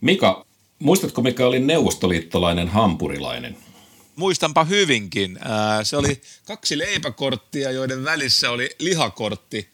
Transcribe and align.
Mika, 0.00 0.46
muistatko 0.78 1.22
mikä 1.22 1.46
oli 1.46 1.58
neuvostoliittolainen 1.58 2.68
hampurilainen? 2.68 3.56
Muistanpa 4.16 4.64
hyvinkin. 4.64 5.38
Se 5.82 5.96
oli 5.96 6.20
kaksi 6.46 6.78
leipäkorttia, 6.78 7.70
joiden 7.70 8.04
välissä 8.04 8.50
oli 8.50 8.70
lihakortti. 8.78 9.68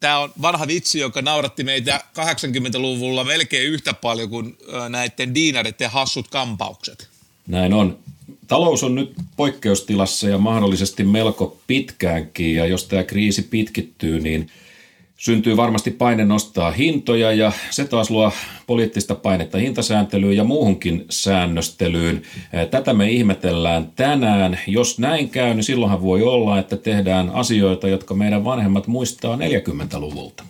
Tämä 0.00 0.18
on 0.18 0.32
vanha 0.42 0.66
vitsi, 0.66 0.98
joka 0.98 1.22
nauratti 1.22 1.64
meitä 1.64 2.00
80-luvulla 2.18 3.24
melkein 3.24 3.68
yhtä 3.68 3.94
paljon 3.94 4.30
kuin 4.30 4.58
näiden 4.88 5.34
diinareiden 5.34 5.90
hassut 5.90 6.28
kampaukset. 6.28 7.08
Näin 7.46 7.72
on. 7.72 7.98
Talous 8.46 8.82
on 8.82 8.94
nyt 8.94 9.12
poikkeustilassa 9.36 10.28
ja 10.28 10.38
mahdollisesti 10.38 11.04
melko 11.04 11.58
pitkäänkin, 11.66 12.54
ja 12.54 12.66
jos 12.66 12.84
tämä 12.84 13.04
kriisi 13.04 13.42
pitkittyy, 13.42 14.20
niin– 14.20 14.50
syntyy 15.16 15.56
varmasti 15.56 15.90
paine 15.90 16.24
nostaa 16.24 16.70
hintoja 16.70 17.32
ja 17.32 17.52
se 17.70 17.84
taas 17.84 18.10
luo 18.10 18.32
poliittista 18.66 19.14
painetta 19.14 19.58
hintasääntelyyn 19.58 20.36
ja 20.36 20.44
muuhunkin 20.44 21.04
säännöstelyyn. 21.10 22.22
Tätä 22.70 22.94
me 22.94 23.10
ihmetellään 23.10 23.92
tänään. 23.96 24.60
Jos 24.66 24.98
näin 24.98 25.30
käy, 25.30 25.54
niin 25.54 25.64
silloinhan 25.64 26.02
voi 26.02 26.22
olla, 26.22 26.58
että 26.58 26.76
tehdään 26.76 27.30
asioita, 27.30 27.88
jotka 27.88 28.14
meidän 28.14 28.44
vanhemmat 28.44 28.86
muistaa 28.86 29.36
40-luvulta. 29.36 30.44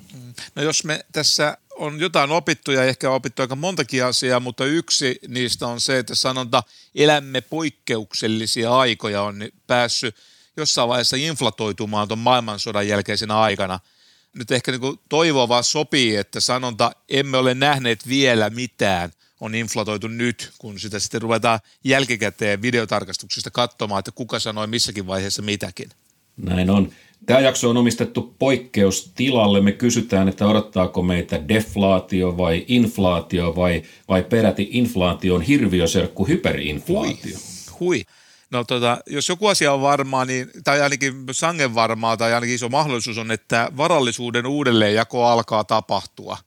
No 0.55 0.63
jos 0.63 0.85
me 0.85 1.01
tässä 1.13 1.59
on 1.77 2.01
jotain 2.01 2.31
opittu 2.31 2.73
ja 2.73 2.85
ehkä 2.85 3.11
opittu 3.11 3.43
aika 3.43 3.57
montakin 3.57 4.05
asiaa, 4.05 4.41
mutta 4.41 4.65
yksi 4.65 5.19
niistä 5.29 5.67
on 5.67 5.81
se, 5.81 5.99
että 5.99 6.15
sanonta 6.15 6.63
elämme 6.95 7.41
poikkeuksellisia 7.41 8.79
aikoja 8.79 9.23
on 9.23 9.49
päässyt 9.67 10.17
jossain 10.57 10.89
vaiheessa 10.89 11.17
inflatoitumaan 11.17 12.09
tuon 12.09 12.19
maailmansodan 12.19 12.89
jälkeisenä 12.89 13.39
aikana– 13.41 13.79
nyt 14.39 14.51
ehkä 14.51 14.73
niin 14.73 14.99
toivoa 15.09 15.49
vaan 15.49 15.65
sopii, 15.65 16.17
että 16.17 16.41
sanonta 16.41 16.93
emme 17.09 17.37
ole 17.37 17.55
nähneet 17.55 18.09
vielä 18.09 18.51
mitään 18.51 19.11
on 19.41 19.55
inflatoitu 19.55 20.09
nyt, 20.09 20.51
kun 20.59 20.81
sitä 20.81 20.99
sitten 20.99 21.23
ruvetaan 21.23 21.61
jälkikäteen 21.85 22.63
videotarkastuksista 22.63 23.51
katsomaan, 23.51 23.99
että 23.99 24.13
kuka 24.13 24.39
sanoi 24.39 24.67
missäkin 24.67 25.07
vaiheessa 25.07 25.43
mitäkin. 25.43 25.89
Näin 26.37 26.71
on. 26.71 26.93
Tämä 27.27 27.41
jakso 27.41 27.71
on 27.71 27.77
omistettu 27.77 28.35
poikkeustilalle. 28.39 29.61
Me 29.61 29.73
kysytään, 29.73 30.29
että 30.29 30.47
odottaako 30.47 31.03
meitä 31.03 31.49
deflaatio 31.49 32.37
vai 32.37 32.65
inflaatio 32.69 33.57
vai, 33.57 33.83
vai 34.09 34.23
peräti 34.23 34.69
inflaation 34.71 35.43
hirviöserkku 35.43 36.27
hyperinflaatio. 36.27 37.39
Hui. 37.81 37.81
Hui. 37.81 38.03
No 38.51 38.65
tota, 38.65 38.99
jos 39.07 39.29
joku 39.29 39.47
asia 39.47 39.73
on 39.73 39.81
varmaa, 39.81 40.25
niin, 40.25 40.51
tai 40.65 40.81
ainakin 40.81 41.25
sangen 41.33 41.75
varmaa, 41.75 42.17
tai 42.17 42.35
ainakin 42.35 42.55
iso 42.55 42.69
mahdollisuus 42.69 43.19
on, 43.19 43.31
että 43.31 43.73
varallisuuden 43.77 44.47
uudelleenjako 44.47 45.27
alkaa 45.27 45.65
tapahtua. 45.65 46.39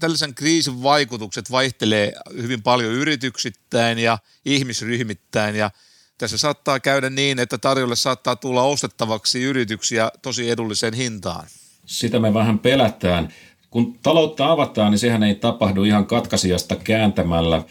Tällaisen 0.00 0.34
kriisin 0.34 0.82
vaikutukset 0.82 1.50
vaihtelee 1.50 2.12
hyvin 2.36 2.62
paljon 2.62 2.92
yrityksittäin 2.92 3.98
ja 3.98 4.18
ihmisryhmittäin, 4.44 5.56
ja 5.56 5.70
tässä 6.18 6.38
saattaa 6.38 6.80
käydä 6.80 7.10
niin, 7.10 7.38
että 7.38 7.58
tarjolle 7.58 7.96
saattaa 7.96 8.36
tulla 8.36 8.62
ostettavaksi 8.62 9.42
yrityksiä 9.42 10.10
tosi 10.22 10.50
edulliseen 10.50 10.94
hintaan. 10.94 11.46
Sitä 11.86 12.18
me 12.18 12.34
vähän 12.34 12.58
pelätään. 12.58 13.34
Kun 13.70 13.98
taloutta 14.02 14.50
avataan, 14.50 14.90
niin 14.90 14.98
sehän 14.98 15.22
ei 15.22 15.34
tapahdu 15.34 15.84
ihan 15.84 16.06
katkaisijasta 16.06 16.76
kääntämällä 16.76 17.62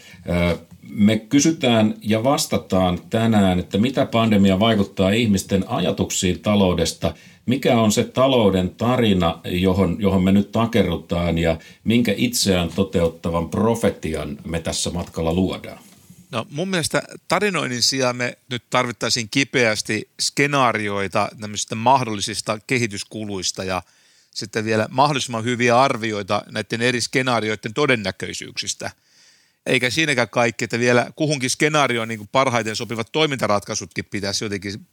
me 0.94 1.18
kysytään 1.18 1.94
ja 2.02 2.24
vastataan 2.24 3.00
tänään, 3.10 3.58
että 3.58 3.78
mitä 3.78 4.06
pandemia 4.06 4.60
vaikuttaa 4.60 5.10
ihmisten 5.10 5.68
ajatuksiin 5.68 6.40
taloudesta, 6.40 7.14
mikä 7.46 7.80
on 7.80 7.92
se 7.92 8.04
talouden 8.04 8.70
tarina, 8.70 9.40
johon, 9.44 9.96
johon 9.98 10.22
me 10.22 10.32
nyt 10.32 10.52
takerrutaan 10.52 11.38
ja 11.38 11.58
minkä 11.84 12.14
itseään 12.16 12.68
toteuttavan 12.68 13.48
profetian 13.48 14.38
me 14.44 14.60
tässä 14.60 14.90
matkalla 14.90 15.34
luodaan. 15.34 15.78
No 16.30 16.46
mun 16.50 16.68
mielestä 16.68 17.02
tarinoinnin 17.28 17.82
sijaan 17.82 18.16
me 18.16 18.38
nyt 18.50 18.62
tarvittaisiin 18.70 19.28
kipeästi 19.30 20.08
skenaarioita 20.20 21.28
nämmöisistä 21.38 21.74
mahdollisista 21.74 22.58
kehityskuluista 22.66 23.64
ja 23.64 23.82
sitten 24.30 24.64
vielä 24.64 24.88
mahdollisimman 24.90 25.44
hyviä 25.44 25.80
arvioita 25.80 26.42
näiden 26.50 26.82
eri 26.82 27.00
skenaarioiden 27.00 27.74
todennäköisyyksistä– 27.74 28.90
eikä 29.66 29.90
siinäkään 29.90 30.28
kaikki, 30.28 30.64
että 30.64 30.78
vielä 30.78 31.10
kuhunkin 31.16 31.50
skenaarioon 31.50 32.08
niin 32.08 32.28
parhaiten 32.32 32.76
sopivat 32.76 33.12
toimintaratkaisutkin 33.12 34.04
pitäisi 34.04 34.44
jotenkin 34.44 34.86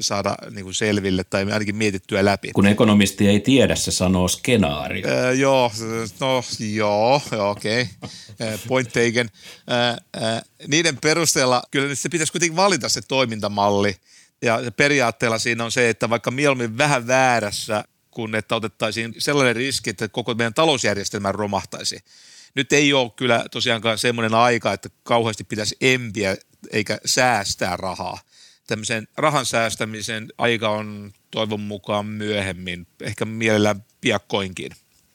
saada 0.00 0.34
niin 0.50 0.64
kuin 0.64 0.74
selville 0.74 1.24
tai 1.24 1.52
ainakin 1.52 1.76
mietittyä 1.76 2.24
läpi. 2.24 2.52
Kun 2.52 2.66
ekonomisti 2.66 3.28
ei 3.28 3.40
tiedä, 3.40 3.74
se 3.74 3.90
sanoo 3.90 4.28
skenaario. 4.28 5.08
Öö, 5.08 5.32
joo, 5.32 5.72
no 6.20 6.42
joo, 6.74 7.22
okei, 7.50 7.88
okay. 8.02 8.58
point 8.68 8.88
taken. 8.88 9.30
Öö, 9.70 10.40
niiden 10.66 10.98
perusteella 11.02 11.62
kyllä 11.70 11.94
se 11.94 12.08
pitäisi 12.08 12.32
kuitenkin 12.32 12.56
valita 12.56 12.88
se 12.88 13.02
toimintamalli 13.02 13.96
ja 14.42 14.60
periaatteella 14.76 15.38
siinä 15.38 15.64
on 15.64 15.72
se, 15.72 15.88
että 15.88 16.10
vaikka 16.10 16.30
mieluummin 16.30 16.78
vähän 16.78 17.06
väärässä, 17.06 17.84
kun 18.10 18.34
että 18.34 18.56
otettaisiin 18.56 19.14
sellainen 19.18 19.56
riski, 19.56 19.90
että 19.90 20.08
koko 20.08 20.34
meidän 20.34 20.54
talousjärjestelmä 20.54 21.32
romahtaisi– 21.32 21.98
nyt 22.54 22.72
ei 22.72 22.92
ole 22.92 23.10
kyllä 23.16 23.44
tosiaankaan 23.50 23.98
semmoinen 23.98 24.34
aika, 24.34 24.72
että 24.72 24.88
kauheasti 25.02 25.44
pitäisi 25.44 25.76
empiä 25.80 26.36
eikä 26.72 26.98
säästää 27.04 27.76
rahaa. 27.76 28.18
Tämmöisen 28.66 29.08
rahan 29.16 29.46
säästämisen 29.46 30.28
aika 30.38 30.68
on 30.68 31.12
toivon 31.30 31.60
mukaan 31.60 32.06
myöhemmin, 32.06 32.86
ehkä 33.02 33.24
mielellään 33.24 33.84
piakkoinkin. 34.00 34.72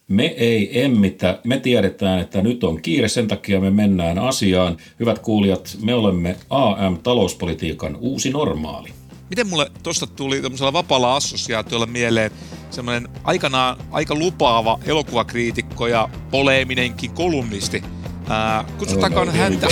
Me 0.08 0.26
ei 0.26 0.82
emmitä, 0.84 1.40
me 1.44 1.60
tiedetään, 1.60 2.20
että 2.20 2.42
nyt 2.42 2.64
on 2.64 2.82
kiire, 2.82 3.08
sen 3.08 3.28
takia 3.28 3.60
me 3.60 3.70
mennään 3.70 4.20
asiaan. 4.20 4.78
Hyvät 5.00 5.20
kuulijat, 5.20 5.78
me 5.82 5.94
olemme 5.94 6.36
AM-talouspolitiikan 6.50 7.96
uusi 7.96 8.30
normaali. 8.30 8.99
Miten 9.30 9.48
mulle 9.48 9.72
tuosta 9.84 10.08
tuli 10.08 10.42
tämmöisellä 10.42 10.74
vapaalla 10.74 11.16
assosiaatiolla 11.16 11.86
mieleen 11.86 12.32
semmoinen 12.70 13.10
aikanaan 13.24 13.78
aika 13.92 14.16
lupaava 14.16 14.80
elokuvakriitikko 14.86 15.88
ja 15.88 16.10
poleeminenkin 16.32 17.12
kolumnisti. 17.12 17.84
Ää, 18.30 18.66
kutsuttakoon, 18.78 19.34
häntä, 19.34 19.68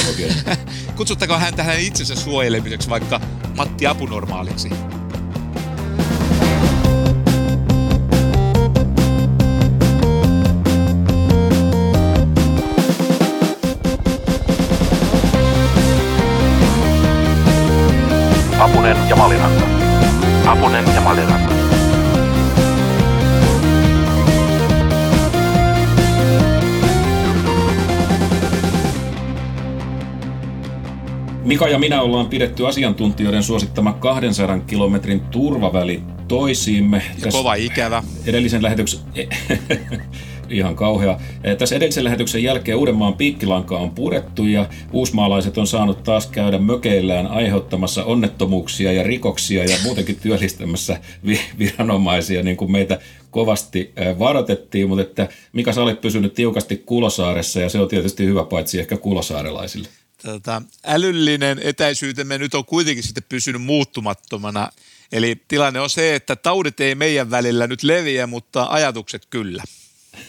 kutsuttakoon 0.97 1.39
häntä 1.39 1.63
hänen 1.63 1.81
itsensä 1.81 2.15
suojelemiseksi 2.15 2.89
vaikka 2.89 3.21
Matti 3.55 3.87
Apunormaaliksi. 3.87 4.69
Maliranta. 19.17 19.65
Apunen 20.45 20.85
ja 20.95 21.01
Maliranta. 21.01 21.53
Mika 31.43 31.67
ja 31.67 31.79
minä 31.79 32.01
ollaan 32.01 32.27
pidetty 32.27 32.67
asiantuntijoiden 32.67 33.43
suosittama 33.43 33.93
200 33.93 34.59
kilometrin 34.59 35.19
turvaväli 35.19 36.01
toisiimme. 36.27 37.01
kova 37.31 37.55
ikävä. 37.55 38.03
Edellisen 38.25 38.63
lähetyksen... 38.63 38.99
ihan 40.49 40.75
kauhea. 40.75 41.19
Eh, 41.43 41.57
tässä 41.57 41.75
edellisen 41.75 42.03
lähetyksen 42.03 42.43
jälkeen 42.43 42.77
Uudenmaan 42.77 43.13
piikkilanka 43.13 43.77
on 43.77 43.91
purettu 43.91 44.45
ja 44.45 44.69
uusmaalaiset 44.91 45.57
on 45.57 45.67
saanut 45.67 46.03
taas 46.03 46.27
käydä 46.27 46.57
mökeillään 46.57 47.27
aiheuttamassa 47.27 48.03
onnettomuuksia 48.03 48.91
ja 48.91 49.03
rikoksia 49.03 49.63
ja 49.63 49.77
muutenkin 49.83 50.15
työllistämässä 50.15 51.01
viranomaisia, 51.59 52.43
niin 52.43 52.57
kuin 52.57 52.71
meitä 52.71 52.99
kovasti 53.31 53.93
eh, 53.95 54.19
varoitettiin, 54.19 54.87
mutta 54.89 55.01
että 55.01 55.27
Mika, 55.53 55.73
sä 55.73 55.81
olet 55.81 56.01
pysynyt 56.01 56.33
tiukasti 56.33 56.83
Kulosaaressa 56.85 57.59
ja 57.59 57.69
se 57.69 57.79
on 57.79 57.87
tietysti 57.87 58.25
hyvä 58.25 58.43
paitsi 58.43 58.79
ehkä 58.79 58.97
kulosaarelaisille. 58.97 59.87
Tota, 60.23 60.61
älyllinen 60.83 61.59
etäisyytemme 61.63 62.37
nyt 62.37 62.53
on 62.53 62.65
kuitenkin 62.65 63.03
sitten 63.03 63.23
pysynyt 63.29 63.61
muuttumattomana. 63.61 64.69
Eli 65.11 65.41
tilanne 65.47 65.79
on 65.79 65.89
se, 65.89 66.15
että 66.15 66.35
taudit 66.35 66.79
ei 66.79 66.95
meidän 66.95 67.31
välillä 67.31 67.67
nyt 67.67 67.83
leviä, 67.83 68.27
mutta 68.27 68.67
ajatukset 68.69 69.25
kyllä. 69.29 69.63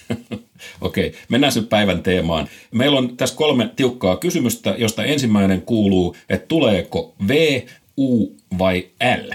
Okei, 0.81 1.13
mennään 1.29 1.53
nyt 1.57 1.69
päivän 1.69 2.03
teemaan. 2.03 2.49
Meillä 2.71 2.99
on 2.99 3.17
tässä 3.17 3.37
kolme 3.37 3.71
tiukkaa 3.77 4.17
kysymystä, 4.17 4.75
josta 4.79 5.05
ensimmäinen 5.05 5.63
kuuluu, 5.63 6.17
että 6.29 6.47
tuleeko 6.47 7.15
V, 7.29 7.61
U 7.99 8.37
vai 8.59 8.87
L? 9.23 9.31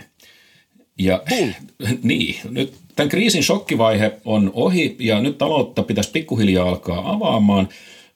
Ja, 0.98 1.24
Bull. 1.30 1.52
Niin, 2.04 2.36
nyt 2.50 2.74
tämän 2.96 3.10
kriisin 3.10 3.44
shokkivaihe 3.44 4.12
on 4.26 4.52
ohi 4.54 4.96
ja 5.00 5.22
nyt 5.22 5.38
taloutta 5.38 5.84
pitäisi 5.84 6.12
pikkuhiljaa 6.12 6.70
alkaa 6.70 7.12
avaamaan. 7.12 7.70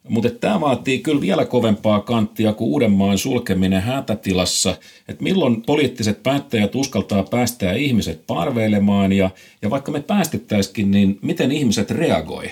Mutta 0.09 0.29
tämä 0.29 0.61
vaatii 0.61 0.99
kyllä 0.99 1.21
vielä 1.21 1.45
kovempaa 1.45 2.01
kanttia 2.01 2.53
kuin 2.53 2.69
Uudenmaan 2.69 3.17
sulkeminen 3.17 3.81
hätätilassa, 3.81 4.75
että 5.07 5.23
milloin 5.23 5.61
poliittiset 5.61 6.23
päättäjät 6.23 6.75
uskaltaa 6.75 7.23
päästää 7.23 7.73
ihmiset 7.73 8.27
parveilemaan 8.27 9.13
ja, 9.13 9.29
ja 9.61 9.69
vaikka 9.69 9.91
me 9.91 10.01
päästettäisikin, 10.01 10.91
niin 10.91 11.19
miten 11.21 11.51
ihmiset 11.51 11.91
reagoi? 11.91 12.51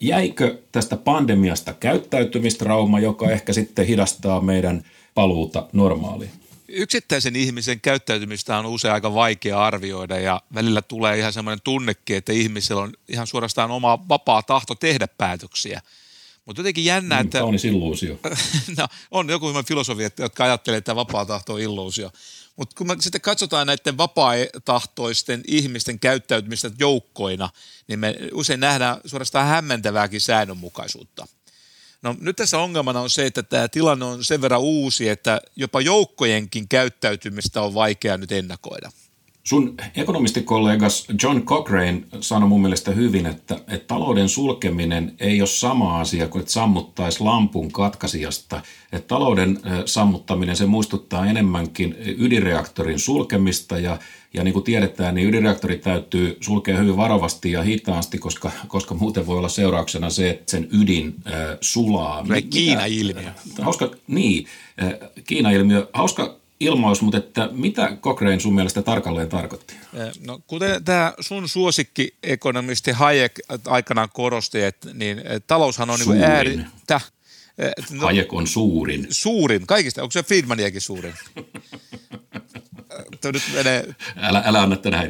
Jäikö 0.00 0.58
tästä 0.72 0.96
pandemiasta 0.96 1.72
käyttäytymistrauma, 1.72 3.00
joka 3.00 3.30
ehkä 3.30 3.52
sitten 3.52 3.86
hidastaa 3.86 4.40
meidän 4.40 4.84
paluuta 5.14 5.66
normaaliin? 5.72 6.30
Yksittäisen 6.72 7.36
ihmisen 7.36 7.80
käyttäytymistä 7.80 8.58
on 8.58 8.66
usein 8.66 8.94
aika 8.94 9.14
vaikea 9.14 9.64
arvioida 9.64 10.20
ja 10.20 10.42
välillä 10.54 10.82
tulee 10.82 11.18
ihan 11.18 11.32
semmoinen 11.32 11.60
tunnekin, 11.64 12.16
että 12.16 12.32
ihmisellä 12.32 12.82
on 12.82 12.92
ihan 13.08 13.26
suorastaan 13.26 13.70
oma 13.70 14.08
vapaa 14.08 14.42
tahto 14.42 14.74
tehdä 14.74 15.08
päätöksiä. 15.18 15.80
Mutta 16.50 16.60
jotenkin 16.60 16.84
jännä, 16.84 17.14
mm, 17.14 17.20
että... 17.20 17.38
Kaunis 17.38 17.64
illuusio. 17.64 18.18
no, 18.78 18.88
on 19.10 19.28
joku 19.28 19.48
hyvä 19.48 19.62
filosofi, 19.62 20.02
jotka 20.18 20.44
ajattelee, 20.44 20.78
että 20.78 20.96
vapaa 20.96 21.26
tahto 21.26 21.54
on 21.54 21.60
illuusio. 21.60 22.10
Mutta 22.56 22.76
kun 22.76 22.86
me 22.86 22.96
sitten 23.00 23.20
katsotaan 23.20 23.66
näiden 23.66 23.96
vapaa-tahtoisten 23.96 25.42
ihmisten 25.46 26.00
käyttäytymistä 26.00 26.70
joukkoina, 26.78 27.50
niin 27.88 27.98
me 27.98 28.16
usein 28.32 28.60
nähdään 28.60 29.00
suorastaan 29.04 29.46
hämmentävääkin 29.46 30.20
säännönmukaisuutta. 30.20 31.26
No 32.02 32.16
nyt 32.20 32.36
tässä 32.36 32.58
ongelmana 32.58 33.00
on 33.00 33.10
se, 33.10 33.26
että 33.26 33.42
tämä 33.42 33.68
tilanne 33.68 34.04
on 34.04 34.24
sen 34.24 34.40
verran 34.40 34.60
uusi, 34.60 35.08
että 35.08 35.40
jopa 35.56 35.80
joukkojenkin 35.80 36.68
käyttäytymistä 36.68 37.62
on 37.62 37.74
vaikea 37.74 38.16
nyt 38.16 38.32
ennakoida. 38.32 38.92
Sun 39.44 39.74
ekonomistikollegas 39.96 41.06
John 41.22 41.42
Cochrane 41.42 42.02
sanoi 42.20 42.48
mun 42.48 42.62
mielestä 42.62 42.90
hyvin, 42.90 43.26
että, 43.26 43.54
että 43.54 43.86
talouden 43.86 44.28
sulkeminen 44.28 45.14
ei 45.20 45.40
ole 45.40 45.48
sama 45.48 46.00
asia 46.00 46.28
kuin 46.28 46.40
että 46.40 46.52
sammuttaisi 46.52 47.20
lampun 47.20 47.72
katkaisijasta. 47.72 48.62
Että 48.92 49.08
talouden 49.08 49.60
sammuttaminen 49.84 50.56
se 50.56 50.66
muistuttaa 50.66 51.26
enemmänkin 51.26 51.96
ydinreaktorin 52.18 52.98
sulkemista 52.98 53.78
ja, 53.78 53.98
ja 54.34 54.44
niin 54.44 54.54
kuin 54.54 54.64
tiedetään, 54.64 55.14
niin 55.14 55.28
ydinreaktori 55.28 55.78
täytyy 55.78 56.36
sulkea 56.40 56.78
hyvin 56.78 56.96
varovasti 56.96 57.52
ja 57.52 57.62
hitaasti, 57.62 58.18
koska, 58.18 58.50
koska 58.68 58.94
muuten 58.94 59.26
voi 59.26 59.38
olla 59.38 59.48
seurauksena 59.48 60.10
se, 60.10 60.30
että 60.30 60.50
sen 60.50 60.68
ydin 60.72 61.14
äh, 61.26 61.32
sulaa. 61.60 62.24
Kiina-ilmiö. 62.50 63.30
Hauska, 63.60 63.90
niin, 64.06 64.46
äh, 64.82 64.92
Kiina-ilmiö. 65.24 65.88
Hauska 65.92 66.39
ilmaus, 66.60 67.02
mutta 67.02 67.18
että 67.18 67.48
mitä 67.52 67.96
Cochrane 68.00 68.40
sun 68.40 68.54
mielestä 68.54 68.82
tarkalleen 68.82 69.28
tarkoitti? 69.28 69.74
No, 70.26 70.40
kuten 70.46 70.84
tämä 70.84 71.12
sun 71.20 71.48
suosikkiekonomisti 71.48 72.90
Hayek 72.90 73.40
aikanaan 73.66 74.08
korosti, 74.12 74.62
että 74.62 74.88
niin, 74.94 75.22
taloushan 75.46 75.90
on 75.90 75.98
niin 76.00 76.24
ääri... 76.24 76.58
Täh, 76.86 77.10
no, 77.90 78.02
Hayek 78.02 78.32
on 78.32 78.46
suurin. 78.46 79.06
Suurin, 79.10 79.66
kaikista. 79.66 80.02
Onko 80.02 80.12
se 80.12 80.22
Friedmaniakin 80.22 80.80
suurin? 80.80 81.14
nyt 83.32 83.42
menee... 83.54 83.94
Älä, 84.16 84.42
älä 84.46 84.62
anna 84.62 84.76
tänä 84.76 85.04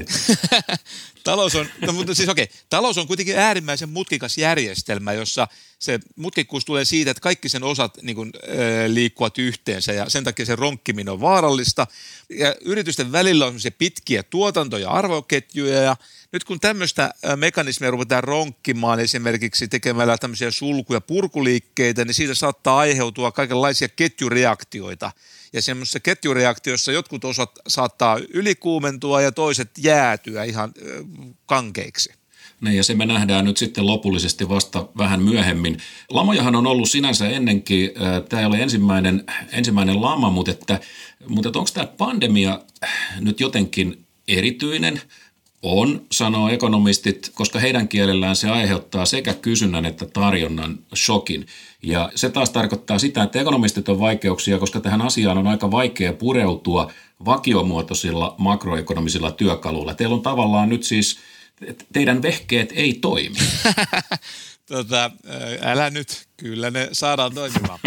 talous 1.25 1.55
on, 1.55 1.67
no, 1.87 1.93
mutta 1.93 2.15
siis 2.15 2.29
okei, 2.29 2.45
okay, 2.45 2.57
talous 2.71 2.99
on 2.99 3.07
kuitenkin 3.07 3.39
äärimmäisen 3.39 3.89
mutkikas 3.89 4.39
järjestelmä, 4.39 5.13
jossa 5.13 5.49
se 5.79 6.01
mutkikkuus 6.17 6.65
tulee 6.65 6.85
siitä, 6.85 7.11
että 7.11 7.21
kaikki 7.21 7.49
sen 7.49 7.63
osat 7.63 7.99
niin 8.03 8.17
kuin, 8.17 8.31
äh, 8.37 8.51
liikkuvat 8.87 9.39
yhteensä 9.39 9.93
ja 9.93 10.11
sen 10.11 10.25
takia 10.25 10.47
se 10.47 10.57
ronkkiminen 10.57 11.13
on 11.13 11.21
vaarallista. 11.21 11.87
Ja 12.29 12.55
yritysten 12.65 13.13
välillä 13.13 13.47
on 13.47 13.61
se 13.61 13.71
pitkiä 13.71 14.23
tuotanto- 14.23 14.79
ja 14.79 14.91
arvoketjuja 14.91 15.83
ja 15.83 15.97
nyt 16.33 16.45
kun 16.45 16.61
tämmöistä 16.61 17.15
mekanismia 17.37 17.91
ruvetaan 17.91 18.25
ronkkimaan 18.25 19.01
esimerkiksi 19.01 19.69
tekemällä 19.69 20.19
tämmöisiä 20.19 20.51
sulku- 20.51 20.95
ja 20.95 21.01
purkuliikkeitä, 21.01 22.05
niin 22.05 22.15
siitä 22.15 22.35
saattaa 22.35 22.79
aiheutua 22.79 23.33
kaikenlaisia 23.33 23.89
ketjureaktioita. 23.89 25.13
Ja 25.53 25.63
semmoisessa 25.63 26.01
ketjureaktiossa 26.01 26.93
jotkut 26.93 27.25
osat 27.25 27.51
saattaa 27.69 28.19
ylikuumentua 28.35 29.21
ja 29.21 29.33
toiset 29.33 29.71
jäätyä 29.79 30.45
ihan 30.45 30.73
kankeiksi. 31.47 32.13
Niin, 32.61 32.77
ja 32.77 32.85
se 32.85 32.95
me 32.95 33.07
nähdään 33.07 33.45
nyt 33.45 33.57
sitten 33.57 33.87
lopullisesti 33.87 34.49
vasta 34.49 34.89
vähän 34.99 35.23
myöhemmin. 35.23 35.79
Lamojahan 36.11 36.57
on 36.57 36.67
ollut 36.67 36.91
sinänsä 36.91 37.29
ennenkin, 37.29 37.91
tämä 38.29 38.41
ei 38.41 38.47
ole 38.47 38.59
ensimmäinen, 38.59 39.25
ensimmäinen 39.53 40.03
lama, 40.03 40.31
mutta, 40.31 40.51
että, 40.51 40.81
mutta 41.29 41.49
että 41.49 41.59
onko 41.59 41.71
tämä 41.75 41.87
pandemia 41.87 42.61
nyt 43.21 43.41
jotenkin 43.41 44.07
erityinen– 44.29 45.01
on, 45.63 46.07
sanoo 46.13 46.49
ekonomistit, 46.49 47.31
koska 47.35 47.59
heidän 47.59 47.89
kielellään 47.89 48.37
se 48.37 48.51
aiheuttaa 48.51 49.07
sekä 49.07 49.35
kysynnän 49.35 49.87
että 49.87 50.07
tarjonnan 50.07 50.79
shokin. 50.97 51.47
Ja 51.83 52.13
se 52.15 52.31
taas 52.31 52.51
tarkoittaa 52.51 52.99
sitä, 52.99 53.23
että 53.23 53.41
ekonomistit 53.41 53.89
on 53.89 54.01
vaikeuksia, 54.01 54.59
koska 54.59 54.81
tähän 54.81 55.03
asiaan 55.03 55.39
on 55.39 55.47
aika 55.47 55.71
vaikea 55.71 56.13
pureutua 56.13 56.93
vakiomuotoisilla 57.25 58.35
makroekonomisilla 58.39 59.31
työkaluilla. 59.31 59.95
Teillä 59.95 60.15
on 60.15 60.23
tavallaan 60.23 60.69
nyt 60.69 60.83
siis, 60.83 61.19
teidän 61.93 62.23
vehkeet 62.23 62.73
ei 62.75 62.95
toimi. 62.95 63.37
tota, 64.67 65.11
älä 65.61 65.91
nyt, 65.91 66.29
kyllä 66.37 66.71
ne 66.71 66.89
saadaan 66.93 67.35
toimimaan. 67.35 67.79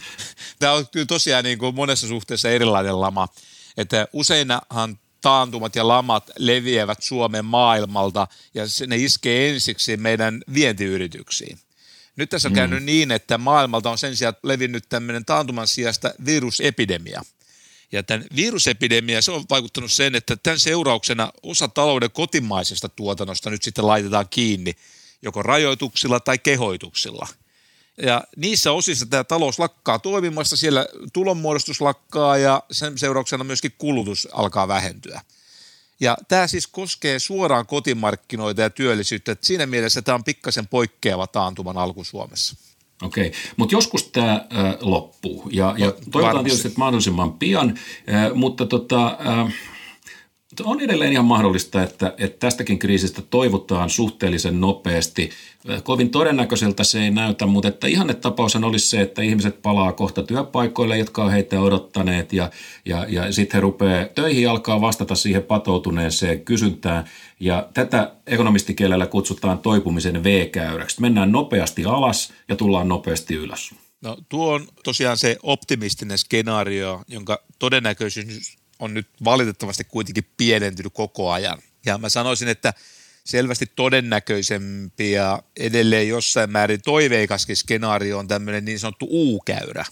Tämä 0.58 0.72
on 0.72 0.86
kyllä 0.92 1.06
tosiaan 1.06 1.44
niin 1.44 1.58
kuin 1.58 1.74
monessa 1.74 2.08
suhteessa 2.08 2.50
erilainen 2.50 3.00
lama. 3.00 3.28
Että 3.76 4.08
useinhan 4.12 4.98
taantumat 5.20 5.76
ja 5.76 5.88
lamat 5.88 6.30
leviävät 6.38 7.02
Suomen 7.02 7.44
maailmalta 7.44 8.26
ja 8.54 8.64
ne 8.86 8.96
iskee 8.96 9.50
ensiksi 9.50 9.96
meidän 9.96 10.42
vientiyrityksiin. 10.54 11.58
Nyt 12.16 12.30
tässä 12.30 12.48
on 12.48 12.54
käynyt 12.54 12.82
mm. 12.82 12.86
niin, 12.86 13.10
että 13.10 13.38
maailmalta 13.38 13.90
on 13.90 13.98
sen 13.98 14.16
sijaan 14.16 14.34
levinnyt 14.42 14.84
tämmöinen 14.88 15.24
taantuman 15.24 15.66
sijasta 15.66 16.14
virusepidemia. 16.24 17.22
Ja 17.92 18.02
tämän 18.02 18.26
virusepidemia, 18.36 19.22
se 19.22 19.30
on 19.32 19.44
vaikuttanut 19.50 19.92
sen, 19.92 20.14
että 20.14 20.36
tämän 20.36 20.58
seurauksena 20.58 21.32
osa 21.42 21.68
talouden 21.68 22.10
kotimaisesta 22.10 22.88
tuotannosta 22.88 23.50
nyt 23.50 23.62
sitten 23.62 23.86
laitetaan 23.86 24.28
kiinni, 24.30 24.74
joko 25.22 25.42
rajoituksilla 25.42 26.20
tai 26.20 26.38
kehoituksilla– 26.38 27.28
ja 28.02 28.24
niissä 28.36 28.72
osissa 28.72 29.06
tämä 29.06 29.24
talous 29.24 29.58
lakkaa 29.58 29.98
toimimasta, 29.98 30.56
siellä 30.56 30.86
tulonmuodostus 31.12 31.80
lakkaa 31.80 32.38
ja 32.38 32.62
sen 32.70 32.98
seurauksena 32.98 33.44
myöskin 33.44 33.74
kulutus 33.78 34.28
alkaa 34.32 34.68
vähentyä. 34.68 35.20
Ja 36.00 36.16
tämä 36.28 36.46
siis 36.46 36.66
koskee 36.66 37.18
suoraan 37.18 37.66
kotimarkkinoita 37.66 38.62
ja 38.62 38.70
työllisyyttä. 38.70 39.32
Että 39.32 39.46
siinä 39.46 39.66
mielessä 39.66 40.02
tämä 40.02 40.14
on 40.14 40.24
pikkasen 40.24 40.66
poikkeava 40.66 41.26
taantuman 41.26 41.78
alku 41.78 42.04
Suomessa. 42.04 42.56
Okei, 43.02 43.32
mutta 43.56 43.74
joskus 43.74 44.04
tämä 44.04 44.32
äh, 44.32 44.76
loppuu. 44.80 45.48
Ja, 45.52 45.74
ja 45.78 45.86
no, 45.86 45.92
toivotaan 46.10 46.44
tietysti, 46.44 46.68
että 46.68 46.78
mahdollisimman 46.78 47.32
pian, 47.32 47.78
äh, 48.12 48.34
mutta 48.34 48.66
tota, 48.66 49.06
äh, 49.06 49.54
on 50.64 50.80
edelleen 50.80 51.12
ihan 51.12 51.24
mahdollista, 51.24 51.82
että, 51.82 52.14
että 52.18 52.38
tästäkin 52.38 52.78
kriisistä 52.78 53.22
toivotaan 53.22 53.90
suhteellisen 53.90 54.60
nopeasti. 54.60 55.30
Kovin 55.82 56.10
todennäköiseltä 56.10 56.84
se 56.84 57.02
ei 57.02 57.10
näytä, 57.10 57.46
mutta 57.46 57.68
että 57.68 57.88
tapaus 58.20 58.56
olisi 58.56 58.88
se, 58.90 59.00
että 59.00 59.22
ihmiset 59.22 59.62
palaa 59.62 59.92
kohta 59.92 60.22
työpaikoille, 60.22 60.98
jotka 60.98 61.24
on 61.24 61.30
heitä 61.30 61.60
odottaneet 61.60 62.32
ja, 62.32 62.50
ja, 62.84 63.06
ja 63.08 63.32
sitten 63.32 63.56
he 63.56 63.60
rupeaa 63.60 64.04
töihin 64.14 64.48
alkaa 64.48 64.80
vastata 64.80 65.14
siihen 65.14 65.42
patoutuneeseen 65.42 66.44
kysyntään. 66.44 67.04
Ja 67.40 67.68
tätä 67.74 68.12
ekonomistikielellä 68.26 69.06
kutsutaan 69.06 69.58
toipumisen 69.58 70.24
V-käyräksi. 70.24 71.00
Mennään 71.00 71.32
nopeasti 71.32 71.84
alas 71.84 72.32
ja 72.48 72.56
tullaan 72.56 72.88
nopeasti 72.88 73.34
ylös. 73.34 73.74
No 74.00 74.16
tuo 74.28 74.52
on 74.54 74.68
tosiaan 74.84 75.18
se 75.18 75.36
optimistinen 75.42 76.18
skenaario, 76.18 77.02
jonka 77.08 77.42
todennäköisyys 77.58 78.57
on 78.78 78.94
nyt 78.94 79.08
valitettavasti 79.24 79.84
kuitenkin 79.84 80.30
pienentynyt 80.36 80.92
koko 80.92 81.30
ajan. 81.30 81.58
Ja 81.86 81.98
mä 81.98 82.08
sanoisin, 82.08 82.48
että 82.48 82.74
selvästi 83.24 83.66
todennäköisempi 83.76 85.12
ja 85.12 85.42
edelleen 85.56 86.08
jossain 86.08 86.50
määrin 86.50 86.82
toiveikaskin 86.82 87.56
skenaario 87.56 88.18
on 88.18 88.28
tämmöinen 88.28 88.64
niin 88.64 88.78
sanottu 88.78 89.08
U-käyrä. 89.10 89.84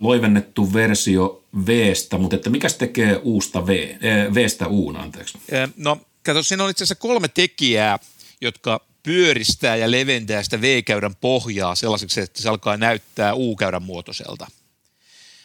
Loivennettu 0.00 0.72
versio 0.72 1.44
Vstä, 1.66 2.18
mutta 2.18 2.36
että 2.36 2.50
mikä 2.50 2.68
tekee 2.78 3.16
uusta 3.22 3.66
v, 3.66 3.70
äh, 3.70 4.34
Vstä 4.34 4.66
Uun, 4.66 4.96
anteeksi? 4.96 5.38
No, 5.76 6.00
kato, 6.22 6.42
siinä 6.42 6.64
on 6.64 6.70
itse 6.70 6.84
asiassa 6.84 6.94
kolme 6.94 7.28
tekijää, 7.28 7.98
jotka 8.40 8.86
pyöristää 9.02 9.76
ja 9.76 9.90
leventää 9.90 10.42
sitä 10.42 10.60
V-käyrän 10.60 11.16
pohjaa 11.16 11.74
sellaiseksi, 11.74 12.20
että 12.20 12.42
se 12.42 12.48
alkaa 12.48 12.76
näyttää 12.76 13.34
U-käyrän 13.34 13.82
muotoiselta. 13.82 14.46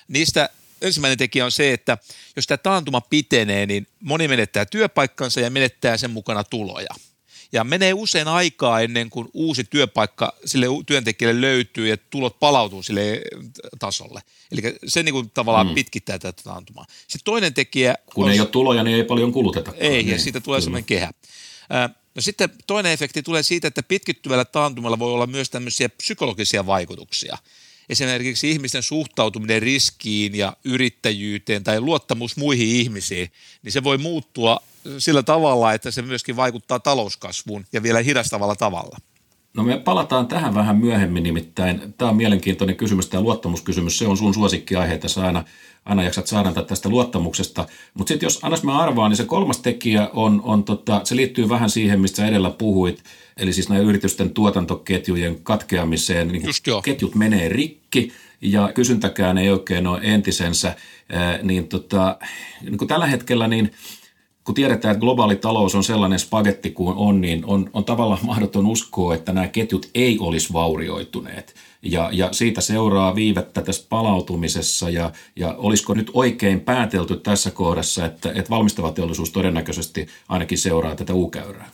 Niistä 0.07 0.49
ensimmäinen 0.81 1.17
tekijä 1.17 1.45
on 1.45 1.51
se, 1.51 1.73
että 1.73 1.97
jos 2.35 2.47
tämä 2.47 2.57
taantuma 2.57 3.01
pitenee, 3.01 3.65
niin 3.65 3.87
moni 4.03 4.27
menettää 4.27 4.65
työpaikkansa 4.65 5.39
ja 5.39 5.49
menettää 5.49 5.97
sen 5.97 6.11
mukana 6.11 6.43
tuloja. 6.43 6.89
Ja 7.51 7.63
menee 7.63 7.93
usein 7.93 8.27
aikaa 8.27 8.81
ennen 8.81 9.09
kuin 9.09 9.29
uusi 9.33 9.63
työpaikka 9.63 10.33
sille 10.45 10.65
työntekijälle 10.85 11.41
löytyy 11.41 11.87
ja 11.87 11.97
tulot 11.97 12.39
palautuu 12.39 12.83
sille 12.83 13.21
tasolle. 13.79 14.21
Eli 14.51 14.61
se 14.87 15.03
niin 15.03 15.13
kuin 15.13 15.29
tavallaan 15.29 15.67
mm. 15.67 15.73
pitkittää 15.73 16.19
tätä 16.19 16.43
taantumaa. 16.43 16.85
Sitten 17.07 17.25
toinen 17.25 17.53
tekijä... 17.53 17.95
Kun 18.13 18.25
on, 18.25 18.31
ei 18.31 18.39
ole 18.39 18.47
tuloja, 18.47 18.83
niin 18.83 18.97
ei 18.97 19.03
paljon 19.03 19.31
kuluteta. 19.31 19.73
Ei, 19.77 19.89
niin, 19.89 20.07
ja 20.07 20.19
siitä 20.19 20.39
tulee 20.39 20.57
kyllä. 20.57 20.63
sellainen 20.63 20.85
kehä. 20.85 21.11
No 22.15 22.21
sitten 22.21 22.49
toinen 22.67 22.91
efekti 22.91 23.23
tulee 23.23 23.43
siitä, 23.43 23.67
että 23.67 23.83
pitkittyvällä 23.83 24.45
taantumalla 24.45 24.99
voi 24.99 25.13
olla 25.13 25.27
myös 25.27 25.49
tämmöisiä 25.49 25.89
psykologisia 25.89 26.65
vaikutuksia. 26.65 27.37
Esimerkiksi 27.89 28.51
ihmisten 28.51 28.83
suhtautuminen 28.83 29.61
riskiin 29.61 30.35
ja 30.35 30.53
yrittäjyyteen 30.63 31.63
tai 31.63 31.81
luottamus 31.81 32.37
muihin 32.37 32.67
ihmisiin, 32.67 33.31
niin 33.63 33.71
se 33.71 33.83
voi 33.83 33.97
muuttua 33.97 34.59
sillä 34.97 35.23
tavalla, 35.23 35.73
että 35.73 35.91
se 35.91 36.01
myöskin 36.01 36.35
vaikuttaa 36.35 36.79
talouskasvuun 36.79 37.65
ja 37.73 37.83
vielä 37.83 37.99
hidastavalla 37.99 38.55
tavalla. 38.55 38.97
No 39.53 39.63
me 39.63 39.79
palataan 39.79 40.27
tähän 40.27 40.55
vähän 40.55 40.77
myöhemmin 40.77 41.23
nimittäin. 41.23 41.93
Tämä 41.97 42.11
on 42.11 42.17
mielenkiintoinen 42.17 42.75
kysymys, 42.75 43.07
tämä 43.07 43.23
luottamuskysymys. 43.23 43.97
Se 43.97 44.07
on 44.07 44.17
sun 44.17 44.33
suosikkiaihe, 44.33 44.99
sä 45.05 45.25
aina, 45.25 45.43
aina 45.85 46.03
jaksat 46.03 46.27
saada 46.27 46.63
tästä 46.63 46.89
luottamuksesta. 46.89 47.67
Mutta 47.93 48.11
sitten 48.11 48.25
jos 48.25 48.39
annas 48.41 48.63
mä 48.63 48.79
arvaan, 48.79 49.11
niin 49.11 49.17
se 49.17 49.25
kolmas 49.25 49.57
tekijä 49.57 50.09
on, 50.13 50.41
on 50.43 50.63
tota, 50.63 51.01
se 51.03 51.15
liittyy 51.15 51.49
vähän 51.49 51.69
siihen, 51.69 51.99
mistä 51.99 52.27
edellä 52.27 52.49
puhuit. 52.49 53.03
Eli 53.37 53.53
siis 53.53 53.69
näiden 53.69 53.87
yritysten 53.87 54.29
tuotantoketjujen 54.29 55.39
katkeamiseen. 55.43 56.27
Niin 56.27 56.43
ketjut 56.83 57.15
menee 57.15 57.49
rikki 57.49 58.11
ja 58.41 58.71
kysyntäkään 58.73 59.37
ei 59.37 59.51
oikein 59.51 59.87
ole 59.87 59.99
entisensä. 60.03 60.75
Niin, 61.43 61.67
tota, 61.67 62.17
niin 62.61 62.77
kuin 62.77 62.87
tällä 62.87 63.07
hetkellä 63.07 63.47
niin– 63.47 63.71
kun 64.47 64.55
tiedetään, 64.55 64.91
että 64.91 65.01
globaali 65.01 65.35
talous 65.35 65.75
on 65.75 65.83
sellainen 65.83 66.19
spagetti 66.19 66.71
kuin 66.71 66.97
on, 66.97 67.21
niin 67.21 67.45
on, 67.45 67.69
on 67.73 67.85
tavallaan 67.85 68.25
mahdoton 68.31 68.67
uskoa, 68.67 69.15
että 69.15 69.33
nämä 69.33 69.47
ketjut 69.47 69.89
ei 69.95 70.17
olisi 70.19 70.53
vaurioituneet. 70.53 71.55
Ja, 71.81 72.09
ja 72.13 72.29
siitä 72.31 72.61
seuraa 72.61 73.15
viivettä 73.15 73.61
tässä 73.61 73.85
palautumisessa 73.89 74.89
ja, 74.89 75.11
ja 75.35 75.55
olisiko 75.57 75.93
nyt 75.93 76.11
oikein 76.13 76.59
päätelty 76.59 77.15
tässä 77.17 77.51
kohdassa, 77.51 78.05
että, 78.05 78.29
että 78.29 78.49
valmistava 78.49 78.91
teollisuus 78.91 79.29
todennäköisesti 79.29 80.07
ainakin 80.29 80.57
seuraa 80.57 80.95
tätä 80.95 81.13
U-käyrää? 81.13 81.69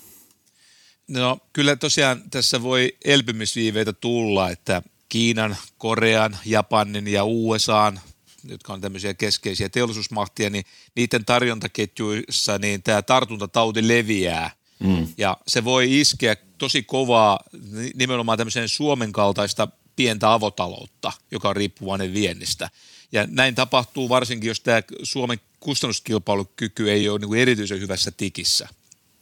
No 1.07 1.39
kyllä 1.53 1.75
tosiaan 1.75 2.23
tässä 2.31 2.63
voi 2.63 2.97
elpymisviiveitä 3.05 3.93
tulla, 3.93 4.49
että 4.49 4.81
Kiinan, 5.09 5.57
Korean, 5.77 6.37
Japanin 6.45 7.07
ja 7.07 7.23
USAn 7.23 7.99
jotka 8.43 8.73
on 8.73 8.81
tämmöisiä 8.81 9.13
keskeisiä 9.13 9.69
teollisuusmahtia, 9.69 10.49
niin 10.49 10.65
niiden 10.95 11.25
tarjontaketjuissa 11.25 12.57
niin 12.57 12.83
tämä 12.83 13.01
tartuntatauti 13.01 13.87
leviää. 13.87 14.51
Mm. 14.79 15.07
Ja 15.17 15.37
se 15.47 15.63
voi 15.63 15.99
iskeä 15.99 16.35
tosi 16.57 16.83
kovaa 16.83 17.39
nimenomaan 17.95 18.37
tämmöiseen 18.37 18.69
Suomen 18.69 19.11
kaltaista 19.11 19.67
pientä 19.95 20.33
avotaloutta, 20.33 21.11
joka 21.31 21.49
on 21.49 21.55
riippuvainen 21.55 22.13
viennistä. 22.13 22.69
Ja 23.11 23.27
näin 23.29 23.55
tapahtuu 23.55 24.09
varsinkin, 24.09 24.47
jos 24.47 24.59
tämä 24.59 24.81
Suomen 25.03 25.39
kustannuskilpailukyky 25.59 26.91
ei 26.91 27.09
ole 27.09 27.19
niin 27.19 27.27
kuin 27.27 27.39
erityisen 27.39 27.79
hyvässä 27.79 28.11
tikissä. 28.11 28.67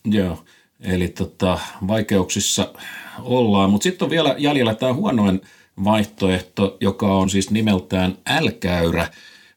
Joo, 0.06 0.46
eli 0.82 1.08
tota, 1.08 1.60
vaikeuksissa 1.88 2.74
ollaan, 3.20 3.70
mutta 3.70 3.84
sitten 3.84 4.06
on 4.06 4.10
vielä 4.10 4.36
jäljellä 4.38 4.76
tämä 4.76 4.94
huonoin– 4.94 5.42
vaihtoehto, 5.84 6.78
joka 6.82 7.08
on 7.08 7.30
siis 7.30 7.50
nimeltään 7.50 8.18
L-käyrä, 8.40 9.08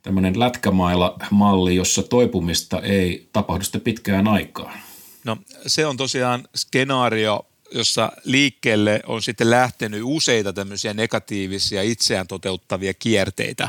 tämmöinen 0.03 0.41
lätkämailla-malli, 0.41 1.77
jossa 1.77 2.03
toipumista 2.03 2.81
ei 2.81 3.29
tapahdu 3.33 3.65
sitten 3.65 3.81
pitkään 3.81 4.29
aikaan. 4.29 4.79
No 5.25 5.37
se 5.67 5.87
on 5.87 5.97
tosiaan 5.97 6.49
skenaario, 6.55 7.47
jossa 7.75 8.13
liikkeelle 8.25 9.01
on 9.07 9.23
sitten 9.23 9.51
lähtenyt 9.51 10.01
useita 10.05 10.53
tämmöisiä 10.53 10.95
negatiivisia 10.95 11.83
itseään 11.83 12.27
toteuttavia 12.27 12.95
kierteitä. 12.95 13.69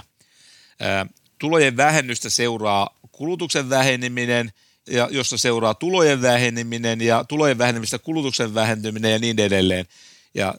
Tulojen 1.38 1.78
vähennystä 1.78 2.30
seuraa 2.30 3.00
kulutuksen 3.12 3.70
väheneminen, 3.70 4.52
ja 4.88 5.08
josta 5.12 5.38
seuraa 5.38 5.74
tulojen 5.74 6.22
väheneminen 6.22 7.02
ja 7.02 7.26
tulojen 7.28 7.58
vähenemistä 7.58 8.00
kulutuksen 8.00 8.54
vähentyminen 8.54 9.12
ja 9.12 9.20
niin 9.20 9.40
edelleen 9.40 9.86
ja 10.36 10.54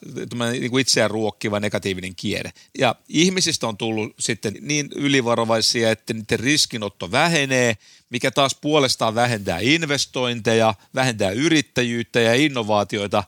niin 0.53 0.71
kuin 0.71 0.81
itseään 0.81 1.11
ruokkiva 1.11 1.61
negatiivinen 1.61 2.17
kierre. 2.17 2.53
Ja 2.79 2.95
ihmisistä 3.09 3.69
on 3.69 3.77
tullut 3.77 4.15
sitten 4.19 4.57
niin 4.61 4.89
ylivarovaisia, 4.95 5.91
että 5.91 6.15
niiden 6.15 6.41
riskinotto 6.41 7.11
vähenee, 7.11 7.77
mikä 8.11 8.31
taas 8.31 8.55
puolestaan 8.55 9.15
vähentää 9.15 9.59
investointeja, 9.61 10.75
vähentää 10.95 11.31
yrittäjyyttä 11.31 12.21
ja 12.21 12.35
innovaatioita. 12.35 13.25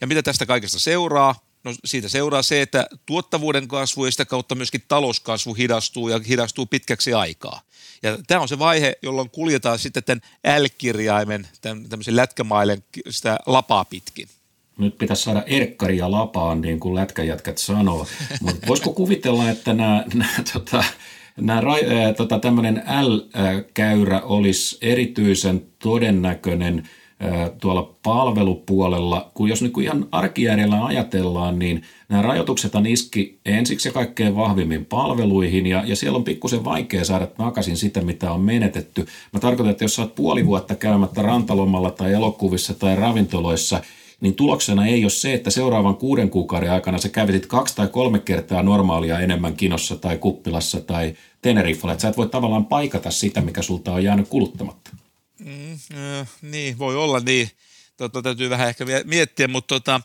Ja 0.00 0.06
mitä 0.06 0.22
tästä 0.22 0.46
kaikesta 0.46 0.78
seuraa? 0.78 1.49
No 1.64 1.74
siitä 1.84 2.08
seuraa 2.08 2.42
se, 2.42 2.62
että 2.62 2.86
tuottavuuden 3.06 3.68
kasvu 3.68 4.04
ja 4.04 4.10
sitä 4.10 4.24
kautta 4.24 4.54
myöskin 4.54 4.82
talouskasvu 4.88 5.54
hidastuu 5.54 6.08
ja 6.08 6.20
hidastuu 6.28 6.66
pitkäksi 6.66 7.14
aikaa. 7.14 7.60
Ja 8.02 8.18
tämä 8.26 8.40
on 8.40 8.48
se 8.48 8.58
vaihe, 8.58 8.96
jolloin 9.02 9.30
kuljetaan 9.30 9.78
sitten 9.78 10.04
tämän 10.04 10.20
L-kirjaimen, 10.62 11.48
tämmöisen 11.60 12.16
lätkämailen 12.16 12.84
sitä 13.10 13.38
lapaa 13.46 13.84
pitkin 13.84 14.28
nyt 14.80 14.98
pitäisi 14.98 15.22
saada 15.22 15.42
erkkaria 15.46 16.10
lapaan, 16.10 16.60
niin 16.60 16.80
kuin 16.80 16.94
lätkäjätkät 16.94 17.58
sanoo. 17.58 18.06
Mutta 18.40 18.66
voisiko 18.66 18.92
kuvitella, 18.92 19.50
että 19.50 19.74
nämä, 19.74 20.04
nämä, 20.14 20.44
tota, 20.52 20.84
nämä 21.36 21.62
tota, 22.16 22.38
tämmöinen 22.38 22.82
L-käyrä 23.02 24.20
olisi 24.20 24.78
erityisen 24.80 25.66
todennäköinen 25.78 26.88
tuolla 27.60 27.94
palvelupuolella, 28.02 29.30
kun 29.34 29.48
jos 29.48 29.62
nyt 29.62 29.72
kun 29.72 29.82
ihan 29.82 30.06
arkijärjellä 30.12 30.84
ajatellaan, 30.84 31.58
niin 31.58 31.82
nämä 32.08 32.22
rajoitukset 32.22 32.74
on 32.74 32.86
iski 32.86 33.38
ensiksi 33.46 33.88
ja 33.88 33.92
kaikkein 33.92 34.36
vahvimmin 34.36 34.86
palveluihin, 34.86 35.66
ja, 35.66 35.82
ja 35.86 35.96
siellä 35.96 36.16
on 36.16 36.24
pikkusen 36.24 36.64
vaikea 36.64 37.04
saada 37.04 37.26
takaisin 37.26 37.76
sitä, 37.76 38.00
mitä 38.00 38.32
on 38.32 38.40
menetetty. 38.40 39.06
Mä 39.32 39.40
tarkoitan, 39.40 39.70
että 39.70 39.84
jos 39.84 39.94
sä 39.94 40.02
oot 40.02 40.14
puoli 40.14 40.46
vuotta 40.46 40.74
käymättä 40.74 41.22
rantalomalla 41.22 41.90
tai 41.90 42.12
elokuvissa 42.12 42.74
tai 42.74 42.96
ravintoloissa– 42.96 43.80
niin 44.20 44.34
tuloksena 44.34 44.86
ei 44.86 45.04
ole 45.04 45.10
se, 45.10 45.34
että 45.34 45.50
seuraavan 45.50 45.96
kuuden 45.96 46.30
kuukauden 46.30 46.72
aikana 46.72 46.98
sä 46.98 47.08
kävisit 47.08 47.46
kaksi 47.46 47.76
tai 47.76 47.88
kolme 47.88 48.18
kertaa 48.18 48.62
normaalia 48.62 49.20
enemmän 49.20 49.56
kinossa 49.56 49.96
tai 49.96 50.18
kuppilassa 50.18 50.80
tai 50.80 51.14
Teneriffalla, 51.42 51.92
että 51.92 52.02
sä 52.02 52.08
et 52.08 52.16
voi 52.16 52.28
tavallaan 52.28 52.66
paikata 52.66 53.10
sitä, 53.10 53.40
mikä 53.40 53.62
sulta 53.62 53.92
on 53.92 54.04
jäänyt 54.04 54.28
kuluttamatta. 54.28 54.90
Mm, 55.44 55.72
äh, 55.72 56.28
niin, 56.42 56.78
voi 56.78 56.96
olla 56.96 57.20
niin. 57.20 57.50
Tota, 57.96 58.22
täytyy 58.22 58.50
vähän 58.50 58.68
ehkä 58.68 58.84
miettiä, 59.04 59.48
mutta 59.48 59.74
tota, 59.74 60.00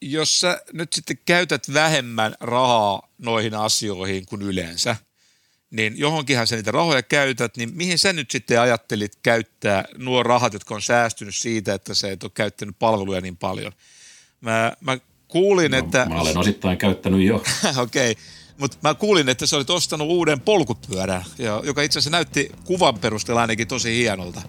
jos 0.00 0.40
sä 0.40 0.62
nyt 0.72 0.92
sitten 0.92 1.18
käytät 1.26 1.74
vähemmän 1.74 2.34
rahaa 2.40 3.08
noihin 3.18 3.54
asioihin 3.54 4.26
kuin 4.26 4.42
yleensä, 4.42 4.96
niin 5.70 5.98
johonkinhan 5.98 6.46
sä 6.46 6.56
niitä 6.56 6.70
rahoja 6.70 7.02
käytät, 7.02 7.56
niin 7.56 7.76
mihin 7.76 7.98
sä 7.98 8.12
nyt 8.12 8.30
sitten 8.30 8.60
ajattelit 8.60 9.16
käyttää 9.22 9.84
nuo 9.98 10.22
rahat, 10.22 10.52
jotka 10.52 10.74
on 10.74 10.82
säästynyt 10.82 11.34
siitä, 11.34 11.74
että 11.74 11.94
sä 11.94 12.10
et 12.10 12.22
ole 12.22 12.32
käyttänyt 12.34 12.78
palveluja 12.78 13.20
niin 13.20 13.36
paljon? 13.36 13.72
Mä, 14.40 14.72
mä 14.80 14.98
kuulin, 15.28 15.70
no, 15.70 15.78
että... 15.78 16.06
Mä 16.08 16.20
olen 16.20 16.38
osittain 16.38 16.78
käyttänyt 16.78 17.22
jo. 17.22 17.34
Okei, 17.82 18.10
okay. 18.10 18.24
Mutta 18.58 18.76
mä 18.82 18.94
kuulin, 18.94 19.28
että 19.28 19.46
sä 19.46 19.56
olit 19.56 19.70
ostanut 19.70 20.08
uuden 20.08 20.40
polkupyörän, 20.40 21.24
joka 21.62 21.82
itse 21.82 21.98
asiassa 21.98 22.10
näytti 22.10 22.52
kuvan 22.64 22.98
perusteella 22.98 23.40
ainakin 23.40 23.68
tosi 23.68 23.96
hienolta. 23.96 24.42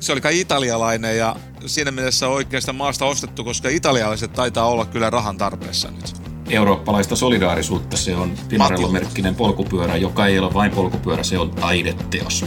Se 0.00 0.12
oli 0.12 0.20
kai 0.20 0.40
italialainen 0.40 1.18
ja 1.18 1.36
siinä 1.66 1.90
mielessä 1.90 2.28
oikeastaan 2.28 2.76
maasta 2.76 3.04
ostettu, 3.04 3.44
koska 3.44 3.68
italialaiset 3.68 4.32
taitaa 4.32 4.66
olla 4.66 4.84
kyllä 4.84 5.10
rahan 5.10 5.38
tarpeessa 5.38 5.90
nyt 5.90 6.26
eurooppalaista 6.50 7.16
solidaarisuutta. 7.16 7.96
Se 7.96 8.16
on 8.16 8.32
Pinarello-merkkinen 8.48 9.34
polkupyörä, 9.34 9.96
joka 9.96 10.26
ei 10.26 10.38
ole 10.38 10.54
vain 10.54 10.70
polkupyörä, 10.70 11.22
se 11.22 11.38
on 11.38 11.50
taideteos. 11.50 12.44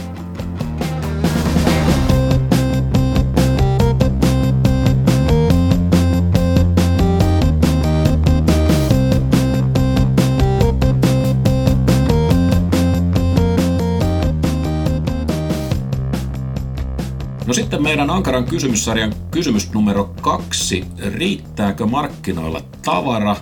No 17.50 17.54
sitten 17.54 17.82
meidän 17.82 18.10
Ankaran 18.10 18.44
kysymyssarjan 18.44 19.14
kysymys 19.30 19.72
numero 19.72 20.14
kaksi. 20.20 20.84
Riittääkö 21.14 21.86
markkinoilla 21.86 22.62
tavara 22.84 23.36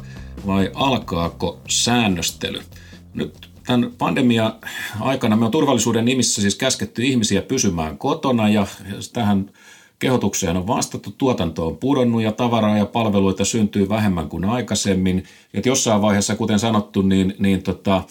vai 0.46 0.70
alkaako 0.74 1.60
säännöstely? 1.68 2.60
Nyt 3.14 3.48
tämän 3.66 3.90
pandemia 3.98 4.54
aikana 5.00 5.36
me 5.36 5.44
on 5.44 5.50
turvallisuuden 5.50 6.04
nimissä 6.04 6.40
siis 6.40 6.54
käsketty 6.54 7.02
ihmisiä 7.02 7.42
pysymään 7.42 7.98
kotona 7.98 8.48
ja 8.48 8.66
tähän 9.12 9.50
kehotukseen 9.98 10.56
on 10.56 10.66
vastattu, 10.66 11.14
tuotanto 11.18 11.66
on 11.66 11.76
pudonnut 11.76 12.22
ja 12.22 12.32
tavaraa 12.32 12.78
ja 12.78 12.86
palveluita 12.86 13.44
syntyy 13.44 13.88
vähemmän 13.88 14.28
kuin 14.28 14.44
aikaisemmin. 14.44 15.24
Et 15.54 15.66
jossain 15.66 16.02
vaiheessa, 16.02 16.36
kuten 16.36 16.58
sanottu, 16.58 17.02
niin, 17.02 17.34
niin 17.38 17.62
tota, 17.62 18.02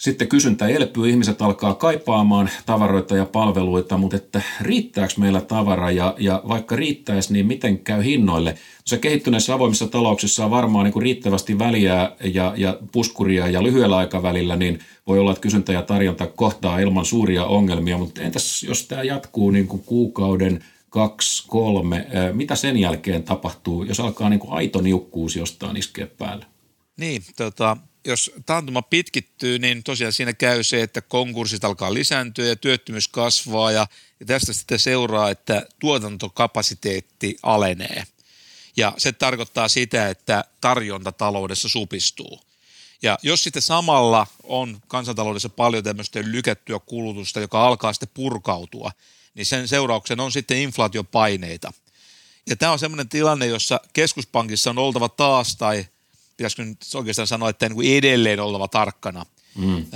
sitten 0.00 0.28
kysyntä 0.28 0.68
elpyy, 0.68 1.08
ihmiset 1.08 1.42
alkaa 1.42 1.74
kaipaamaan 1.74 2.50
tavaroita 2.66 3.16
ja 3.16 3.24
palveluita, 3.24 3.98
mutta 3.98 4.16
että 4.16 4.42
riittääkö 4.60 5.14
meillä 5.16 5.40
tavara 5.40 5.90
ja, 5.90 6.14
ja 6.18 6.42
vaikka 6.48 6.76
riittäisi, 6.76 7.32
niin 7.32 7.46
miten 7.46 7.78
käy 7.78 8.04
hinnoille? 8.04 8.54
Se 8.84 8.98
kehittyneissä 8.98 9.54
avoimissa 9.54 9.86
talouksissa 9.86 10.44
on 10.44 10.50
varmaan 10.50 10.84
niin 10.84 10.92
kuin 10.92 11.02
riittävästi 11.02 11.58
väliä 11.58 12.12
ja, 12.24 12.54
ja 12.56 12.78
puskuria 12.92 13.48
ja 13.48 13.62
lyhyellä 13.62 13.96
aikavälillä, 13.96 14.56
niin 14.56 14.78
voi 15.06 15.18
olla, 15.18 15.30
että 15.30 15.42
kysyntä 15.42 15.72
ja 15.72 15.82
tarjonta 15.82 16.26
kohtaa 16.26 16.78
ilman 16.78 17.04
suuria 17.04 17.44
ongelmia, 17.44 17.98
mutta 17.98 18.22
entäs 18.22 18.62
jos 18.62 18.86
tämä 18.86 19.02
jatkuu 19.02 19.50
niin 19.50 19.66
kuin 19.66 19.82
kuukauden, 19.86 20.64
kaksi, 20.90 21.44
kolme. 21.48 22.06
Mitä 22.32 22.54
sen 22.54 22.76
jälkeen 22.76 23.22
tapahtuu, 23.22 23.84
jos 23.84 24.00
alkaa 24.00 24.28
niin 24.28 24.40
kuin 24.40 24.52
aito 24.52 24.80
niukkuus 24.80 25.36
jostain 25.36 25.76
iskeä 25.76 26.06
päälle? 26.06 26.46
Niin, 26.96 27.22
tota, 27.36 27.76
jos 28.04 28.32
taantuma 28.46 28.82
pitkittyy, 28.82 29.58
niin 29.58 29.82
tosiaan 29.82 30.12
siinä 30.12 30.32
käy 30.32 30.62
se, 30.62 30.82
että 30.82 31.00
konkurssit 31.00 31.64
alkaa 31.64 31.94
lisääntyä 31.94 32.46
ja 32.46 32.56
työttömyys 32.56 33.08
kasvaa 33.08 33.72
ja, 33.72 33.86
ja 34.20 34.26
tästä 34.26 34.52
sitten 34.52 34.78
seuraa, 34.78 35.30
että 35.30 35.66
tuotantokapasiteetti 35.78 37.36
alenee. 37.42 38.04
Ja 38.76 38.92
se 38.98 39.12
tarkoittaa 39.12 39.68
sitä, 39.68 40.08
että 40.08 40.44
tarjonta 40.60 41.12
taloudessa 41.12 41.68
supistuu. 41.68 42.40
Ja 43.02 43.18
jos 43.22 43.42
sitten 43.42 43.62
samalla 43.62 44.26
on 44.42 44.80
kansantaloudessa 44.88 45.48
paljon 45.48 45.84
tämmöistä 45.84 46.20
lykättyä 46.24 46.78
kulutusta, 46.78 47.40
joka 47.40 47.66
alkaa 47.66 47.92
sitten 47.92 48.10
purkautua, 48.14 48.92
niin 49.34 49.46
sen 49.46 49.68
seurauksen 49.68 50.20
on 50.20 50.32
sitten 50.32 50.58
inflaatiopaineita. 50.58 51.72
Ja 52.46 52.56
tämä 52.56 52.72
on 52.72 52.78
semmoinen 52.78 53.08
tilanne, 53.08 53.46
jossa 53.46 53.80
keskuspankissa 53.92 54.70
on 54.70 54.78
oltava 54.78 55.08
taas, 55.08 55.56
tai 55.56 55.86
pitäisikö 56.40 56.64
nyt 56.64 56.78
oikeastaan 56.94 57.26
sanoa, 57.26 57.50
että 57.50 57.68
niin 57.68 57.96
edelleen 57.98 58.40
oltava 58.40 58.68
tarkkana. 58.68 59.26
Mm. 59.54 59.86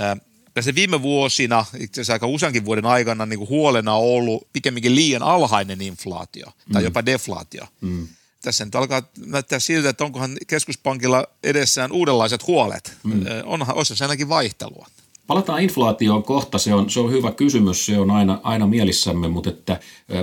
Tässä 0.55 0.75
viime 0.75 1.03
vuosina, 1.03 1.65
itse 1.79 2.01
asiassa 2.01 2.13
aika 2.13 2.27
useankin 2.27 2.65
vuoden 2.65 2.87
aikana, 2.87 3.27
niin 3.27 3.39
kuin 3.39 3.49
huolena 3.49 3.95
on 3.95 4.05
ollut 4.05 4.49
pikemminkin 4.53 4.95
liian 4.95 5.23
alhainen 5.23 5.81
inflaatio 5.81 6.47
tai 6.73 6.83
mm. 6.83 6.85
jopa 6.85 7.07
deflaatio. 7.07 7.65
Mm 7.81 8.09
tässä 8.45 8.65
nyt 8.65 8.75
alkaa 8.75 9.03
näyttää 9.27 9.59
siltä, 9.59 9.89
että 9.89 10.05
onkohan 10.05 10.37
keskuspankilla 10.47 11.27
edessään 11.43 11.93
uudenlaiset 11.93 12.47
huolet. 12.47 12.93
Mm. 13.03 13.25
Onhan, 13.45 13.77
olisi 13.77 13.97
se 13.97 14.05
ainakin 14.05 14.29
vaihtelua. 14.29 14.87
Palataan 15.27 15.63
inflaatioon 15.63 16.23
kohta, 16.23 16.59
se 16.59 16.75
on, 16.75 16.91
se 16.91 17.01
on 17.01 17.13
hyvä 17.13 17.33
kysymys, 17.33 17.87
se 17.87 17.99
on 17.99 18.11
aina, 18.11 18.41
aina 18.43 18.67
mielissämme, 18.67 19.29
mutta 19.29 19.51
että, 19.51 19.81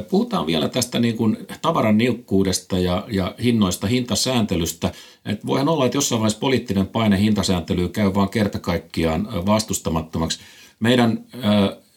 puhutaan 0.09 0.47
vielä 0.47 0.69
tästä 0.69 0.99
niin 0.99 1.17
kuin 1.17 1.37
tavaran 1.61 1.97
niukkuudesta 1.97 2.79
ja, 2.79 3.05
ja 3.11 3.35
hinnoista, 3.43 3.87
hintasääntelystä. 3.87 4.91
Et 5.25 5.45
voihan 5.45 5.69
olla, 5.69 5.85
että 5.85 5.97
jossain 5.97 6.19
vaiheessa 6.19 6.39
poliittinen 6.39 6.87
paine 6.87 7.19
hintasääntelyä 7.19 7.89
käy 7.89 8.13
vaan 8.13 8.29
kerta 8.29 8.59
kaikkiaan 8.59 9.45
vastustamattomaksi. 9.45 10.39
Meidän 10.79 11.25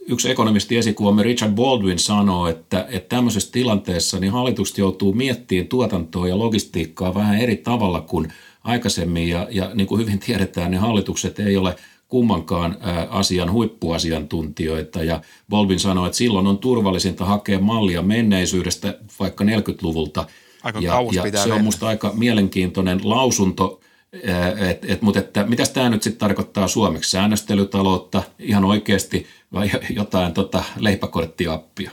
yksi 0.07 0.31
ekonomisti 0.31 0.77
esikuvamme 0.77 1.23
Richard 1.23 1.53
Baldwin 1.53 1.99
sanoo, 1.99 2.47
että, 2.49 2.87
että 2.91 3.17
tämmöisessä 3.17 3.53
tilanteessa 3.53 4.21
niin 4.21 4.33
hallitukset 4.33 4.79
joutuu 4.79 5.13
miettimään 5.13 5.69
tuotantoa 5.69 6.29
ja 6.29 6.39
logistiikkaa 6.39 7.15
vähän 7.15 7.41
eri 7.41 7.57
tavalla 7.57 8.01
kuin 8.01 8.33
aikaisemmin. 8.65 9.29
Ja, 9.29 9.49
ja 9.51 9.71
niin 9.75 9.87
kuin 9.87 10.01
hyvin 10.01 10.19
tiedetään, 10.19 10.71
niin 10.71 10.81
hallitukset 10.81 11.39
ei 11.41 11.57
ole 11.57 11.77
kummankaan 12.15 12.77
asian 13.11 13.53
huippuasiantuntijoita. 13.53 15.03
Ja 15.03 15.21
Baldwin 15.49 15.81
sanoi, 15.81 16.07
että 16.07 16.17
silloin 16.17 16.47
on 16.47 16.59
turvallisinta 16.59 17.25
hakea 17.25 17.59
mallia 17.59 18.03
menneisyydestä 18.03 18.99
vaikka 19.21 19.45
40-luvulta. 19.45 20.27
Aika 20.63 20.81
ja, 20.81 20.95
ja 21.33 21.43
se 21.45 21.53
on 21.53 21.61
minusta 21.61 21.87
aika 21.87 22.13
mielenkiintoinen 22.17 23.01
lausunto– 23.03 23.81
et, 24.71 24.91
et, 24.91 25.03
mutta 25.03 25.21
että 25.21 25.45
mitäs 25.45 25.71
tämä 25.71 25.89
nyt 25.89 26.03
sitten 26.03 26.19
tarkoittaa 26.19 26.69
suomeksi? 26.69 27.11
Säännöstelytaloutta 27.11 28.23
ihan 28.39 28.65
oikeasti 28.65 29.27
vai 29.53 29.71
jotain 29.91 30.33
tota 30.33 30.65
leipäkorttiappia? 30.77 31.91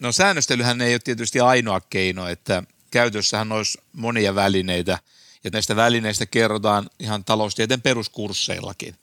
No 0.00 0.12
säännöstelyhän 0.12 0.80
ei 0.80 0.94
ole 0.94 1.00
tietysti 1.04 1.40
ainoa 1.40 1.80
keino, 1.80 2.28
että 2.28 2.62
käytössähän 2.90 3.52
olisi 3.52 3.78
monia 3.92 4.34
välineitä 4.34 4.98
ja 5.44 5.50
näistä 5.52 5.76
välineistä 5.76 6.26
kerrotaan 6.26 6.90
ihan 6.98 7.24
taloustieteen 7.24 7.82
peruskursseillakin. 7.82 8.94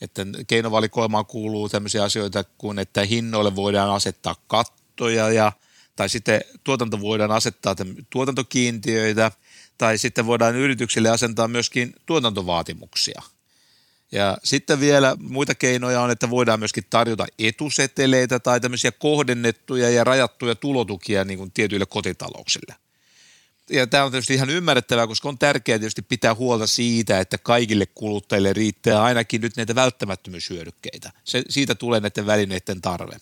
Että 0.00 0.26
keinovalikoimaan 0.46 1.26
kuuluu 1.26 1.68
tämmöisiä 1.68 2.04
asioita 2.04 2.44
kuin, 2.58 2.78
että 2.78 3.04
hinnoille 3.04 3.56
voidaan 3.56 3.90
asettaa 3.90 4.36
kattoja 4.46 5.30
ja, 5.30 5.52
tai 5.96 6.08
sitten 6.08 6.40
tuotanto 6.64 7.00
voidaan 7.00 7.30
asettaa 7.30 7.76
tuotantokiintiöitä– 8.10 9.30
tai 9.78 9.98
sitten 9.98 10.26
voidaan 10.26 10.56
yrityksille 10.56 11.10
asentaa 11.10 11.48
myöskin 11.48 11.94
tuotantovaatimuksia. 12.06 13.22
Ja 14.12 14.38
sitten 14.44 14.80
vielä 14.80 15.16
muita 15.20 15.54
keinoja 15.54 16.00
on, 16.00 16.10
että 16.10 16.30
voidaan 16.30 16.58
myöskin 16.58 16.84
tarjota 16.90 17.26
etuseteleitä 17.38 18.40
tai 18.40 18.60
tämmöisiä 18.60 18.92
kohdennettuja 18.92 19.90
ja 19.90 20.04
rajattuja 20.04 20.54
tulotukia 20.54 21.24
niin 21.24 21.38
kuin 21.38 21.52
tietyille 21.52 21.86
kotitalouksille. 21.86 22.74
Ja 23.70 23.86
tämä 23.86 24.04
on 24.04 24.10
tietysti 24.10 24.34
ihan 24.34 24.50
ymmärrettävää, 24.50 25.06
koska 25.06 25.28
on 25.28 25.38
tärkeää 25.38 25.78
tietysti 25.78 26.02
pitää 26.02 26.34
huolta 26.34 26.66
siitä, 26.66 27.20
että 27.20 27.38
kaikille 27.38 27.86
kuluttajille 27.86 28.52
riittää 28.52 29.02
ainakin 29.02 29.40
nyt 29.40 29.56
näitä 29.56 29.74
välttämättömyyshyödykkeitä. 29.74 31.10
Se, 31.24 31.42
siitä 31.48 31.74
tulee 31.74 32.00
näiden 32.00 32.26
välineiden 32.26 32.80
tarve. 32.80 33.16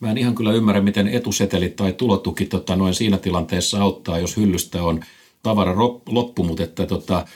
Mä 0.00 0.10
en 0.10 0.18
ihan 0.18 0.34
kyllä 0.34 0.52
ymmärrä, 0.52 0.80
miten 0.80 1.08
etusetelit 1.08 1.76
tai 1.76 1.92
tulotuki 1.92 2.44
tota, 2.44 2.76
noin 2.76 2.94
siinä 2.94 3.18
tilanteessa 3.18 3.82
auttaa, 3.82 4.18
jos 4.18 4.36
hyllystä 4.36 4.82
on– 4.82 5.04
tavara 5.42 5.76
loppu, 6.06 6.44
mutta, 6.44 6.62
että, 6.62 6.86
tota, 6.86 7.26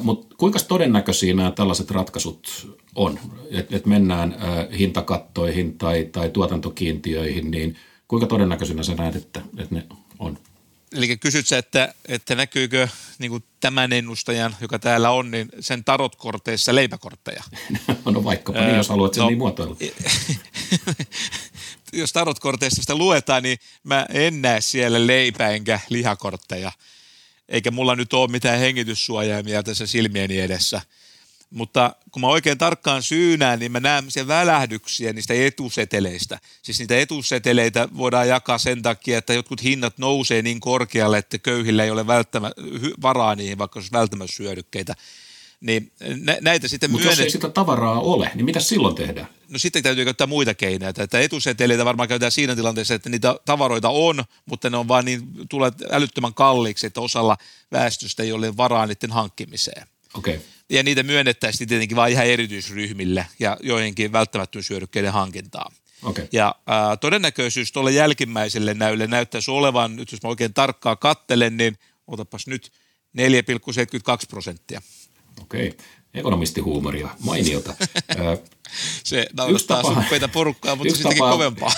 mutta 0.00 0.36
kuinka 0.38 0.58
todennäköisiä 0.68 1.34
nämä 1.34 1.50
tällaiset 1.50 1.90
ratkaisut 1.90 2.76
on, 2.94 3.18
että 3.50 3.76
et 3.76 3.86
mennään 3.86 4.36
hintakattoihin 4.78 5.78
tai, 5.78 6.08
tai 6.12 6.30
tuotantokiintiöihin, 6.30 7.50
niin 7.50 7.76
kuinka 8.08 8.26
todennäköisenä 8.26 8.82
sä 8.82 8.94
näet, 8.94 9.16
että, 9.16 9.40
että 9.58 9.74
ne 9.74 9.86
on? 10.18 10.38
Eli 10.96 11.16
kysyt 11.16 11.46
sä, 11.46 11.58
että, 11.58 11.94
että 12.08 12.34
näkyykö 12.34 12.88
niin 13.18 13.30
kuin 13.30 13.44
tämän 13.60 13.92
ennustajan, 13.92 14.56
joka 14.60 14.78
täällä 14.78 15.10
on, 15.10 15.30
niin 15.30 15.48
sen 15.60 15.84
tarotkorteissa 15.84 16.74
leipäkortteja? 16.74 17.42
no 18.04 18.24
vaikkapa 18.24 18.60
niin, 18.60 18.76
jos 18.76 18.88
haluat 18.88 19.14
sen 19.14 19.22
no, 19.22 19.28
niin 19.28 19.38
muotoilla. 19.38 19.76
jos 21.92 22.12
tarotkorteissa 22.12 22.82
sitä 22.82 22.94
luetaan, 22.94 23.42
niin 23.42 23.58
mä 23.84 24.06
en 24.10 24.42
näe 24.42 24.60
siellä 24.60 25.06
leipä- 25.06 25.50
enkä 25.50 25.80
lihakortteja– 25.88 26.72
eikä 27.48 27.70
mulla 27.70 27.96
nyt 27.96 28.12
ole 28.12 28.30
mitään 28.30 28.58
hengityssuojaimia 28.58 29.62
tässä 29.62 29.86
silmieni 29.86 30.40
edessä. 30.40 30.80
Mutta 31.50 31.94
kun 32.10 32.20
mä 32.20 32.28
oikein 32.28 32.58
tarkkaan 32.58 33.02
syynään, 33.02 33.58
niin 33.58 33.72
mä 33.72 33.80
näen 33.80 34.10
sen 34.10 34.28
välähdyksiä 34.28 35.12
niistä 35.12 35.34
etuseteleistä. 35.34 36.38
Siis 36.62 36.78
niitä 36.78 36.98
etuseteleitä 36.98 37.88
voidaan 37.96 38.28
jakaa 38.28 38.58
sen 38.58 38.82
takia, 38.82 39.18
että 39.18 39.34
jotkut 39.34 39.62
hinnat 39.62 39.98
nousee 39.98 40.42
niin 40.42 40.60
korkealle, 40.60 41.18
että 41.18 41.38
köyhillä 41.38 41.84
ei 41.84 41.90
ole 41.90 42.06
välttämä, 42.06 42.50
varaa 43.02 43.34
niihin, 43.34 43.58
vaikka 43.58 43.78
olisi 43.78 43.92
välttämättömyyshyödykkeitä. 43.92 44.94
Niin 45.60 45.92
nä- 46.20 46.38
näitä 46.40 46.68
sitten 46.68 46.90
Mutta 46.90 47.04
myönnet... 47.04 47.18
jos 47.18 47.24
ei 47.24 47.30
sitä 47.30 47.48
tavaraa 47.48 48.00
ole, 48.00 48.30
niin 48.34 48.44
mitä 48.44 48.60
silloin 48.60 48.94
tehdään? 48.94 49.28
No 49.48 49.58
sitten 49.58 49.82
täytyy 49.82 50.04
käyttää 50.04 50.26
muita 50.26 50.54
keinoja. 50.54 50.92
Että 50.98 51.20
etuseteleitä 51.20 51.84
varmaan 51.84 52.08
käytetään 52.08 52.32
siinä 52.32 52.56
tilanteessa, 52.56 52.94
että 52.94 53.08
niitä 53.08 53.36
tavaroita 53.44 53.88
on, 53.88 54.24
mutta 54.46 54.70
ne 54.70 54.76
on 54.76 54.88
vaan 54.88 55.04
niin, 55.04 55.22
tulee 55.48 55.72
älyttömän 55.90 56.34
kalliiksi, 56.34 56.86
että 56.86 57.00
osalla 57.00 57.36
väestöstä 57.72 58.22
ei 58.22 58.32
ole 58.32 58.56
varaa 58.56 58.86
niiden 58.86 59.12
hankkimiseen. 59.12 59.86
Okay. 60.14 60.38
Ja 60.70 60.82
niitä 60.82 61.02
myönnettäisiin 61.02 61.68
tietenkin 61.68 61.96
vain 61.96 62.12
ihan 62.12 62.26
erityisryhmille 62.26 63.26
ja 63.38 63.56
joihinkin 63.62 64.12
välttämättömyyshyödykkeiden 64.12 65.12
hankintaan. 65.12 65.72
Okay. 66.02 66.28
Ja 66.32 66.54
ää, 66.66 66.96
todennäköisyys 66.96 67.72
tuolle 67.72 67.92
jälkimmäiselle 67.92 68.74
näylle 68.74 69.06
näyttäisi 69.06 69.50
olevan, 69.50 69.96
nyt 69.96 70.12
jos 70.12 70.22
mä 70.22 70.28
oikein 70.28 70.54
tarkkaan 70.54 70.98
kattelen, 70.98 71.56
niin 71.56 71.78
otapas 72.06 72.46
nyt 72.46 72.72
4,72 73.18 73.22
prosenttia. 74.30 74.82
Okei, 75.42 75.76
ekonomistihuumoria, 76.16 77.08
mainiota. 77.24 77.74
Se 79.04 79.26
naurattaa 79.36 79.82
suppeita 79.82 80.28
porukkaa, 80.28 80.76
mutta 80.76 80.94
sittenkin 80.94 81.18
tapa, 81.18 81.30
kovempaa. 81.30 81.72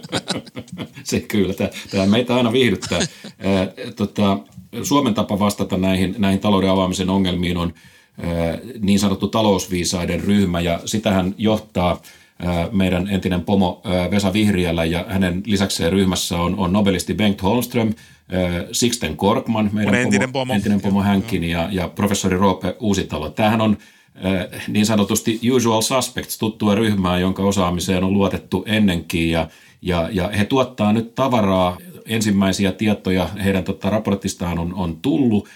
se 1.04 1.20
kyllä, 1.20 1.54
tämä 1.90 2.06
meitä 2.06 2.36
aina 2.36 2.52
viihdyttää. 2.52 3.00
tota, 3.96 4.38
Suomen 4.82 5.14
tapa 5.14 5.38
vastata 5.38 5.76
näihin, 5.76 6.14
näihin 6.18 6.40
talouden 6.40 6.70
avaamisen 6.70 7.10
ongelmiin 7.10 7.56
on 7.56 7.74
niin 8.80 8.98
sanottu 8.98 9.28
talousviisaiden 9.28 10.20
ryhmä, 10.20 10.60
ja 10.60 10.80
sitähän 10.84 11.34
johtaa 11.38 12.02
meidän 12.72 13.08
entinen 13.08 13.40
pomo 13.40 13.82
Vesa 14.10 14.32
Vihriälä, 14.32 14.84
ja 14.84 15.04
hänen 15.08 15.42
lisäkseen 15.46 15.92
ryhmässä 15.92 16.38
on, 16.38 16.58
on 16.58 16.72
nobelisti 16.72 17.14
Bengt 17.14 17.42
Holmström, 17.42 17.94
Sixten 18.72 19.16
Korkman, 19.16 19.70
meidän 19.72 19.94
entinen 19.94 20.32
pomo, 20.32 20.54
entinen 20.54 20.80
pomo 20.80 21.02
Hänkin 21.02 21.44
ja, 21.44 21.68
ja 21.72 21.88
professori 21.88 22.36
Roope 22.36 22.76
Uusitalo. 22.80 23.30
Tämähän 23.30 23.60
on 23.60 23.76
niin 24.68 24.86
sanotusti 24.86 25.40
usual 25.50 25.80
suspects, 25.82 26.38
tuttua 26.38 26.74
ryhmää, 26.74 27.18
jonka 27.18 27.42
osaamiseen 27.42 28.04
on 28.04 28.12
luotettu 28.12 28.64
ennenkin 28.66 29.30
ja, 29.30 29.48
ja, 29.82 30.08
ja 30.12 30.28
he 30.28 30.44
tuottaa 30.44 30.92
nyt 30.92 31.14
tavaraa. 31.14 31.76
Ensimmäisiä 32.06 32.72
tietoja 32.72 33.28
heidän 33.44 33.64
tota, 33.64 33.90
raportistaan 33.90 34.58
on, 34.58 34.74
on 34.74 34.96
tullut 34.96 35.48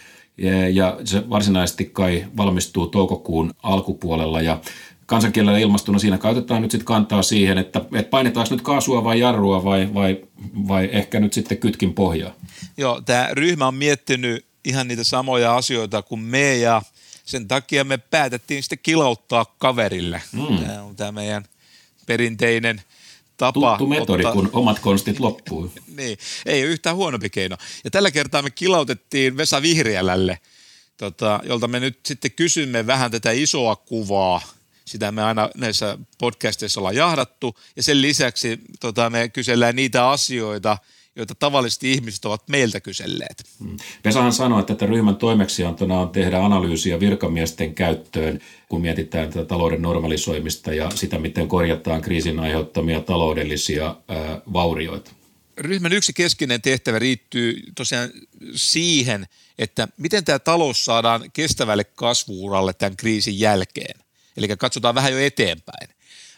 ja 0.73 0.99
se 1.05 1.31
varsinaisesti 1.31 1.85
kai 1.85 2.25
valmistuu 2.37 2.87
toukokuun 2.87 3.51
alkupuolella 3.63 4.41
ja 4.41 4.61
kansankielellä 5.07 5.59
ilmastuna 5.59 5.99
siinä 5.99 6.19
käytetään 6.19 6.63
nyt 6.63 6.71
sitten 6.71 6.87
kantaa 6.87 7.23
siihen, 7.23 7.59
että, 7.59 7.81
että 7.95 8.11
painetaanko 8.11 8.55
nyt 8.55 8.63
kaasua 8.63 9.05
vai 9.05 9.21
jarrua 9.21 9.65
vai, 9.65 9.89
vai, 9.95 10.25
vai 10.69 10.89
ehkä 10.93 11.21
nyt 11.21 11.33
sitten 11.33 11.59
kytkin 11.59 11.95
pohjaa. 11.95 12.35
Joo, 12.77 13.01
tämä 13.01 13.29
ryhmä 13.33 13.67
on 13.67 13.75
miettinyt 13.75 14.45
ihan 14.65 14.89
niitä 14.89 15.05
samoja 15.05 15.57
asioita 15.57 16.03
kuin 16.03 16.21
me 16.21 16.57
ja 16.57 16.83
sen 17.25 17.49
takia 17.49 17.85
me 17.85 17.99
päätettiin 17.99 18.63
sitten 18.63 18.79
kilauttaa 18.83 19.55
kaverille. 19.59 20.23
Mm. 20.33 20.59
Tämä 20.59 20.83
on 20.83 20.97
tämä 20.97 21.13
meidän 21.13 21.45
perinteinen 22.07 22.83
tapa. 23.37 23.71
Tuttu 23.79 23.87
metodi, 23.87 24.23
ottaa- 24.23 24.33
kun 24.33 24.51
omat 24.53 24.79
konstit 24.79 25.21
loppuu. 25.21 25.73
niin, 25.97 26.19
ei 26.47 26.63
ole 26.63 26.71
yhtään 26.71 26.97
huonompi 26.97 27.31
keino. 27.31 27.57
Ja 27.85 27.91
tällä 27.91 28.11
kertaa 28.11 28.43
me 28.43 28.51
kilautettiin 28.51 29.37
Vesa 29.37 29.63
Vihriälälle, 29.63 30.39
tota, 30.97 31.41
jolta 31.47 31.69
me 31.69 31.81
nyt 31.81 31.99
sitten 32.07 32.31
kysymme 32.31 32.87
vähän 32.87 33.11
tätä 33.11 33.31
isoa 33.31 33.77
kuvaa. 33.77 34.41
Sitä 34.85 35.13
me 35.13 35.23
aina 35.23 35.51
näissä 35.57 35.99
podcasteissa 36.19 36.81
ollaan 36.81 36.97
jahdattu. 36.97 37.59
Ja 37.77 37.83
sen 37.83 38.03
lisäksi 38.03 38.61
tota, 38.81 39.11
me 39.11 39.29
kysellään 39.29 39.77
niitä 39.77 40.09
asioita, 40.11 40.79
joita 41.17 41.35
tavallisesti 41.35 41.93
ihmiset 41.93 42.25
ovat 42.25 42.49
meiltä 42.49 42.81
kyselleet. 42.81 43.45
Vesahan 44.05 44.33
sanoi, 44.33 44.61
että 44.61 44.75
tätä 44.75 44.87
ryhmän 44.87 45.17
toimeksiantona 45.17 46.01
on 46.01 46.11
tehdä 46.11 46.45
analyysiä 46.45 47.01
virkamiesten 47.01 47.75
käyttöön, 47.75 48.41
kun 48.69 48.81
mietitään 48.81 49.29
tätä 49.29 49.45
talouden 49.45 49.83
normalisoimista 49.83 50.75
ja 50.75 50.91
sitä, 50.95 51.19
miten 51.19 51.49
korjataan 51.49 52.03
kriisin 52.03 52.41
aiheuttamia 52.41 53.01
taloudellisia 53.01 53.97
ää, 54.09 54.41
vaurioita. 54.53 55.11
Ryhmän 55.59 55.93
yksi 55.93 56.13
keskeinen 56.13 56.63
tehtävä 56.63 56.99
riittyy 56.99 57.63
tosiaan 57.75 58.11
siihen, 58.55 59.27
että 59.59 59.89
miten 59.97 60.25
tämä 60.25 60.39
talous 60.39 60.85
saadaan 60.85 61.31
kestävälle 61.33 61.85
kasvuuralle 61.85 62.73
tämän 62.73 62.97
kriisin 62.97 63.41
jälkeen. 63.41 64.04
Eli 64.37 64.57
katsotaan 64.57 64.95
vähän 64.95 65.13
jo 65.13 65.19
eteenpäin. 65.19 65.89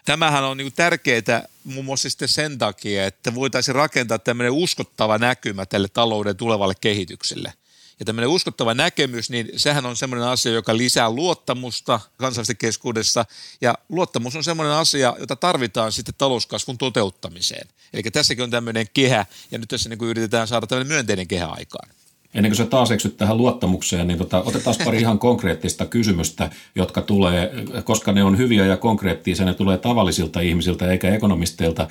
Tämähän 0.05 0.45
on 0.45 0.57
niin 0.57 0.73
tärkeää 0.73 1.49
muun 1.65 1.85
muassa 1.85 2.11
sitten 2.11 2.29
sen 2.29 2.59
takia, 2.59 3.07
että 3.07 3.35
voitaisiin 3.35 3.75
rakentaa 3.75 4.19
tämmöinen 4.19 4.53
uskottava 4.53 5.19
näkymä 5.19 5.67
tälle 5.67 5.89
talouden 5.89 6.37
tulevalle 6.37 6.75
kehitykselle. 6.81 7.53
Ja 8.01 8.07
tämmöinen 8.07 8.29
uskottava 8.29 8.75
näkemys, 8.75 9.31
niin 9.31 9.49
sehän 9.57 9.87
on 9.87 9.97
semmoinen 9.97 10.29
asia, 10.29 10.53
joka 10.53 10.77
lisää 10.77 11.11
luottamusta 11.11 12.01
kansalaisten 12.17 12.57
keskuudessa. 12.57 13.25
Ja 13.61 13.75
luottamus 13.89 14.37
on 14.37 14.45
semmoinen 14.45 14.75
asia, 14.75 15.17
jota 15.19 15.37
tarvitaan 15.37 15.93
sitten 15.93 16.15
talouskasvun 16.19 16.79
toteuttamiseen. 16.79 17.69
Eli 17.93 18.03
tässäkin 18.03 18.45
on 18.45 18.51
tämmöinen 18.51 18.87
kehä, 18.95 19.27
ja 19.51 19.59
nyt 19.59 19.69
tässä 19.69 19.89
niin 19.89 19.99
kuin 19.99 20.09
yritetään 20.09 20.49
saada 20.49 20.67
tämmöinen 20.67 20.93
myönteinen 20.93 21.29
kehä 21.29 21.47
aikaan. 21.47 21.89
Ennen 22.35 22.51
kuin 22.51 22.57
sä 22.57 22.67
taas 22.67 22.91
eksyt 22.91 23.17
tähän 23.17 23.37
luottamukseen, 23.37 24.09
niin 24.09 24.19
tota, 24.19 24.43
otetaan 24.47 24.77
pari 24.85 25.01
ihan 25.01 25.19
konkreettista 25.19 25.87
kysymystä, 25.87 26.51
jotka 26.75 27.03
tulee, 27.03 27.53
koska 27.85 28.12
ne 28.12 28.25
on 28.25 28.39
hyviä 28.39 28.67
ja 28.67 28.77
konkreettisia, 28.77 29.47
ne 29.47 29.55
tulee 29.55 29.79
tavallisilta 29.79 30.41
ihmisiltä 30.41 30.91
eikä 30.91 31.15
ekonomisteilta. 31.15 31.89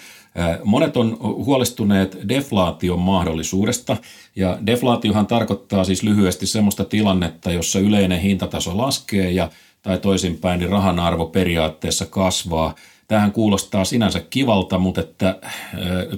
Monet 0.63 0.97
on 0.97 1.17
huolestuneet 1.19 2.17
deflaation 2.29 2.99
mahdollisuudesta, 2.99 3.97
ja 4.35 4.57
deflaatiohan 4.65 5.27
tarkoittaa 5.27 5.83
siis 5.83 6.03
lyhyesti 6.03 6.47
sellaista 6.47 6.85
tilannetta, 6.85 7.51
jossa 7.51 7.79
yleinen 7.79 8.19
hintataso 8.19 8.77
laskee 8.77 9.31
ja 9.31 9.49
tai 9.81 9.97
toisinpäin, 9.97 10.59
niin 10.59 10.69
rahan 10.69 10.99
arvo 10.99 11.25
periaatteessa 11.25 12.05
kasvaa. 12.05 12.75
Tähän 13.07 13.31
kuulostaa 13.31 13.85
sinänsä 13.85 14.19
kivalta, 14.29 14.79
mutta 14.79 15.01
että 15.01 15.39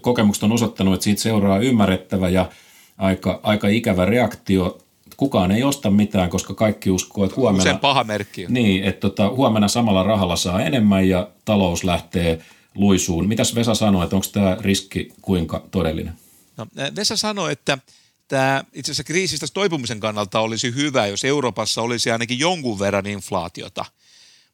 kokemukset 0.02 0.44
on 0.44 0.52
osoittanut, 0.52 0.94
että 0.94 1.04
siitä 1.04 1.22
seuraa 1.22 1.60
ymmärrettävä 1.60 2.30
ja 2.30 2.50
aika, 2.98 3.40
aika 3.44 3.68
ikävä 3.68 4.06
reaktio. 4.06 4.78
Kukaan 5.18 5.52
ei 5.52 5.64
osta 5.64 5.90
mitään, 5.92 6.30
koska 6.30 6.54
kaikki 6.54 6.92
uskoo, 6.92 7.26
että 7.26 7.36
huomenna, 7.36 7.64
Usein 7.64 7.80
paha 7.80 8.04
merkki 8.04 8.46
niin, 8.50 8.84
että 8.84 9.00
tota, 9.00 9.30
huomenna 9.30 9.68
samalla 9.68 10.04
rahalla 10.04 10.36
saa 10.36 10.62
enemmän 10.62 11.10
ja 11.10 11.30
talous 11.46 11.84
lähtee 11.84 12.42
luisuun. 12.76 13.28
Mitäs 13.28 13.56
Vesa 13.56 13.76
sanoi, 13.76 14.04
että 14.04 14.16
onko 14.16 14.28
tämä 14.32 14.58
riski 14.60 15.14
kuinka 15.22 15.64
todellinen? 15.72 16.14
No, 16.58 16.68
Vesa 16.96 17.18
sanoi, 17.18 17.52
että 17.52 17.78
tämä 18.28 18.64
itse 18.74 18.92
asiassa 18.92 19.04
kriisistä 19.04 19.46
toipumisen 19.54 20.00
kannalta 20.00 20.40
olisi 20.40 20.76
hyvä, 20.76 21.08
jos 21.08 21.24
Euroopassa 21.24 21.82
olisi 21.82 22.12
ainakin 22.12 22.40
jonkun 22.40 22.80
verran 22.80 23.06
inflaatiota. 23.06 23.86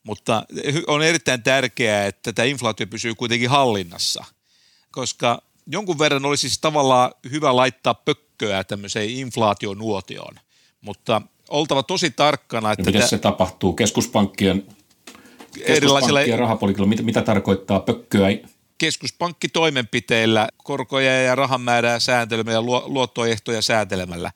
Mutta 0.03 0.45
on 0.87 1.03
erittäin 1.03 1.43
tärkeää, 1.43 2.07
että 2.07 2.33
tämä 2.33 2.45
inflaatio 2.45 2.87
pysyy 2.87 3.15
kuitenkin 3.15 3.49
hallinnassa, 3.49 4.25
koska 4.91 5.41
jonkun 5.67 5.99
verran 5.99 6.25
olisi 6.25 6.41
siis 6.49 6.59
tavallaan 6.59 7.11
hyvä 7.31 7.55
laittaa 7.55 7.93
pökköä 7.93 8.63
tämmöiseen 8.63 9.09
inflaationuotioon, 9.09 10.35
mutta 10.81 11.21
oltava 11.49 11.83
tosi 11.83 12.11
tarkkana, 12.11 12.69
Ja 12.69 12.73
että 12.73 12.85
miten 12.85 13.01
tä- 13.01 13.07
se 13.07 13.17
tapahtuu? 13.17 13.73
Keskuspankkien, 13.73 14.63
erilaisilla 15.61 15.99
keskuspankkien 15.99 16.39
rahapolitiikalla, 16.39 16.89
mitä, 16.89 17.03
mitä 17.03 17.21
tarkoittaa 17.21 17.79
pökköä? 17.79 18.27
keskuspankkitoimenpiteillä, 18.77 20.47
korkoja 20.57 21.23
ja 21.23 21.35
rahan 21.35 21.61
määrää 21.61 21.99
sääntelemällä 21.99 22.57
ja 22.57 22.61
luo- 22.61 22.83
luottoehtoja 22.85 23.61
sääntelemällä. 23.61 24.31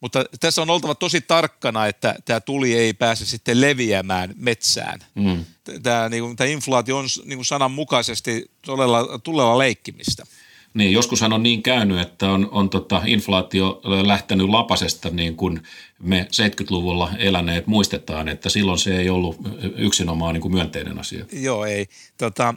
Mutta 0.00 0.24
tässä 0.40 0.62
on 0.62 0.70
oltava 0.70 0.94
tosi 0.94 1.20
tarkkana, 1.20 1.86
että 1.86 2.14
tämä 2.24 2.40
tuli 2.40 2.74
ei 2.74 2.92
pääse 2.94 3.26
sitten 3.26 3.60
leviämään 3.60 4.34
metsään. 4.36 5.00
Mm. 5.14 5.44
Tämä, 5.82 6.08
niin 6.08 6.22
kuin, 6.22 6.36
tämä 6.36 6.50
inflaatio 6.50 6.98
on 6.98 7.06
niin 7.24 7.38
kuin 7.38 7.46
sananmukaisesti 7.46 8.50
todella, 8.66 9.18
tulella 9.18 9.58
leikkimistä. 9.58 10.26
Niin, 10.74 10.92
joskushan 10.92 11.32
on 11.32 11.42
niin 11.42 11.62
käynyt, 11.62 12.00
että 12.00 12.30
on, 12.30 12.48
on 12.50 12.70
tota 12.70 13.02
inflaatio 13.06 13.80
lähtenyt 14.06 14.48
lapasesta 14.48 15.10
niin 15.10 15.36
kuin 15.36 15.62
me 15.98 16.28
70-luvulla 16.30 17.10
eläneet 17.18 17.66
muistetaan, 17.66 18.28
että 18.28 18.48
silloin 18.48 18.78
se 18.78 18.96
ei 18.96 19.10
ollut 19.10 19.36
yksinomaan 19.76 20.34
niin 20.34 20.42
kuin 20.42 20.54
myönteinen 20.54 20.98
asia. 20.98 21.24
Joo, 21.32 21.64
ei. 21.64 21.86
Tota, 22.18 22.54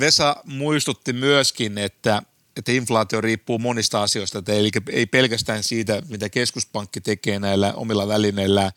Vesa 0.00 0.36
muistutti 0.44 1.12
myöskin, 1.12 1.78
että, 1.78 2.22
että 2.56 2.72
inflaatio 2.72 3.20
riippuu 3.20 3.58
monista 3.58 4.02
asioista, 4.02 4.38
että 4.38 4.52
eli 4.52 4.70
ei 4.90 5.06
pelkästään 5.06 5.62
siitä, 5.62 6.02
mitä 6.08 6.28
keskuspankki 6.28 7.00
tekee 7.00 7.38
näillä 7.38 7.72
omilla 7.72 8.08
välineillään. 8.08 8.70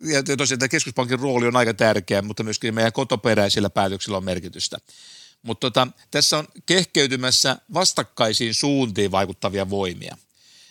Ja 0.00 0.22
tosiaan 0.36 0.58
tämä 0.58 0.68
keskuspankin 0.68 1.18
rooli 1.18 1.46
on 1.46 1.56
aika 1.56 1.74
tärkeä, 1.74 2.22
mutta 2.22 2.42
myöskin 2.42 2.74
meidän 2.74 2.92
kotoperäisillä 2.92 3.70
päätöksillä 3.70 4.16
on 4.16 4.24
merkitystä. 4.24 4.78
Mutta 5.42 5.70
tota, 5.70 5.88
tässä 6.10 6.38
on 6.38 6.48
kehkeytymässä 6.66 7.56
vastakkaisiin 7.74 8.54
suuntiin 8.54 9.10
vaikuttavia 9.10 9.70
voimia. 9.70 10.16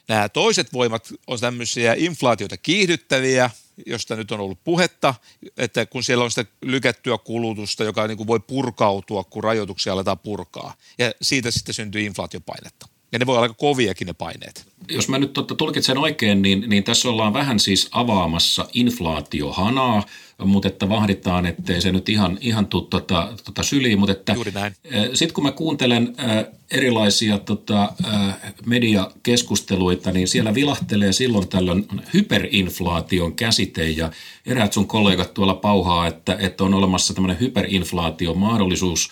Nämä 0.07 0.29
toiset 0.29 0.73
voimat 0.73 1.13
on 1.27 1.39
tämmöisiä 1.39 1.95
inflaatiota 1.97 2.57
kiihdyttäviä, 2.57 3.49
josta 3.85 4.15
nyt 4.15 4.31
on 4.31 4.39
ollut 4.39 4.63
puhetta, 4.63 5.15
että 5.57 5.85
kun 5.85 6.03
siellä 6.03 6.23
on 6.23 6.31
sitä 6.31 6.51
lykättyä 6.61 7.17
kulutusta, 7.17 7.83
joka 7.83 8.07
niin 8.07 8.17
kuin 8.17 8.27
voi 8.27 8.39
purkautua, 8.39 9.23
kun 9.23 9.43
rajoituksia 9.43 9.93
aletaan 9.93 10.19
purkaa. 10.19 10.73
Ja 10.97 11.11
siitä 11.21 11.51
sitten 11.51 11.75
syntyy 11.75 12.01
inflaatiopainetta. 12.01 12.90
Ja 13.11 13.19
ne 13.19 13.25
voi 13.25 13.35
olla 13.35 13.41
aika 13.41 13.53
koviakin 13.53 14.07
ne 14.07 14.13
paineet. 14.13 14.65
Jos 14.89 15.09
mä 15.09 15.19
nyt 15.19 15.33
totta 15.33 15.55
tulkitsen 15.55 15.97
oikein, 15.97 16.41
niin, 16.41 16.63
niin 16.67 16.83
tässä 16.83 17.09
ollaan 17.09 17.33
vähän 17.33 17.59
siis 17.59 17.87
avaamassa 17.91 18.67
inflaatiohanaa, 18.73 20.05
mutta 20.45 20.67
että 20.67 20.89
vahditaan, 20.89 21.45
ettei 21.45 21.81
se 21.81 21.91
nyt 21.91 22.09
ihan, 22.09 22.37
ihan 22.41 22.67
tule 22.67 22.87
tota, 22.89 23.33
tota 23.45 23.63
syliin. 23.63 23.99
Mutta 23.99 24.11
että 24.11 24.33
Juuri 24.33 24.51
näin. 24.51 24.73
Sitten 25.13 25.33
kun 25.33 25.43
mä 25.43 25.51
kuuntelen 25.51 26.15
äh, 26.19 26.45
erilaisia 26.71 27.37
tota, 27.37 27.93
äh, 28.05 28.37
mediakeskusteluita, 28.65 30.11
niin 30.11 30.27
siellä 30.27 30.53
vilahtelee 30.53 31.13
silloin 31.13 31.47
tällöin 31.47 31.87
hyperinflaation 32.13 33.35
käsite 33.35 33.89
ja 33.89 34.11
eräät 34.45 34.73
sun 34.73 34.87
kollegat 34.87 35.33
tuolla 35.33 35.55
pauhaa, 35.55 36.07
että, 36.07 36.37
että 36.39 36.63
on 36.63 36.73
olemassa 36.73 37.13
tämmöinen 37.13 37.39
hyperinflaation 37.39 38.37
mahdollisuus. 38.37 39.09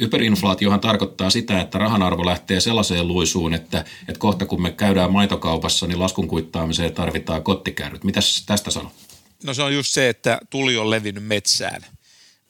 Hyperinflaatiohan 0.00 0.80
tarkoittaa 0.80 1.30
sitä, 1.30 1.60
että 1.60 1.78
rahan 1.78 2.02
arvo 2.02 2.26
lähtee 2.26 2.60
sellaiseen 2.60 3.08
luisuun, 3.08 3.54
että, 3.54 3.84
että 4.08 4.18
kohta 4.18 4.46
kun 4.46 4.62
me 4.62 4.70
käydään 4.70 5.12
maitokaupassa, 5.12 5.86
niin 5.86 5.98
laskun 5.98 6.28
kuittaamiseen 6.28 6.92
tarvitaan 6.92 7.42
kottikärryt. 7.42 8.04
Mitäs 8.04 8.44
tästä 8.46 8.70
sanoo? 8.70 8.92
No 9.44 9.54
se 9.54 9.62
on 9.62 9.74
just 9.74 9.92
se, 9.92 10.08
että 10.08 10.38
tuli 10.50 10.76
on 10.76 10.90
levinnyt 10.90 11.24
metsään. 11.24 11.82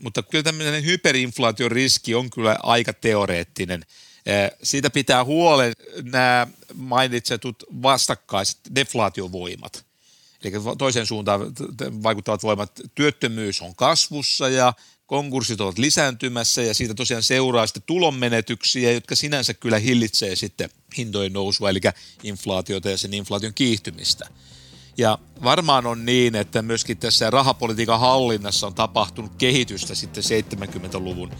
Mutta 0.02 0.22
kyllä 0.22 0.42
tämmöinen 0.42 0.84
hyperinflaation 0.84 1.70
riski 1.70 2.14
on 2.14 2.30
kyllä 2.30 2.56
aika 2.62 2.92
teoreettinen. 2.92 3.84
Siitä 4.62 4.90
pitää 4.90 5.24
huolen 5.24 5.72
nämä 6.02 6.46
mainitsetut 6.74 7.64
vastakkaiset 7.82 8.58
deflaatiovoimat. 8.74 9.86
Eli 10.44 10.52
toiseen 10.78 11.06
suuntaan 11.06 11.40
vaikuttavat 12.02 12.42
voimat. 12.42 12.72
Työttömyys 12.94 13.62
on 13.62 13.74
kasvussa 13.74 14.48
ja 14.48 14.72
konkurssit 15.06 15.60
ovat 15.60 15.78
lisääntymässä 15.78 16.62
ja 16.62 16.74
siitä 16.74 16.94
tosiaan 16.94 17.22
seuraa 17.22 17.66
sitten 17.66 17.82
tulonmenetyksiä, 17.86 18.92
jotka 18.92 19.16
sinänsä 19.16 19.54
kyllä 19.54 19.78
hillitsee 19.78 20.36
sitten 20.36 20.70
hintojen 20.96 21.32
nousua, 21.32 21.70
eli 21.70 21.80
inflaatiota 22.22 22.90
ja 22.90 22.98
sen 22.98 23.14
inflaation 23.14 23.54
kiihtymistä. 23.54 24.28
Ja 24.98 25.18
varmaan 25.44 25.86
on 25.86 26.06
niin, 26.06 26.34
että 26.34 26.62
myöskin 26.62 26.96
tässä 26.96 27.30
rahapolitiikan 27.30 28.00
hallinnassa 28.00 28.66
on 28.66 28.74
tapahtunut 28.74 29.32
kehitystä 29.38 29.94
sitten 29.94 30.24
70-luvun. 30.24 31.30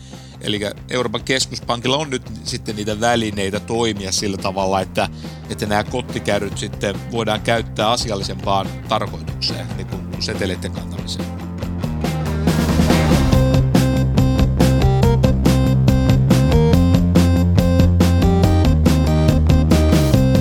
Eli 0.40 0.61
Euroopan 0.90 1.24
keskuspankilla 1.24 1.96
on 1.96 2.11
nyt 2.11 2.22
sitten 2.44 2.77
niitä 2.77 3.00
välineitä 3.00 3.61
toimia 3.61 4.12
sillä 4.12 4.37
tavalla, 4.37 4.81
että, 4.81 5.09
että 5.50 5.66
nämä 5.66 5.85
kottikärryt 5.85 6.59
sitten 6.59 7.12
voidaan 7.12 7.40
käyttää 7.40 7.90
asiallisempaan 7.90 8.68
tarkoitukseen, 8.88 9.77
niin 9.77 9.87
kuin 9.87 10.22
seteleiden 10.22 10.72
kantamiseen. 10.72 11.54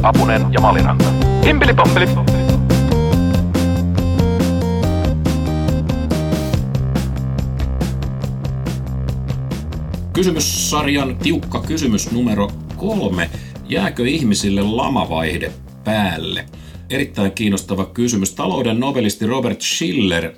Apunen 0.04 0.54
ja 0.54 0.62
Maliranta. 0.62 1.06
Himpeli 1.46 1.74
pompeli. 1.74 2.06
Kysymyssarjan 10.14 11.18
tiukka 11.18 11.62
kysymys 11.62 12.12
numero 12.12 12.52
kolme. 12.78 13.30
Jääkö 13.70 14.08
ihmisille 14.08 14.62
lamavaihde 14.62 15.52
päälle? 15.84 16.46
Erittäin 16.90 17.32
kiinnostava 17.32 17.86
kysymys. 17.86 18.36
Talouden 18.36 18.80
nobelisti 18.80 19.26
Robert 19.26 19.62
Schiller, 19.62 20.26
äh, 20.26 20.34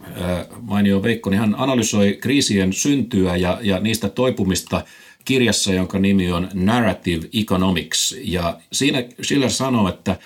mainio 0.61 1.03
Veikko, 1.03 1.29
niin 1.29 1.39
hän 1.39 1.55
analysoi 1.57 2.17
kriisien 2.21 2.73
syntyä 2.73 3.35
ja, 3.35 3.59
ja 3.61 3.79
niistä 3.79 4.09
toipumista 4.09 4.81
kirjassa, 5.25 5.73
jonka 5.73 5.99
nimi 5.99 6.31
on 6.31 6.49
Narrative 6.53 7.27
Economics. 7.33 8.15
Ja 8.23 8.59
siinä 8.71 9.03
Schiller 9.23 9.51
sanoo, 9.51 9.89
että 9.89 10.17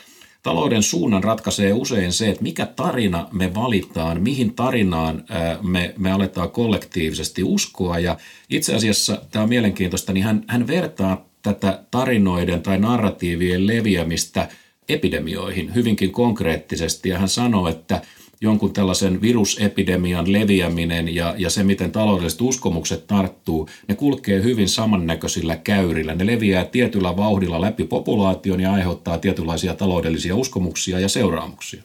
talouden 0.43 0.83
suunnan 0.83 1.23
ratkaisee 1.23 1.73
usein 1.73 2.13
se, 2.13 2.29
että 2.29 2.43
mikä 2.43 2.65
tarina 2.65 3.27
me 3.31 3.55
valitaan, 3.55 4.21
mihin 4.21 4.53
tarinaan 4.53 5.23
me, 5.61 5.93
me 5.97 6.11
aletaan 6.11 6.51
kollektiivisesti 6.51 7.43
uskoa. 7.43 7.99
Ja 7.99 8.17
itse 8.49 8.75
asiassa 8.75 9.21
tämä 9.31 9.43
on 9.43 9.49
mielenkiintoista, 9.49 10.13
niin 10.13 10.23
hän, 10.23 10.43
hän 10.47 10.67
vertaa 10.67 11.25
tätä 11.41 11.83
tarinoiden 11.91 12.61
tai 12.61 12.79
narratiivien 12.79 13.67
leviämistä 13.67 14.49
epidemioihin 14.89 15.75
hyvinkin 15.75 16.11
konkreettisesti. 16.11 17.09
Ja 17.09 17.19
hän 17.19 17.29
sanoo, 17.29 17.67
että 17.67 18.01
jonkun 18.41 18.73
tällaisen 18.73 19.21
virusepidemian 19.21 20.31
leviäminen 20.31 21.15
ja, 21.15 21.35
ja 21.37 21.49
se, 21.49 21.63
miten 21.63 21.91
taloudelliset 21.91 22.41
uskomukset 22.41 23.07
tarttuu, 23.07 23.69
ne 23.87 23.95
kulkee 23.95 24.43
hyvin 24.43 24.69
samannäköisillä 24.69 25.55
käyrillä. 25.57 26.15
Ne 26.15 26.25
leviää 26.25 26.65
tietyllä 26.65 27.17
vauhdilla 27.17 27.61
läpi 27.61 27.83
populaation 27.83 28.59
ja 28.59 28.73
aiheuttaa 28.73 29.17
tietynlaisia 29.17 29.75
taloudellisia 29.75 30.35
uskomuksia 30.35 30.99
ja 30.99 31.09
seuraamuksia. 31.09 31.83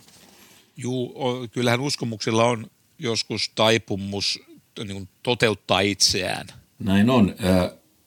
Juu, 0.76 1.14
kyllähän 1.52 1.80
uskomuksilla 1.80 2.44
on 2.44 2.66
joskus 2.98 3.52
taipumus 3.54 4.40
niin 4.84 5.08
toteuttaa 5.22 5.80
itseään. 5.80 6.46
Näin 6.78 7.10
on. 7.10 7.34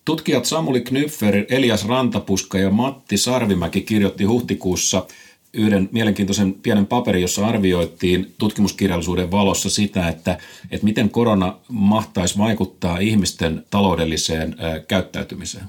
Tutkijat 0.06 0.46
Samuli 0.46 0.82
Knyffer, 0.82 1.46
Elias 1.50 1.88
Rantapuska 1.88 2.58
ja 2.58 2.70
Matti 2.70 3.18
Sarvimäki 3.18 3.82
kirjoitti 3.82 4.24
huhtikuussa– 4.24 5.06
yhden 5.54 5.90
mielenkiintoisen 5.92 6.54
pienen 6.54 6.86
paperin, 6.86 7.22
jossa 7.22 7.48
arvioitiin 7.48 8.36
tutkimuskirjallisuuden 8.38 9.32
valossa 9.32 9.70
sitä, 9.70 10.08
että, 10.08 10.38
että 10.72 10.86
miten 10.86 11.10
korona 11.10 11.60
mahtaisi 11.68 12.38
vaikuttaa 12.38 12.98
ihmisten 12.98 13.66
taloudelliseen 13.70 14.56
käyttäytymiseen. 14.88 15.66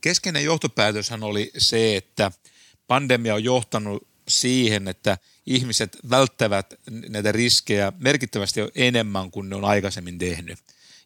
Keskeinen 0.00 0.44
johtopäätöshän 0.44 1.22
oli 1.22 1.50
se, 1.58 1.96
että 1.96 2.30
pandemia 2.86 3.34
on 3.34 3.44
johtanut 3.44 4.06
siihen, 4.28 4.88
että 4.88 5.18
ihmiset 5.46 5.98
välttävät 6.10 6.74
näitä 7.08 7.32
riskejä 7.32 7.92
merkittävästi 7.98 8.60
enemmän 8.74 9.30
kuin 9.30 9.50
ne 9.50 9.56
on 9.56 9.64
aikaisemmin 9.64 10.18
tehnyt. 10.18 10.58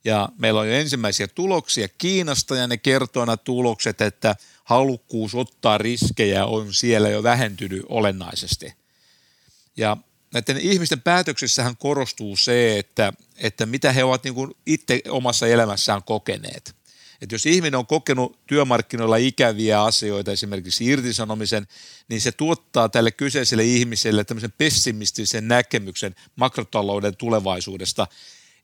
Ja 0.04 0.28
meillä 0.38 0.60
on 0.60 0.68
jo 0.68 0.74
ensimmäisiä 0.74 1.28
tuloksia 1.28 1.88
Kiinasta 1.98 2.56
ja 2.56 2.66
ne 2.66 2.76
kertoo 2.76 3.24
nämä 3.24 3.36
tulokset, 3.36 4.00
että– 4.00 4.36
halukkuus 4.64 5.34
ottaa 5.34 5.78
riskejä 5.78 6.46
on 6.46 6.74
siellä 6.74 7.08
jo 7.08 7.22
vähentynyt 7.22 7.82
olennaisesti. 7.88 8.72
Ja 9.76 9.96
näiden 10.34 10.58
ihmisten 10.58 11.00
päätöksissähän 11.00 11.76
korostuu 11.76 12.36
se, 12.36 12.78
että, 12.78 13.12
että 13.36 13.66
mitä 13.66 13.92
he 13.92 14.04
ovat 14.04 14.24
niin 14.24 14.34
itse 14.66 15.02
omassa 15.08 15.46
elämässään 15.46 16.02
kokeneet. 16.02 16.74
Että 17.20 17.34
jos 17.34 17.46
ihminen 17.46 17.78
on 17.78 17.86
kokenut 17.86 18.38
työmarkkinoilla 18.46 19.16
ikäviä 19.16 19.82
asioita, 19.82 20.32
esimerkiksi 20.32 20.84
irtisanomisen, 20.84 21.66
niin 22.08 22.20
se 22.20 22.32
tuottaa 22.32 22.88
tälle 22.88 23.10
kyseiselle 23.10 23.64
ihmiselle 23.64 24.24
tämmöisen 24.24 24.52
pessimistisen 24.58 25.48
näkemyksen 25.48 26.14
makrotalouden 26.36 27.16
tulevaisuudesta 27.16 28.06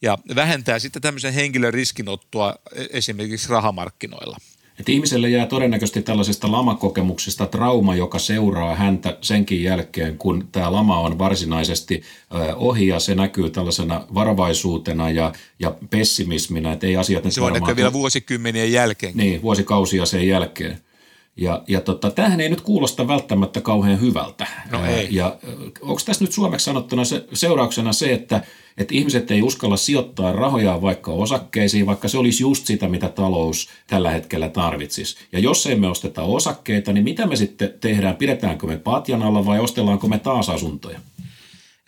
ja 0.03 0.19
vähentää 0.35 0.79
sitten 0.79 1.03
tämmöisen 1.03 1.35
henkilön 1.35 1.75
riskinottoa 1.75 2.55
e-, 2.75 2.87
esimerkiksi 2.91 3.49
rahamarkkinoilla. 3.49 4.37
Että 4.79 4.93
ihmiselle 4.93 5.29
jää 5.29 5.47
todennäköisesti 5.47 6.03
tällaisesta 6.03 6.53
lamakokemuksesta 6.53 7.47
trauma, 7.47 7.95
joka 7.95 8.19
seuraa 8.19 8.75
häntä 8.75 9.19
senkin 9.21 9.63
jälkeen, 9.63 10.19
kun 10.19 10.49
tämä 10.53 10.73
lama 10.73 11.01
on 11.01 11.19
varsinaisesti 11.19 12.03
ohi 12.57 12.87
ja 12.87 13.01
se 13.01 13.15
näkyy 13.15 13.51
tällaisena 13.51 14.07
varovaisuutena 14.15 15.11
ja, 15.11 15.33
ja 15.59 15.75
pessimisminä, 15.91 16.73
että 16.73 16.87
ei 16.87 16.97
asiat 16.97 17.25
Se 17.29 17.41
voi 17.41 17.53
näkyä 17.53 17.77
vielä 17.77 17.93
vuosikymmenien 17.93 18.73
jälkeen. 18.73 19.17
Niin, 19.17 19.43
vuosikausia 19.43 20.07
sen 20.07 20.29
jälkeen. 20.29 20.79
Ja, 21.39 21.63
ja 21.69 21.81
tota, 21.81 22.11
tämähän 22.11 22.41
ei 22.41 22.49
nyt 22.49 22.61
kuulosta 22.61 23.09
välttämättä 23.09 23.61
kauhean 23.61 24.01
hyvältä. 24.01 24.47
No 24.71 24.87
ei. 24.87 25.09
Ja 25.11 25.37
onko 25.81 26.01
tässä 26.05 26.25
nyt 26.25 26.33
suomeksi 26.33 26.65
sanottuna 26.65 27.05
se, 27.05 27.25
seurauksena 27.33 27.93
se, 27.93 28.13
että, 28.13 28.41
että 28.79 28.95
ihmiset 28.95 29.31
ei 29.31 29.43
uskalla 29.43 29.77
sijoittaa 29.77 30.33
rahojaan 30.33 30.83
vaikka 30.83 31.13
osakkeisiin, 31.13 31.87
vaikka 31.87 32.09
se 32.09 32.19
olisi 32.19 32.43
just 32.43 32.67
sitä, 32.67 32.89
mitä 32.89 33.09
talous 33.09 33.69
tällä 33.87 34.11
hetkellä 34.11 34.49
tarvitsisi. 34.49 35.17
Ja 35.33 35.39
jos 35.39 35.67
emme 35.67 35.89
osteta 35.89 36.23
osakkeita, 36.23 36.93
niin 36.93 37.05
mitä 37.05 37.27
me 37.27 37.37
sitten 37.37 37.75
tehdään? 37.81 38.17
Pidetäänkö 38.17 38.67
me 38.67 38.77
patjan 38.77 39.23
alla 39.23 39.47
vai 39.47 39.59
ostellaanko 39.59 40.09
me 40.09 40.19
taas 40.19 40.49
asuntoja? 40.49 41.01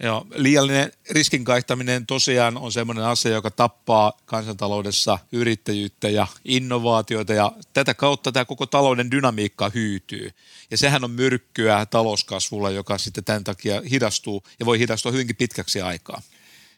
Joo, 0.03 0.27
liiallinen 0.35 0.93
riskin 1.11 1.45
kaihtaminen 1.45 2.07
tosiaan 2.07 2.57
on 2.57 2.73
sellainen 2.73 3.05
asia, 3.05 3.33
joka 3.33 3.51
tappaa 3.51 4.13
kansantaloudessa 4.25 5.19
yrittäjyyttä 5.33 6.09
ja 6.09 6.27
innovaatioita 6.45 7.35
ja 7.35 7.53
tätä 7.73 7.95
kautta 7.95 8.33
tämä 8.33 8.45
koko 8.45 8.67
talouden 8.67 9.11
dynamiikka 9.11 9.71
hyytyy. 9.75 10.31
Ja 10.71 10.79
sehän 10.79 11.05
on 11.05 11.11
myrkkyä 11.11 11.87
talouskasvulla, 11.87 12.71
joka 12.71 12.99
sitten 12.99 13.25
tämän 13.25 13.45
takia 13.45 13.83
hidastuu 13.91 14.43
ja 14.61 14.67
voi 14.67 14.79
hidastua 14.79 15.13
hyvinkin 15.13 15.37
pitkäksi 15.37 15.81
aikaa 15.81 16.23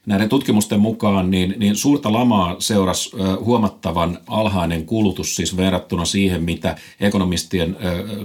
näiden 0.06 0.28
tutkimusten 0.28 0.80
mukaan 0.80 1.30
niin, 1.30 1.54
niin 1.58 1.76
suurta 1.76 2.12
lamaa 2.12 2.56
seurasi 2.58 3.10
huomattavan 3.40 4.18
alhainen 4.26 4.86
kulutus 4.86 5.36
siis 5.36 5.56
verrattuna 5.56 6.04
siihen, 6.04 6.42
mitä 6.42 6.76
ekonomistien 7.00 7.76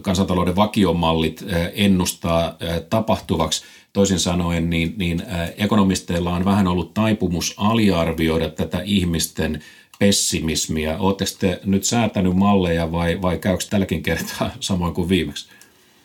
kansantalouden 0.02 0.56
vakiomallit 0.56 1.46
ennustaa 1.74 2.58
tapahtuvaksi. 2.90 3.64
Toisin 3.94 4.20
sanoen, 4.20 4.70
niin, 4.70 4.94
niin 4.98 5.24
ekonomisteilla 5.58 6.34
on 6.34 6.46
vähän 6.46 6.68
ollut 6.68 6.94
taipumus 6.94 7.54
aliarvioida 7.58 8.50
tätä 8.50 8.82
ihmisten 8.86 9.64
pessimismiä. 10.00 10.98
Oletteko 10.98 11.32
te 11.40 11.60
nyt 11.66 11.84
säätänyt 11.84 12.36
malleja 12.36 12.92
vai, 12.92 13.22
vai 13.22 13.38
käykö 13.38 13.64
tälläkin 13.70 14.04
kertaa 14.04 14.52
samoin 14.60 14.94
kuin 14.94 15.10
viimeksi? 15.10 15.50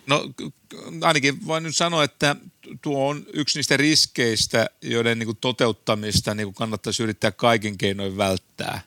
No 0.06 0.30
ainakin 1.02 1.46
voin 1.46 1.62
nyt 1.62 1.76
sanoa, 1.76 2.04
että 2.04 2.36
tuo 2.82 3.08
on 3.08 3.26
yksi 3.32 3.58
niistä 3.58 3.76
riskeistä, 3.76 4.70
joiden 4.82 5.18
niin 5.18 5.26
kuin 5.26 5.38
toteuttamista 5.40 6.34
niin 6.34 6.46
kuin 6.46 6.54
kannattaisi 6.54 7.02
yrittää 7.02 7.32
kaiken 7.32 7.78
keinoin 7.78 8.16
välttää. 8.16 8.80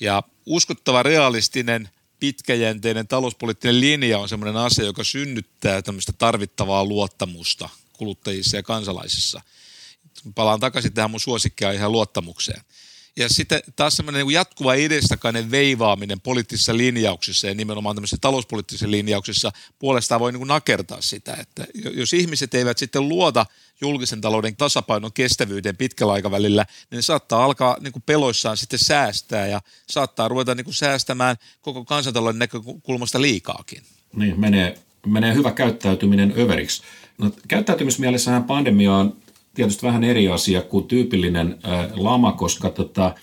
Ja 0.00 0.22
uskottava 0.46 1.02
realistinen 1.02 1.88
pitkäjänteinen 2.20 3.08
talouspoliittinen 3.08 3.80
linja 3.80 4.18
on 4.18 4.28
sellainen 4.28 4.62
asia, 4.62 4.84
joka 4.84 5.04
synnyttää 5.04 5.82
tämmöistä 5.82 6.12
tarvittavaa 6.12 6.84
luottamusta 6.84 7.68
kuluttajissa 7.92 8.56
ja 8.56 8.62
kansalaisissa. 8.62 9.40
Palaan 10.34 10.60
takaisin 10.60 10.92
tähän 10.92 11.10
mun 11.10 11.20
suosikkiaiheen 11.20 11.92
luottamukseen. 11.92 12.62
Ja 13.16 13.28
sitten 13.28 13.62
taas 13.76 13.96
semmoinen 13.96 14.26
niin 14.26 14.34
jatkuva 14.34 14.74
edestakainen 14.74 15.50
veivaaminen 15.50 16.20
poliittisissa 16.20 16.76
linjauksissa 16.76 17.46
ja 17.46 17.54
nimenomaan 17.54 17.96
tämmöisissä 17.96 18.16
talouspoliittisissa 18.20 18.90
linjauksissa 18.90 19.52
puolestaan 19.78 20.20
voi 20.20 20.32
niin 20.32 20.48
nakertaa 20.48 21.00
sitä, 21.00 21.36
että 21.40 21.66
jos 21.74 22.12
ihmiset 22.12 22.54
eivät 22.54 22.78
sitten 22.78 23.08
luota 23.08 23.46
julkisen 23.80 24.20
talouden 24.20 24.56
tasapainon 24.56 25.12
kestävyyteen 25.12 25.76
pitkällä 25.76 26.12
aikavälillä, 26.12 26.66
niin 26.90 26.96
ne 26.96 27.02
saattaa 27.02 27.44
alkaa 27.44 27.76
niin 27.80 28.02
peloissaan 28.06 28.56
sitten 28.56 28.78
säästää 28.78 29.46
ja 29.46 29.60
saattaa 29.90 30.28
ruveta 30.28 30.54
niin 30.54 30.74
säästämään 30.74 31.36
koko 31.62 31.84
kansantalouden 31.84 32.38
näkökulmasta 32.38 33.22
liikaakin. 33.22 33.82
Niin, 34.16 34.40
menee, 34.40 34.78
menee 35.06 35.34
hyvä 35.34 35.52
käyttäytyminen 35.52 36.34
överiksi. 36.38 36.82
No, 37.18 37.30
käyttäytymismielessähän 37.48 38.44
pandemia 38.44 38.94
on 38.94 39.16
tietysti 39.58 39.86
vähän 39.86 40.04
eri 40.04 40.28
asia 40.28 40.62
kuin 40.62 40.86
tyypillinen 40.86 41.58
lama, 41.96 42.32
koska 42.32 42.70
tota, 42.70 43.14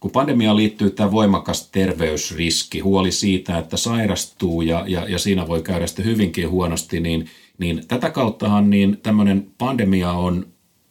kun 0.00 0.10
pandemiaan 0.10 0.56
liittyy 0.56 0.90
tämä 0.90 1.12
voimakas 1.12 1.70
terveysriski, 1.70 2.80
huoli 2.80 3.12
siitä, 3.12 3.58
että 3.58 3.76
sairastuu 3.76 4.62
ja, 4.62 4.84
ja, 4.88 5.08
ja 5.08 5.18
siinä 5.18 5.48
voi 5.48 5.62
käydä 5.62 5.86
sitten 5.86 6.04
hyvinkin 6.04 6.50
huonosti, 6.50 7.00
niin, 7.00 7.30
niin 7.58 7.82
tätä 7.88 8.10
kauttahan 8.10 8.70
niin 8.70 8.98
tämmöinen 9.02 9.46
pandemia 9.58 10.12
on 10.12 10.46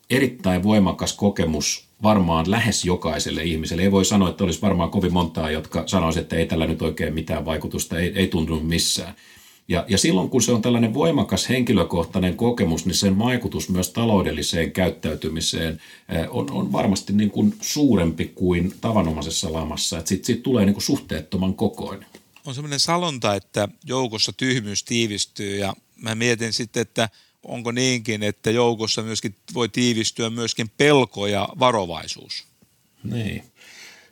erittäin 0.09 0.63
voimakas 0.63 1.13
kokemus 1.13 1.87
varmaan 2.03 2.51
lähes 2.51 2.85
jokaiselle 2.85 3.43
ihmiselle. 3.43 3.83
Ei 3.83 3.91
voi 3.91 4.05
sanoa, 4.05 4.29
että 4.29 4.43
olisi 4.43 4.61
varmaan 4.61 4.89
kovin 4.89 5.13
montaa, 5.13 5.51
jotka 5.51 5.83
sanoisivat, 5.85 6.23
että 6.23 6.35
ei 6.35 6.45
tällä 6.45 6.67
nyt 6.67 6.81
oikein 6.81 7.13
mitään 7.13 7.45
vaikutusta, 7.45 7.99
ei, 7.99 8.11
ei 8.15 8.27
tuntunut 8.27 8.67
missään. 8.67 9.13
Ja, 9.67 9.85
ja 9.87 9.97
silloin 9.97 10.29
kun 10.29 10.41
se 10.41 10.51
on 10.51 10.61
tällainen 10.61 10.93
voimakas 10.93 11.49
henkilökohtainen 11.49 12.37
kokemus, 12.37 12.85
niin 12.85 12.95
sen 12.95 13.19
vaikutus 13.19 13.69
myös 13.69 13.89
taloudelliseen 13.89 14.71
käyttäytymiseen 14.71 15.81
eh, 16.09 16.27
on, 16.29 16.51
on 16.51 16.71
varmasti 16.71 17.13
niin 17.13 17.31
kuin 17.31 17.55
suurempi 17.61 18.31
kuin 18.35 18.73
tavanomaisessa 18.81 19.53
lamassa. 19.53 19.97
Että 19.97 20.07
siitä, 20.07 20.43
tulee 20.43 20.65
niin 20.65 20.73
kuin 20.73 20.83
suhteettoman 20.83 21.53
kokoinen. 21.53 22.09
On 22.45 22.55
sellainen 22.55 22.79
salonta, 22.79 23.35
että 23.35 23.67
joukossa 23.85 24.33
tyhmyys 24.33 24.83
tiivistyy 24.83 25.57
ja 25.57 25.73
mä 25.95 26.15
mietin 26.15 26.53
sitten, 26.53 26.81
että 26.81 27.09
onko 27.43 27.71
niinkin, 27.71 28.23
että 28.23 28.51
joukossa 28.51 29.01
myöskin 29.01 29.35
voi 29.53 29.69
tiivistyä 29.69 30.29
myöskin 30.29 30.69
pelko 30.77 31.27
ja 31.27 31.49
varovaisuus. 31.59 32.45
Niin. 33.03 33.43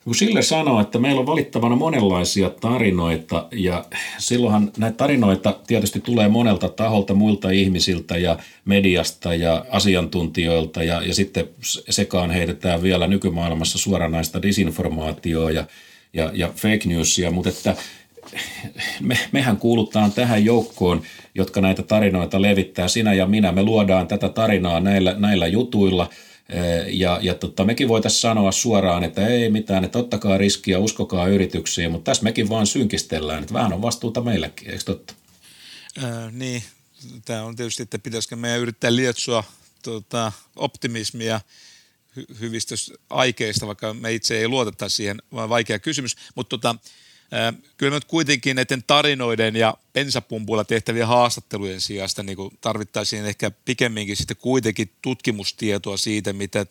Kun 0.04 0.16
Sille 0.16 0.42
sanoo, 0.42 0.82
että 0.82 1.00
meillä 1.00 1.20
on 1.20 1.26
valittavana 1.26 1.76
monenlaisia 1.76 2.50
tarinoita 2.50 3.48
ja 3.52 3.86
silloinhan 4.18 4.72
näitä 4.78 4.98
tarinoita 4.98 5.60
tietysti 5.68 6.00
tulee 6.00 6.28
monelta 6.28 6.70
taholta, 6.70 7.14
muilta 7.14 7.50
ihmisiltä 7.50 8.18
ja 8.18 8.38
mediasta 8.66 9.36
ja 9.36 9.66
asiantuntijoilta 9.70 10.84
ja, 10.84 11.02
ja 11.02 11.14
sitten 11.14 11.50
sekaan 11.90 12.32
heitetään 12.32 12.84
vielä 12.84 13.08
nykymaailmassa 13.08 13.78
suoranaista 13.78 14.42
disinformaatioa 14.42 15.52
ja, 15.52 15.66
ja, 16.14 16.32
ja 16.34 16.48
fake 16.56 16.82
newsia, 16.86 17.32
mutta 17.32 17.50
että 17.50 17.76
me, 19.02 19.18
mehän 19.32 19.58
kuulutaan 19.58 20.12
tähän 20.12 20.46
joukkoon, 20.46 21.02
jotka 21.36 21.62
näitä 21.62 21.84
tarinoita 21.84 22.42
levittää. 22.42 22.88
Sinä 22.88 23.14
ja 23.14 23.26
minä, 23.26 23.52
me 23.52 23.64
luodaan 23.64 24.08
tätä 24.08 24.30
tarinaa 24.30 24.80
näillä, 24.80 25.16
näillä 25.18 25.48
jutuilla– 25.48 26.10
ja, 26.88 27.20
ja 27.22 27.36
tota, 27.36 27.66
mekin 27.66 27.88
voitaisiin 27.88 28.22
sanoa 28.22 28.52
suoraan, 28.52 29.04
että 29.04 29.28
ei 29.28 29.50
mitään, 29.50 29.84
että 29.84 30.00
ottakaa 30.00 30.38
riskiä, 30.38 30.80
uskokaa 30.80 31.28
yrityksiin, 31.28 31.92
mutta 31.92 32.12
tässä 32.12 32.24
mekin 32.24 32.50
vaan 32.50 32.68
synkistellään, 32.68 33.42
että 33.42 33.54
vähän 33.54 33.74
on 33.74 33.82
vastuuta 33.82 34.22
meillekin, 34.22 34.70
eikö 34.70 34.84
totta? 34.84 35.14
Äh, 36.04 36.32
niin, 36.32 36.64
tämä 37.26 37.44
on 37.44 37.56
tietysti, 37.56 37.84
että 37.84 38.00
pitäisikö 38.00 38.36
meidän 38.36 38.60
yrittää 38.60 38.96
lietsoa 38.96 39.44
tota, 39.84 40.32
optimismia 40.56 41.42
hy- 42.20 42.40
hyvistä 42.40 42.76
aikeista, 43.10 43.68
vaikka 43.68 43.94
me 43.94 44.14
itse 44.14 44.38
ei 44.40 44.48
luotettaisi 44.48 44.96
siihen, 44.96 45.22
vaan 45.34 45.50
vaikea 45.50 45.80
kysymys, 45.80 46.16
mutta 46.36 46.50
tota, 46.50 46.76
Kyllä 47.78 47.96
nyt 47.96 48.06
kuitenkin 48.06 48.56
näiden 48.56 48.84
tarinoiden 48.88 49.56
ja 49.56 49.78
bensapumpuilla 49.94 50.64
tehtävien 50.64 51.08
haastattelujen 51.08 51.82
sijasta 51.82 52.24
niin 52.24 52.38
tarvittaisiin 52.62 53.26
ehkä 53.26 53.52
pikemminkin 53.52 54.18
sitten 54.18 54.38
kuitenkin 54.38 54.92
tutkimustietoa 55.02 55.98
siitä, 55.98 56.34
mitä 56.34 56.66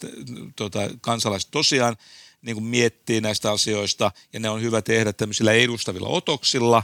tota, 0.57 0.79
kansalaiset 1.01 1.51
tosiaan 1.51 1.97
niin 2.43 2.57
kuin 2.57 2.65
miettii 2.65 3.21
näistä 3.21 3.51
asioista, 3.51 4.13
ja 4.33 4.41
ne 4.41 4.51
on 4.51 4.63
hyvä 4.63 4.83
tehdä 4.83 5.13
tämmöisillä 5.13 5.53
edustavilla 5.53 6.09
otoksilla. 6.09 6.83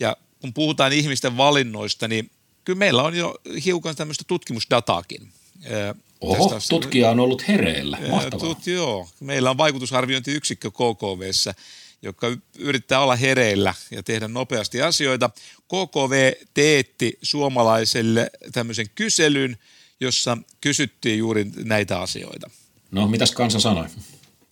Ja 0.00 0.16
kun 0.40 0.54
puhutaan 0.54 0.92
ihmisten 0.92 1.36
valinnoista, 1.36 2.08
niin 2.08 2.30
kyllä 2.64 2.78
meillä 2.78 3.02
on 3.02 3.14
jo 3.14 3.34
hiukan 3.64 3.96
tämmöistä 3.96 4.24
tutkimusdataakin. 4.26 5.32
Oho, 6.20 6.60
tutkija 6.70 7.10
on 7.10 7.20
ollut 7.20 7.48
hereillä. 7.48 7.98
Mahtavaa. 8.10 8.46
Tut, 8.46 8.66
joo, 8.66 9.08
meillä 9.20 9.50
on 9.50 9.58
vaikutusarviointiyksikkö 9.58 10.70
KKVssä, 10.70 11.54
joka 12.04 12.26
yrittää 12.58 13.00
olla 13.00 13.16
hereillä 13.16 13.74
ja 13.90 14.02
tehdä 14.02 14.28
nopeasti 14.28 14.82
asioita. 14.82 15.30
KKV 15.64 16.32
teetti 16.54 17.18
suomalaiselle 17.22 18.30
tämmöisen 18.52 18.86
kyselyn, 18.94 19.58
jossa 20.00 20.38
kysyttiin 20.60 21.18
juuri 21.18 21.50
näitä 21.64 22.00
asioita. 22.00 22.50
No, 22.90 23.08
mitäs 23.08 23.32
kansa 23.32 23.60
sanoi? 23.60 23.86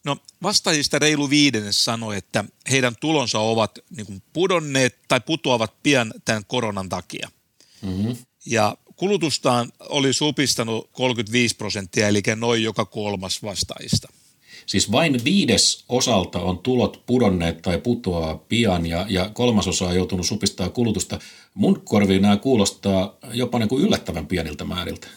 No 0.05 0.17
vastaajista 0.43 0.99
reilu 0.99 1.31
viidennes 1.31 1.85
sanoi, 1.85 2.17
että 2.17 2.45
heidän 2.71 2.97
tulonsa 3.01 3.39
ovat 3.39 3.79
niin 3.97 4.07
kuin 4.07 4.23
pudonneet 4.33 4.99
tai 5.09 5.21
putoavat 5.21 5.83
pian 5.83 6.15
tämän 6.25 6.45
koronan 6.45 6.89
takia. 6.89 7.31
Mm-hmm. 7.83 8.17
Ja 8.47 8.77
kulutustaan 8.97 9.73
oli 9.81 10.13
supistanut 10.13 10.91
35 10.93 11.57
prosenttia, 11.57 12.09
eli 12.09 12.23
noin 12.37 12.63
joka 12.63 12.85
kolmas 12.85 13.43
vastaajista. 13.43 14.09
Siis 14.67 14.93
vain 14.93 15.25
viides 15.25 15.85
osalta 15.89 16.39
on 16.39 16.59
tulot 16.59 17.03
pudonneet 17.07 17.63
tai 17.63 17.79
putoaa 17.79 18.37
pian 18.37 18.87
ja, 18.87 19.07
ja 19.09 19.31
kolmasosa 19.31 19.85
on 19.85 19.97
joutunut 19.97 20.27
supistaa 20.27 20.69
kulutusta. 20.69 21.19
Mun 21.55 21.81
korviin 21.85 22.23
nämä 22.23 22.37
kuulostaa 22.37 23.17
jopa 23.33 23.59
niin 23.59 23.69
kuin 23.69 23.85
yllättävän 23.85 24.27
pieniltä 24.27 24.65
määriltä. 24.65 25.09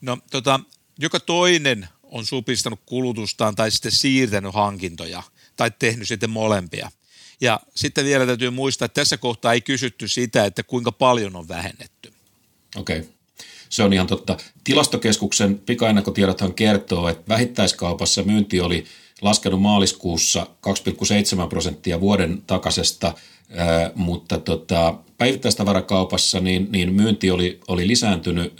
No 0.00 0.18
tota, 0.30 0.60
joka 0.98 1.20
toinen 1.20 1.88
on 2.02 2.26
supistanut 2.26 2.80
kulutustaan 2.86 3.54
tai 3.54 3.70
sitten 3.70 3.92
siirtänyt 3.92 4.54
hankintoja 4.54 5.22
tai 5.56 5.70
tehnyt 5.78 6.08
sitten 6.08 6.30
molempia. 6.30 6.90
Ja 7.40 7.60
sitten 7.74 8.04
vielä 8.04 8.26
täytyy 8.26 8.50
muistaa, 8.50 8.86
että 8.86 9.00
tässä 9.00 9.16
kohtaa 9.16 9.52
ei 9.52 9.60
kysytty 9.60 10.08
sitä, 10.08 10.44
että 10.44 10.62
kuinka 10.62 10.92
paljon 10.92 11.36
on 11.36 11.48
vähennetty. 11.48 12.12
Okei. 12.76 12.98
Okay. 12.98 13.10
Se 13.70 13.82
on 13.82 13.92
ihan 13.92 14.06
totta. 14.06 14.36
Tilastokeskuksen 14.64 15.58
pikaennakkotiedothan 15.58 16.54
kertoo, 16.54 17.08
että 17.08 17.22
vähittäiskaupassa 17.28 18.22
myynti 18.22 18.60
oli 18.60 18.84
laskenut 19.22 19.62
maaliskuussa 19.62 20.46
2,7 21.42 21.48
prosenttia 21.48 22.00
vuoden 22.00 22.42
takaisesta, 22.46 23.14
mutta 23.94 24.38
tota, 24.38 24.94
päivittäistavarakaupassa 25.18 26.40
niin, 26.40 26.68
niin 26.72 26.94
myynti 26.94 27.30
oli, 27.30 27.60
oli 27.68 27.88
lisääntynyt 27.88 28.54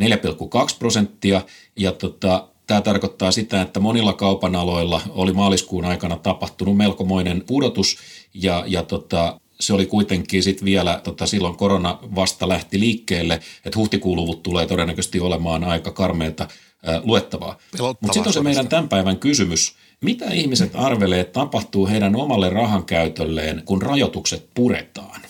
4,2 0.00 0.76
prosenttia 0.78 1.42
ja 1.76 1.92
tota, 1.92 2.48
Tämä 2.68 2.80
tarkoittaa 2.80 3.30
sitä, 3.30 3.62
että 3.62 3.80
monilla 3.80 4.12
kaupan 4.12 4.56
aloilla 4.56 5.00
oli 5.08 5.32
maaliskuun 5.32 5.84
aikana 5.84 6.16
tapahtunut 6.16 6.76
melkomoinen 6.76 7.44
pudotus 7.46 7.96
ja, 8.34 8.64
ja 8.66 8.82
tota, 8.82 9.40
se 9.60 9.72
oli 9.72 9.86
kuitenkin 9.86 10.42
sitten 10.42 10.64
vielä, 10.64 11.00
tota, 11.04 11.26
silloin 11.26 11.56
korona 11.56 11.98
vasta 12.14 12.48
lähti 12.48 12.80
liikkeelle, 12.80 13.34
että 13.64 13.78
huhtikuun 13.78 14.40
tulee 14.42 14.66
todennäköisesti 14.66 15.20
olemaan 15.20 15.64
aika 15.64 15.90
karmeita 15.90 16.48
luettavaa. 17.02 17.58
Mutta 17.80 18.12
sitten 18.12 18.26
on 18.26 18.32
se 18.32 18.40
meidän 18.40 18.68
tämän 18.68 18.88
päivän 18.88 19.18
kysymys. 19.18 19.74
Mitä 20.00 20.30
ihmiset 20.30 20.70
arvelee, 20.74 21.20
että 21.20 21.32
tapahtuu 21.32 21.86
heidän 21.86 22.16
omalle 22.16 22.50
rahan 22.50 22.84
käytölleen, 22.84 23.62
kun 23.64 23.82
rajoitukset 23.82 24.48
puretaan? 24.54 25.20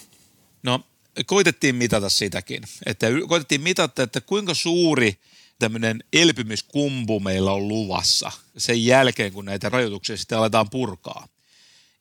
No, 0.63 0.81
koitettiin 1.27 1.75
mitata 1.75 2.09
sitäkin. 2.09 2.63
Että 2.87 3.07
koitettiin 3.29 3.61
mitata, 3.61 4.03
että 4.03 4.21
kuinka 4.21 4.55
suuri 4.55 5.19
tämmöinen 5.59 6.05
elpymiskumpu 6.13 7.21
meillä 7.21 7.53
on 7.53 7.69
luvassa 7.69 8.33
sen 8.57 8.85
jälkeen, 8.85 9.33
kun 9.33 9.45
näitä 9.45 9.69
rajoituksia 9.69 10.17
sitten 10.17 10.39
aletaan 10.39 10.71
purkaa. 10.71 11.29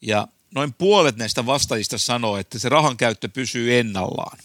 Ja 0.01 0.27
noin 0.57 0.73
puolet 0.73 1.15
näistä 1.17 1.45
vastaajista 1.45 1.97
sanoo, 1.97 2.37
että 2.37 2.59
se 2.59 2.69
rahan 2.69 2.97
käyttö 2.97 3.29
pysyy 3.29 3.79
ennallaan. 3.79 4.37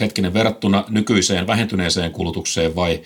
Hetkinen, 0.00 0.34
verrattuna 0.34 0.84
nykyiseen 0.88 1.46
vähentyneeseen 1.46 2.12
kulutukseen 2.12 2.74
vai, 2.74 3.02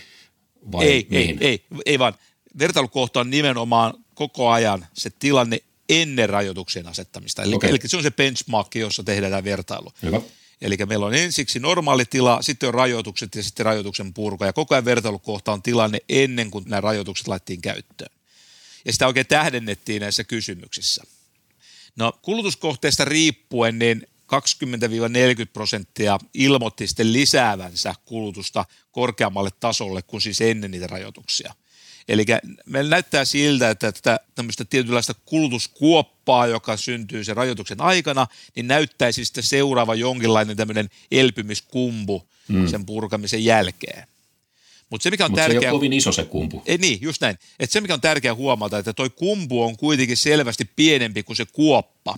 vai 0.72 0.86
ei, 0.86 1.06
mihin? 1.10 1.38
Ei, 1.40 1.48
ei, 1.48 1.64
ei 1.86 1.98
vaan. 1.98 2.14
Vertailukohta 2.58 3.20
on 3.20 3.30
nimenomaan 3.30 3.94
koko 4.14 4.50
ajan 4.50 4.86
se 4.94 5.10
tilanne 5.10 5.58
ennen 5.88 6.28
rajoituksen 6.28 6.86
asettamista. 6.86 7.42
Eli, 7.42 7.54
okay. 7.54 7.70
eli 7.70 7.78
se 7.86 7.96
on 7.96 8.02
se 8.02 8.10
benchmark, 8.10 8.74
jossa 8.74 9.04
tehdään 9.04 9.32
tämä 9.32 9.44
vertailu. 9.44 9.92
Hyvä. 10.02 10.20
Eli 10.60 10.76
meillä 10.86 11.06
on 11.06 11.14
ensiksi 11.14 11.58
normaali 11.58 12.04
tila, 12.04 12.42
sitten 12.42 12.66
on 12.66 12.74
rajoitukset 12.74 13.34
ja 13.34 13.42
sitten 13.42 13.66
rajoituksen 13.66 14.14
purko. 14.14 14.44
Ja 14.44 14.52
koko 14.52 14.74
ajan 14.74 14.84
vertailukohta 14.84 15.52
on 15.52 15.62
tilanne 15.62 15.98
ennen 16.08 16.50
kuin 16.50 16.64
nämä 16.68 16.80
rajoitukset 16.80 17.28
laittiin 17.28 17.60
käyttöön. 17.60 18.10
Ja 18.84 18.92
sitä 18.92 19.06
oikein 19.06 19.26
tähdennettiin 19.26 20.00
näissä 20.00 20.24
kysymyksissä. 20.24 21.04
No 21.98 22.12
kulutuskohteesta 22.22 23.04
riippuen 23.04 23.78
niin 23.78 24.06
20-40 24.06 24.36
prosenttia 25.52 26.18
ilmoitti 26.34 26.86
sitten 26.86 27.12
lisäävänsä 27.12 27.94
kulutusta 28.04 28.64
korkeammalle 28.92 29.50
tasolle 29.60 30.02
kuin 30.02 30.20
siis 30.20 30.40
ennen 30.40 30.70
niitä 30.70 30.86
rajoituksia. 30.86 31.54
Eli 32.08 32.24
meillä 32.66 32.90
näyttää 32.90 33.24
siltä, 33.24 33.70
että 33.70 33.92
tätä 33.92 34.20
tämmöistä 34.34 34.64
tietynlaista 34.64 35.14
kulutuskuoppaa, 35.24 36.46
joka 36.46 36.76
syntyy 36.76 37.24
sen 37.24 37.36
rajoituksen 37.36 37.80
aikana, 37.80 38.26
niin 38.56 38.68
näyttäisi 38.68 39.24
sitten 39.24 39.44
seuraava 39.44 39.94
jonkinlainen 39.94 40.56
tämmöinen 40.56 40.90
elpymiskumpu 41.10 42.28
mm. 42.48 42.68
sen 42.68 42.86
purkamisen 42.86 43.44
jälkeen. 43.44 44.06
Mutta 44.90 45.02
se, 45.02 45.10
mikä 45.10 45.24
on 45.24 45.30
Mut 45.30 45.36
tärkeä, 45.36 45.60
se 45.60 45.66
ei 45.66 45.70
ole 45.70 45.78
kovin 45.78 45.92
iso 45.92 46.12
se 46.12 46.24
kumpu. 46.24 46.62
Ei, 46.66 46.78
niin, 46.78 46.98
just 47.02 47.20
näin. 47.20 47.38
Et 47.60 47.70
se, 47.70 47.80
mikä 47.80 47.94
on 47.94 48.00
tärkeää 48.00 48.34
huomata, 48.34 48.78
että 48.78 48.92
toi 48.92 49.10
kumpu 49.10 49.62
on 49.62 49.76
kuitenkin 49.76 50.16
selvästi 50.16 50.64
pienempi 50.76 51.22
kuin 51.22 51.36
se 51.36 51.46
kuoppa. 51.46 52.14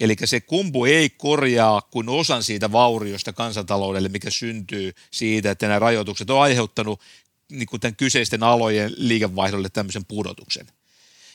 Eli 0.00 0.16
se 0.24 0.40
kumpu 0.40 0.84
ei 0.84 1.10
korjaa 1.10 1.80
kuin 1.80 2.08
osan 2.08 2.42
siitä 2.42 2.72
vauriosta 2.72 3.32
kansantaloudelle, 3.32 4.08
mikä 4.08 4.30
syntyy 4.30 4.92
siitä, 5.10 5.50
että 5.50 5.66
nämä 5.66 5.78
rajoitukset 5.78 6.30
on 6.30 6.42
aiheuttanut 6.42 7.00
niin 7.50 7.66
kuin 7.66 7.80
tämän 7.80 7.96
kyseisten 7.96 8.42
alojen 8.42 8.92
liikevaihdolle 8.96 9.68
tämmöisen 9.68 10.04
pudotuksen. 10.04 10.66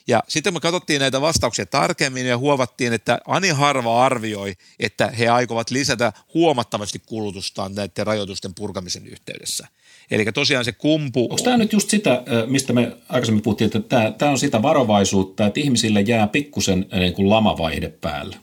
Ja 0.07 0.23
sitten 0.27 0.53
me 0.53 0.59
katsottiin 0.59 0.99
näitä 0.99 1.21
vastauksia 1.21 1.65
tarkemmin 1.65 2.25
ja 2.25 2.37
huomattiin, 2.37 2.93
että 2.93 3.19
ani 3.27 3.49
harva 3.49 4.05
arvioi, 4.05 4.55
että 4.79 5.07
he 5.07 5.27
aikovat 5.27 5.71
lisätä 5.71 6.13
huomattavasti 6.33 7.01
kulutustaan 7.05 7.75
näiden 7.75 8.07
rajoitusten 8.07 8.55
purkamisen 8.55 9.07
yhteydessä. 9.07 9.67
Eli 10.11 10.25
tosiaan 10.25 10.65
se 10.65 10.71
kumpu... 10.71 11.23
Onko 11.23 11.43
tämä 11.43 11.57
nyt 11.57 11.73
just 11.73 11.89
sitä, 11.89 12.23
mistä 12.45 12.73
me 12.73 12.97
aikaisemmin 13.09 13.43
puhuttiin, 13.43 13.65
että 13.65 13.79
tämä, 13.79 14.11
tämä 14.11 14.31
on 14.31 14.39
sitä 14.39 14.61
varovaisuutta, 14.61 15.45
että 15.45 15.59
ihmisille 15.59 16.01
jää 16.01 16.27
pikkusen 16.27 16.85
niin 16.99 17.13
kuin 17.13 17.29
lamavaihde 17.29 17.89
päälle? 17.89 18.37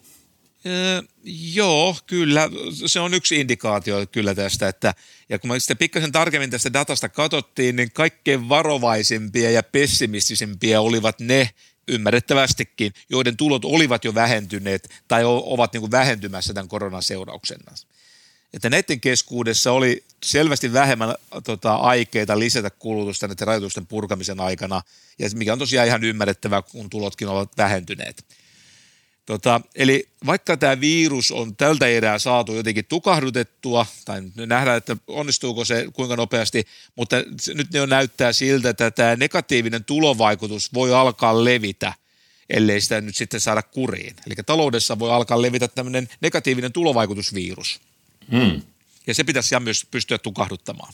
Öö, 0.66 1.02
joo, 1.54 1.96
kyllä. 2.06 2.50
Se 2.86 3.00
on 3.00 3.14
yksi 3.14 3.40
indikaatio 3.40 4.06
kyllä 4.12 4.34
tästä. 4.34 4.68
Että, 4.68 4.94
ja 5.28 5.38
kun 5.38 5.50
me 5.50 5.60
sitten 5.60 5.76
pikkasen 5.76 6.12
tarkemmin 6.12 6.50
tästä 6.50 6.72
datasta 6.72 7.08
katsottiin, 7.08 7.76
niin 7.76 7.92
kaikkein 7.92 8.48
varovaisimpia 8.48 9.50
ja 9.50 9.62
pessimistisimpiä 9.62 10.80
olivat 10.80 11.20
ne, 11.20 11.50
ymmärrettävästikin, 11.88 12.92
joiden 13.10 13.36
tulot 13.36 13.64
olivat 13.64 14.04
jo 14.04 14.14
vähentyneet 14.14 14.88
tai 15.08 15.22
ovat 15.24 15.72
niin 15.72 15.80
kuin 15.80 15.90
vähentymässä 15.90 16.54
tämän 16.54 16.68
koronan 16.68 17.02
seurauksena 17.02 17.74
että 18.54 18.70
näiden 18.70 19.00
keskuudessa 19.00 19.72
oli 19.72 20.04
selvästi 20.24 20.72
vähemmän 20.72 21.14
tota, 21.44 21.74
aikeita 21.74 22.38
lisätä 22.38 22.70
kulutusta 22.70 23.28
näiden 23.28 23.46
rajoitusten 23.46 23.86
purkamisen 23.86 24.40
aikana, 24.40 24.82
ja 25.18 25.28
mikä 25.34 25.52
on 25.52 25.58
tosiaan 25.58 25.86
ihan 25.86 26.04
ymmärrettävää, 26.04 26.62
kun 26.62 26.90
tulotkin 26.90 27.28
ovat 27.28 27.56
vähentyneet. 27.56 28.24
Tota, 29.26 29.60
eli 29.74 30.08
vaikka 30.26 30.56
tämä 30.56 30.80
virus 30.80 31.30
on 31.30 31.56
tältä 31.56 31.86
erää 31.86 32.18
saatu 32.18 32.54
jotenkin 32.54 32.84
tukahdutettua, 32.84 33.86
tai 34.04 34.22
nähdään, 34.46 34.76
että 34.76 34.96
onnistuuko 35.06 35.64
se 35.64 35.86
kuinka 35.92 36.16
nopeasti, 36.16 36.64
mutta 36.96 37.16
nyt 37.54 37.72
ne 37.72 37.80
on 37.80 37.88
näyttää 37.88 38.32
siltä, 38.32 38.70
että 38.70 38.90
tämä 38.90 39.16
negatiivinen 39.16 39.84
tulovaikutus 39.84 40.74
voi 40.74 40.94
alkaa 40.94 41.44
levitä, 41.44 41.92
ellei 42.50 42.80
sitä 42.80 43.00
nyt 43.00 43.16
sitten 43.16 43.40
saada 43.40 43.62
kuriin. 43.62 44.16
Eli 44.26 44.34
taloudessa 44.46 44.98
voi 44.98 45.10
alkaa 45.10 45.42
levitä 45.42 45.68
tämmöinen 45.68 46.08
negatiivinen 46.20 46.72
tulovaikutusvirus. 46.72 47.80
Mm. 48.30 48.62
Ja 49.06 49.14
se 49.14 49.24
pitäisi 49.24 49.60
myös 49.60 49.86
pystyä 49.90 50.18
tukahduttamaan. 50.18 50.92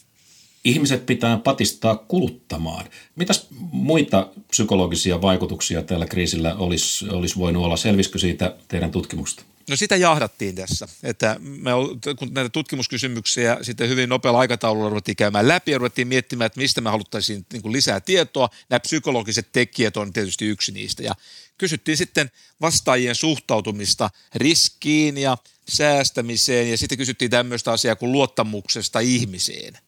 Ihmiset 0.65 1.07
pitää 1.07 1.37
patistaa 1.37 1.97
kuluttamaan. 1.97 2.87
Mitäs 3.17 3.47
muita 3.73 4.29
psykologisia 4.49 5.23
vaikutuksia 5.23 5.83
tällä 5.83 6.07
kriisillä 6.07 6.55
olisi, 6.55 7.09
olisi 7.09 7.39
voinut 7.39 7.65
olla? 7.65 7.77
Selvisikö 7.77 8.19
siitä 8.19 8.57
teidän 8.69 8.91
tutkimuksesta? 8.91 9.45
No 9.69 9.77
sitä 9.77 9.97
jahdattiin 9.97 10.55
tässä, 10.55 10.89
että 11.03 11.37
me, 11.41 11.71
kun 12.19 12.35
näitä 12.35 12.49
tutkimuskysymyksiä 12.49 13.59
sitten 13.63 13.89
hyvin 13.89 14.09
nopealla 14.09 14.39
aikataululla 14.39 14.89
ruvettiin 14.89 15.17
käymään 15.17 15.49
läpi 15.49 15.71
ja 15.71 15.79
ruvettiin 15.79 16.09
miettimään, 16.09 16.47
että 16.47 16.61
mistä 16.61 16.81
me 16.81 16.91
haluttaisiin 16.91 17.47
niin 17.53 17.73
lisää 17.73 18.01
tietoa. 18.01 18.49
Nämä 18.71 18.81
psykologiset 18.81 19.49
tekijät 19.53 19.97
on 19.97 20.13
tietysti 20.13 20.47
yksi 20.47 20.73
niistä 20.73 21.03
ja 21.03 21.15
kysyttiin 21.59 21.97
sitten 21.97 22.31
vastaajien 22.61 23.15
suhtautumista 23.15 24.11
riskiin 24.35 25.19
ja 25.19 25.39
säästämiseen 25.69 26.71
ja 26.71 26.79
sitten 26.79 26.99
kysyttiin 26.99 27.31
tämmöistä 27.31 27.73
asiaa 27.73 27.97
kuin 27.97 28.13
luottamuksesta 28.13 29.01
ihmiseen. 29.01 29.79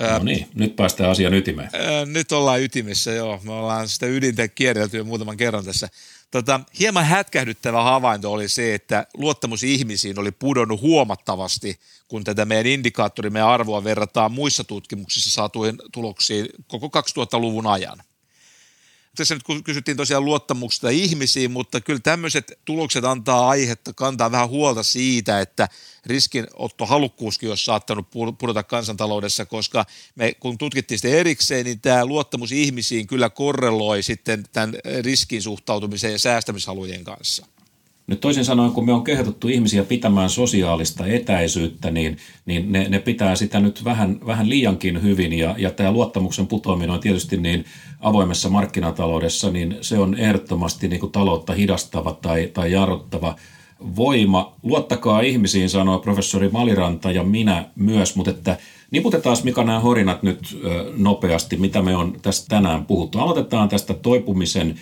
No 0.00 0.18
niin, 0.22 0.46
nyt 0.54 0.76
päästään 0.76 1.10
asian 1.10 1.34
ytimeen. 1.34 1.70
Nyt 2.06 2.32
ollaan 2.32 2.62
ytimessä, 2.62 3.12
joo. 3.12 3.40
Me 3.42 3.52
ollaan 3.52 3.88
sitä 3.88 4.06
ydintä 4.06 4.48
kierrelty 4.48 4.96
jo 4.96 5.04
muutaman 5.04 5.36
kerran 5.36 5.64
tässä. 5.64 5.88
Tota, 6.30 6.60
hieman 6.78 7.04
hätkähdyttävä 7.04 7.82
havainto 7.82 8.32
oli 8.32 8.48
se, 8.48 8.74
että 8.74 9.06
luottamus 9.14 9.62
ihmisiin 9.62 10.18
oli 10.18 10.30
pudonnut 10.30 10.80
huomattavasti, 10.80 11.78
kun 12.08 12.24
tätä 12.24 12.44
meidän 12.44 12.72
indikaattorimme 12.72 13.40
arvoa 13.40 13.84
verrataan 13.84 14.32
muissa 14.32 14.64
tutkimuksissa 14.64 15.30
saatuihin 15.30 15.78
tuloksiin 15.92 16.48
koko 16.66 17.00
2000-luvun 17.00 17.66
ajan 17.66 17.98
tässä 19.18 19.34
nyt 19.34 19.64
kysyttiin 19.64 19.96
tosiaan 19.96 20.24
luottamuksesta 20.24 20.88
ihmisiin, 20.88 21.50
mutta 21.50 21.80
kyllä 21.80 22.00
tämmöiset 22.00 22.58
tulokset 22.64 23.04
antaa 23.04 23.48
aihetta 23.48 23.92
kantaa 23.92 24.32
vähän 24.32 24.48
huolta 24.48 24.82
siitä, 24.82 25.40
että 25.40 25.68
riskinottohalukkuuskin 26.06 27.48
olisi 27.48 27.64
saattanut 27.64 28.10
pudota 28.38 28.62
kansantaloudessa, 28.62 29.46
koska 29.46 29.84
me 30.14 30.34
kun 30.40 30.58
tutkittiin 30.58 30.98
sitä 30.98 31.08
erikseen, 31.08 31.64
niin 31.64 31.80
tämä 31.80 32.06
luottamus 32.06 32.52
ihmisiin 32.52 33.06
kyllä 33.06 33.30
korreloi 33.30 34.02
sitten 34.02 34.44
tämän 34.52 34.74
riskin 35.00 35.42
suhtautumisen 35.42 36.12
ja 36.12 36.18
säästämishalujen 36.18 37.04
kanssa. 37.04 37.46
Nyt 38.08 38.20
toisin 38.20 38.44
sanoen, 38.44 38.72
kun 38.72 38.86
me 38.86 38.92
on 38.92 39.04
kehotettu 39.04 39.48
ihmisiä 39.48 39.84
pitämään 39.84 40.30
sosiaalista 40.30 41.06
etäisyyttä, 41.06 41.90
niin, 41.90 42.16
niin 42.46 42.72
ne, 42.72 42.88
ne 42.88 42.98
pitää 42.98 43.36
sitä 43.36 43.60
nyt 43.60 43.84
vähän, 43.84 44.20
vähän 44.26 44.48
liiankin 44.48 45.02
hyvin. 45.02 45.32
Ja, 45.32 45.54
ja 45.58 45.70
tämä 45.70 45.92
luottamuksen 45.92 46.46
putoaminen 46.46 46.90
on 46.90 47.00
tietysti 47.00 47.36
niin 47.36 47.64
avoimessa 48.00 48.48
markkinataloudessa, 48.48 49.50
niin 49.50 49.76
se 49.80 49.98
on 49.98 50.14
ehdottomasti 50.14 50.88
niin 50.88 51.00
kuin 51.00 51.12
taloutta 51.12 51.52
hidastava 51.52 52.12
tai, 52.12 52.50
tai 52.54 52.72
jarruttava 52.72 53.36
voima. 53.96 54.52
Luottakaa 54.62 55.20
ihmisiin, 55.20 55.70
sanoo 55.70 55.98
professori 55.98 56.48
Maliranta 56.48 57.10
ja 57.10 57.22
minä 57.22 57.64
myös, 57.76 58.16
mutta 58.16 58.30
että 58.30 58.56
niputetaan 58.90 59.36
Mika 59.44 59.64
nämä 59.64 59.80
horinat 59.80 60.22
nyt 60.22 60.60
nopeasti, 60.96 61.56
mitä 61.56 61.82
me 61.82 61.96
on 61.96 62.16
tästä 62.22 62.48
tänään 62.48 62.86
puhuttu. 62.86 63.18
Aloitetaan 63.18 63.68
tästä 63.68 63.94
toipumisen 63.94 64.74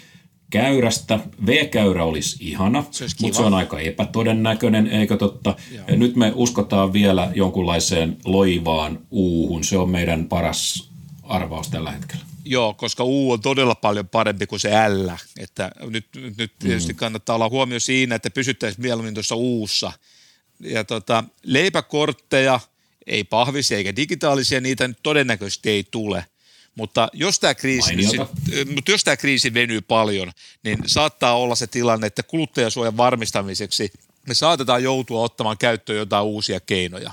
käyrästä. 0.50 1.18
V-käyrä 1.46 2.04
olisi 2.04 2.36
ihana, 2.40 2.84
se 2.90 3.04
olisi 3.04 3.16
mutta 3.20 3.36
se 3.36 3.42
on 3.42 3.54
aika 3.54 3.80
epätodennäköinen, 3.80 4.86
eikö 4.86 5.16
totta? 5.16 5.56
Joo. 5.72 5.84
Nyt 5.96 6.16
me 6.16 6.32
uskotaan 6.34 6.92
vielä 6.92 7.32
jonkunlaiseen 7.34 8.16
loivaan 8.24 8.98
uuhun. 9.10 9.64
Se 9.64 9.78
on 9.78 9.90
meidän 9.90 10.28
paras 10.28 10.90
arvaus 11.22 11.68
tällä 11.68 11.90
hetkellä. 11.90 12.24
Joo, 12.44 12.74
koska 12.74 13.04
U 13.04 13.32
on 13.32 13.40
todella 13.40 13.74
paljon 13.74 14.08
parempi 14.08 14.46
kuin 14.46 14.60
se 14.60 14.70
L. 14.88 15.08
Että 15.38 15.70
nyt, 15.90 16.06
nyt 16.38 16.52
tietysti 16.58 16.92
mm. 16.92 16.96
kannattaa 16.96 17.36
olla 17.36 17.48
huomio 17.48 17.80
siinä, 17.80 18.14
että 18.14 18.30
pysyttäisiin 18.30 18.82
mieluummin 18.82 19.14
tuossa 19.14 19.34
Uussa. 19.34 19.92
Ja 20.60 20.84
tota, 20.84 21.24
leipäkortteja, 21.42 22.60
ei 23.06 23.24
pahvisia 23.24 23.76
eikä 23.76 23.96
digitaalisia, 23.96 24.60
niitä 24.60 24.88
nyt 24.88 24.98
todennäköisesti 25.02 25.70
ei 25.70 25.84
tule– 25.90 26.24
mutta 26.76 27.08
jos 27.12 27.40
tämä, 27.40 27.54
kriisi, 27.54 27.94
sit, 28.02 28.20
mutta 28.74 28.90
jos 28.90 29.04
tämä 29.04 29.16
kriisi 29.16 29.54
venyy 29.54 29.80
paljon, 29.80 30.32
niin 30.64 30.78
saattaa 30.86 31.36
olla 31.36 31.54
se 31.54 31.66
tilanne, 31.66 32.06
että 32.06 32.22
kuluttajasuojan 32.22 32.96
varmistamiseksi 32.96 33.90
me 34.28 34.34
saatetaan 34.34 34.82
joutua 34.82 35.20
ottamaan 35.20 35.58
käyttöön 35.58 35.98
jotain 35.98 36.24
uusia 36.24 36.60
keinoja. 36.60 37.12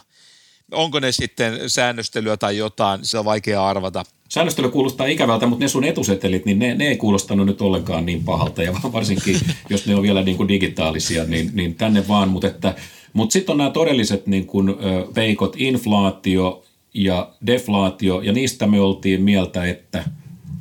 Onko 0.71 0.99
ne 0.99 1.11
sitten 1.11 1.69
säännöstelyä 1.69 2.37
tai 2.37 2.57
jotain, 2.57 3.05
se 3.05 3.17
on 3.17 3.25
vaikea 3.25 3.67
arvata. 3.67 4.03
Säännöstely 4.29 4.69
kuulostaa 4.69 5.07
ikävältä, 5.07 5.45
mutta 5.45 5.65
ne 5.65 5.67
sun 5.67 5.83
etusetelit, 5.83 6.45
niin 6.45 6.59
ne, 6.59 6.75
ne 6.75 6.87
ei 6.87 6.97
kuulostanut 6.97 7.45
nyt 7.45 7.61
ollenkaan 7.61 8.05
niin 8.05 8.23
pahalta. 8.23 8.63
Ja 8.63 8.73
varsinkin, 8.93 9.39
jos 9.69 9.85
ne 9.85 9.95
on 9.95 10.01
vielä 10.01 10.23
niin 10.23 10.37
kuin 10.37 10.47
digitaalisia, 10.47 11.23
niin, 11.23 11.51
niin 11.53 11.75
tänne 11.75 12.07
vaan. 12.07 12.29
Mutta, 12.29 12.47
että, 12.47 12.75
mutta 13.13 13.33
sitten 13.33 13.53
on 13.53 13.57
nämä 13.57 13.69
todelliset 13.69 14.27
niin 14.27 14.47
kuin, 14.47 14.75
peikot, 15.13 15.55
inflaatio 15.57 16.63
ja 16.93 17.33
deflaatio, 17.47 18.21
ja 18.21 18.33
niistä 18.33 18.67
me 18.67 18.79
oltiin 18.79 19.21
mieltä, 19.21 19.65
että 19.65 20.03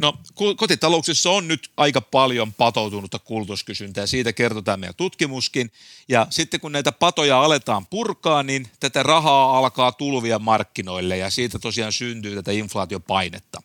No 0.02 0.18
kotitalouksissa 0.56 1.30
on 1.30 1.48
nyt 1.48 1.70
aika 1.76 2.00
paljon 2.00 2.52
patoutunutta 2.52 3.18
kulutuskysyntää, 3.18 4.06
siitä 4.06 4.32
kertoo 4.32 4.62
tämä 4.62 4.76
meidän 4.76 4.94
tutkimuskin. 4.94 5.70
Ja 6.08 6.26
sitten 6.30 6.60
kun 6.60 6.72
näitä 6.72 6.92
patoja 6.92 7.42
aletaan 7.42 7.86
purkaa, 7.86 8.42
niin 8.42 8.68
tätä 8.80 9.02
rahaa 9.02 9.58
alkaa 9.58 9.92
tulvia 9.92 10.38
markkinoille 10.38 11.16
ja 11.16 11.30
siitä 11.30 11.58
tosiaan 11.58 11.92
syntyy 11.92 12.34
tätä 12.34 12.52
inflaatiopainetta. 12.52 13.62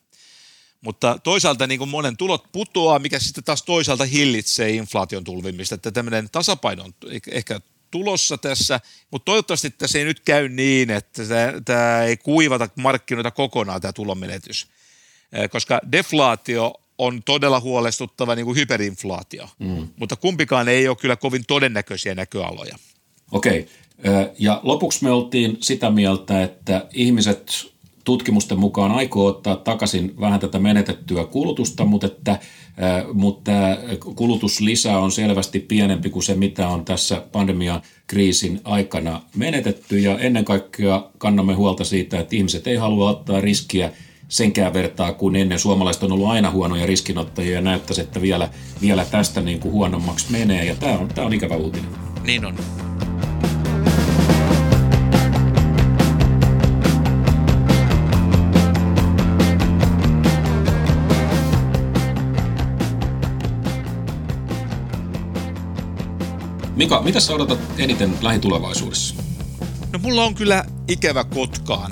Mutta 0.82 1.20
toisaalta 1.24 1.68
niin 1.68 1.78
kuin 1.78 1.89
monen 1.89 2.18
tulot 2.18 2.51
putoaa, 2.51 2.99
mikä 2.99 3.20
sitten 3.20 3.43
taas 3.43 3.63
toisaalta 3.63 4.05
hillitsee 4.05 4.70
inflaation 4.70 5.24
tulvimista, 5.24 5.76
että 5.76 5.91
tämmöinen 5.91 6.30
tasapaino 6.32 6.84
on 6.84 6.93
ehkä 7.32 7.61
tulossa 7.92 8.38
tässä, 8.38 8.80
mutta 9.12 9.26
toivottavasti 9.26 9.70
tässä 9.70 10.00
ei 10.00 10.06
nyt 10.06 10.20
käy 10.20 10.50
niin, 10.50 10.90
että 10.90 11.24
tämä 11.66 12.04
ei 12.04 12.18
kuivata 12.18 12.70
markkinoita 12.76 13.32
kokonaan 13.32 13.82
tämä 13.82 13.94
tulonmenetys, 13.94 14.68
koska 15.52 15.80
deflaatio 15.92 16.74
on 16.98 17.24
todella 17.24 17.60
huolestuttava 17.60 18.36
niin 18.36 18.46
kuin 18.46 18.58
hyperinflaatio, 18.58 19.50
mm. 19.60 19.88
mutta 19.96 20.16
kumpikaan 20.16 20.68
ei 20.68 20.88
ole 20.88 20.98
kyllä 20.98 21.16
kovin 21.16 21.46
todennäköisiä 21.48 22.16
näköaloja. 22.16 22.78
Okei, 23.32 23.68
ja 24.40 24.60
lopuksi 24.64 25.04
me 25.04 25.12
oltiin 25.12 25.58
sitä 25.62 25.90
mieltä, 25.90 26.44
että 26.44 26.86
ihmiset 26.94 27.74
tutkimusten 28.08 28.60
mukaan 28.60 28.91
aikoo 28.91 29.26
ottaa 29.26 29.55
takaisin 29.55 30.14
vähän 30.20 30.39
tätä 30.39 30.60
menetettyä 30.60 31.26
kulutusta, 31.26 31.86
mutta, 31.86 32.08
että, 32.08 32.39
mutta 33.14 33.51
kulutuslisä 34.16 34.97
on 34.97 35.12
selvästi 35.12 35.60
pienempi 35.60 36.10
kuin 36.10 36.24
se, 36.24 36.36
mitä 36.36 36.68
on 36.68 36.86
tässä 36.86 37.24
pandemian 37.32 37.82
kriisin 38.08 38.62
aikana 38.64 39.22
menetetty. 39.36 39.99
Ja 39.99 40.20
ennen 40.20 40.45
kaikkea 40.45 41.10
kannamme 41.18 41.53
huolta 41.53 41.84
siitä, 41.84 42.20
että 42.20 42.36
ihmiset 42.36 42.68
ei 42.68 42.76
halua 42.76 43.10
ottaa 43.10 43.41
riskiä 43.41 43.91
senkään 44.28 44.74
vertaa, 44.74 45.14
kun 45.14 45.36
ennen 45.36 45.60
suomalaiset 45.60 46.03
on 46.03 46.12
ollut 46.12 46.28
aina 46.28 46.51
huonoja 46.51 46.86
riskinottajia 46.86 47.55
ja 47.55 47.62
näyttäisi, 47.62 48.01
että 48.01 48.22
vielä, 48.22 48.49
vielä 48.82 49.05
tästä 49.05 49.41
niin 49.41 49.60
kuin 49.60 49.72
huonommaksi 49.72 50.26
menee. 50.30 50.66
Ja 50.66 50.76
tämä 50.76 50.97
on, 50.97 51.08
tämä 51.08 51.28
on 51.28 51.34
ikävä 51.34 51.55
uutinen. 51.55 51.91
Niin 52.24 52.45
on. 52.45 52.87
Mika, 66.78 67.01
mitä 67.01 67.19
sä 67.19 67.34
odotat 67.34 67.59
eniten 67.78 68.13
lähitulevaisuudessa? 68.21 69.15
No 69.93 69.99
mulla 69.99 70.23
on 70.23 70.36
kyllä 70.36 70.65
ikävä 70.88 71.23
Kotkaan 71.23 71.91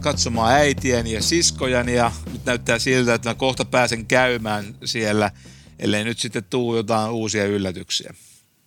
katsomaan 0.00 0.52
äitieni 0.52 1.12
ja 1.12 1.22
siskojani 1.22 1.94
ja 1.94 2.12
nyt 2.32 2.44
näyttää 2.44 2.78
siltä, 2.78 3.14
että 3.14 3.28
mä 3.28 3.34
kohta 3.34 3.64
pääsen 3.64 4.06
käymään 4.06 4.64
siellä, 4.84 5.30
ellei 5.78 6.04
nyt 6.04 6.18
sitten 6.18 6.44
tuu 6.50 6.76
jotain 6.76 7.10
uusia 7.10 7.46
yllätyksiä. 7.46 8.14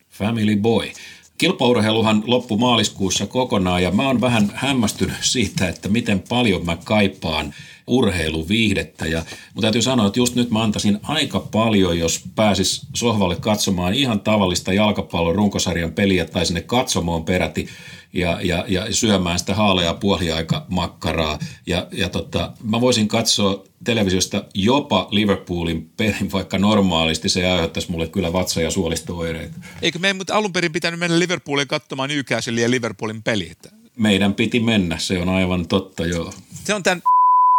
Family 0.10 0.56
boy. 0.56 0.92
Kilpaurheiluhan 1.38 2.24
loppu 2.26 2.58
maaliskuussa 2.58 3.28
kokonaan 3.28 3.84
ja 3.84 3.92
mä 3.92 4.08
oon 4.08 4.22
vähän 4.22 4.52
hämmästynyt 4.54 5.18
siitä, 5.22 5.68
että 5.68 5.90
miten 5.90 6.24
paljon 6.30 6.66
mä 6.66 6.78
kaipaan 6.84 7.54
urheiluviihdettä. 7.88 9.06
Ja, 9.06 9.26
mutta 9.54 9.62
täytyy 9.62 9.82
sanoa, 9.82 10.08
että 10.08 10.20
just 10.20 10.36
nyt 10.36 10.52
mä 10.52 10.64
antaisin 10.64 11.00
aika 11.04 11.40
paljon, 11.40 12.00
jos 12.00 12.24
pääsis 12.36 12.88
sohvalle 12.94 13.36
katsomaan 13.36 13.94
ihan 13.94 14.20
tavallista 14.20 14.74
jalkapallon 14.74 15.36
runkosarjan 15.36 15.92
peliä 15.92 16.26
tai 16.26 16.46
sinne 16.46 16.62
katsomoon 16.62 17.26
peräti 17.26 17.68
ja, 18.14 18.40
ja, 18.42 18.66
ja 18.68 18.96
syömään 18.96 19.40
sitä 19.40 19.56
haaleaa 19.56 19.94
puoliaikamakkaraa. 19.94 21.40
Ja, 21.68 21.88
ja 21.92 22.10
tota, 22.10 22.52
mä 22.64 22.82
voisin 22.82 23.08
katsoa 23.08 23.64
televisiosta 23.84 24.44
jopa 24.54 25.08
Liverpoolin 25.12 25.90
pelin, 25.98 26.32
vaikka 26.32 26.58
normaalisti 26.58 27.30
se 27.30 27.52
aiheuttaisi 27.52 27.92
mulle 27.92 28.08
kyllä 28.08 28.34
vatsa- 28.34 28.62
ja 28.62 28.72
suolisto-oireita. 28.72 29.56
Eikö 29.82 30.00
meidän 30.00 30.18
mutta 30.18 30.36
alun 30.36 30.54
perin 30.54 30.72
pitänyt 30.72 31.00
mennä 31.00 31.20
Liverpoolin 31.20 31.68
katsomaan 31.68 32.10
Newcastle 32.10 32.62
ja 32.62 32.72
Liverpoolin 32.72 33.24
peli? 33.24 33.52
Meidän 33.96 34.34
piti 34.34 34.60
mennä, 34.60 34.98
se 34.98 35.20
on 35.20 35.30
aivan 35.30 35.68
totta, 35.68 36.06
joo. 36.06 36.34
Se 36.64 36.74
on 36.74 36.84
tämän 36.84 37.02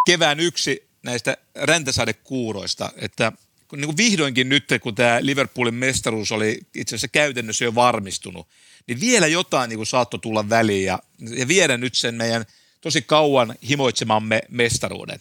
kevään 0.06 0.40
yksi 0.40 0.88
näistä 1.02 1.36
räntäsadekuuroista, 1.54 2.92
että 2.96 3.32
niin 3.72 3.86
kuin 3.86 3.96
vihdoinkin 3.96 4.48
nyt, 4.48 4.64
kun 4.82 4.94
tämä 4.94 5.18
Liverpoolin 5.20 5.74
mestaruus 5.74 6.32
oli 6.32 6.58
itse 6.74 6.94
asiassa 6.94 7.08
käytännössä 7.08 7.64
jo 7.64 7.74
varmistunut, 7.74 8.48
niin 8.86 9.00
vielä 9.00 9.26
jotain 9.26 9.68
niin 9.68 9.78
kuin 9.78 9.86
saattoi 9.86 10.20
tulla 10.20 10.48
väliin 10.48 10.84
ja, 10.84 10.98
ja 11.36 11.48
viedä 11.48 11.76
nyt 11.76 11.94
sen 11.94 12.14
meidän 12.14 12.44
tosi 12.80 13.02
kauan 13.02 13.54
himoitsemamme 13.68 14.42
mestaruuden. 14.48 15.18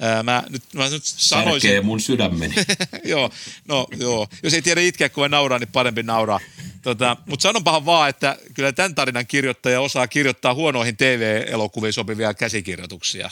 Ää, 0.00 0.22
mä 0.22 0.42
nyt, 0.48 0.62
mä 0.74 0.88
nyt 0.88 1.04
sanoisin... 1.04 1.68
Särkee 1.68 1.80
mun 1.80 2.00
sydämeni. 2.00 2.54
joo, 3.04 3.30
no 3.68 3.86
joo. 3.98 4.28
Jos 4.42 4.54
ei 4.54 4.62
tiedä 4.62 4.80
itkeä, 4.80 5.08
kun 5.08 5.30
nauraa, 5.30 5.58
niin 5.58 5.68
parempi 5.72 6.02
nauraa. 6.02 6.40
Tota, 6.82 7.16
Mutta 7.26 7.42
sanonpahan 7.42 7.86
vaan, 7.86 8.10
että 8.10 8.38
kyllä 8.54 8.72
tämän 8.72 8.94
tarinan 8.94 9.26
kirjoittaja 9.26 9.80
osaa 9.80 10.08
kirjoittaa 10.08 10.54
huonoihin 10.54 10.96
TV-elokuviin 10.96 11.92
sopivia 11.92 12.34
käsikirjoituksia. 12.34 13.30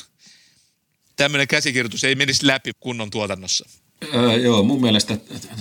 Tämmöinen 1.16 1.48
käsikirjoitus 1.48 2.04
ei 2.04 2.14
menisi 2.14 2.46
läpi 2.46 2.70
kunnon 2.80 3.10
tuotannossa. 3.10 3.68
Öö, 4.14 4.36
joo, 4.36 4.62
mun 4.62 4.80
mielestä 4.80 5.16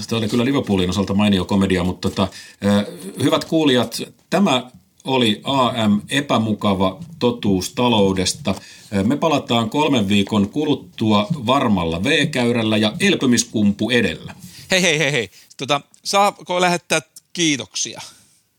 tämä 0.07 0.17
oli 0.17 0.27
kyllä 0.27 0.45
Liverpoolin 0.45 0.89
osalta 0.89 1.13
mainio 1.13 1.45
komedia, 1.45 1.83
mutta 1.83 2.09
tota, 2.09 2.27
öö, 2.63 2.83
hyvät 3.23 3.45
kuulijat, 3.45 4.01
tämä 4.29 4.71
oli 5.03 5.41
AM 5.43 6.01
epämukava 6.09 6.99
totuus 7.19 7.73
taloudesta. 7.73 8.55
Me 9.03 9.17
palataan 9.17 9.69
kolmen 9.69 10.07
viikon 10.07 10.49
kuluttua 10.49 11.27
varmalla 11.33 12.03
V-käyrällä 12.03 12.77
ja 12.77 12.93
elpymiskumpu 12.99 13.89
edellä. 13.89 14.35
Hei, 14.71 14.81
hei, 14.81 14.99
hei, 14.99 15.11
hei. 15.11 15.29
Tota, 15.57 15.81
saako 16.03 16.61
lähettää 16.61 17.01
kiitoksia? 17.33 18.01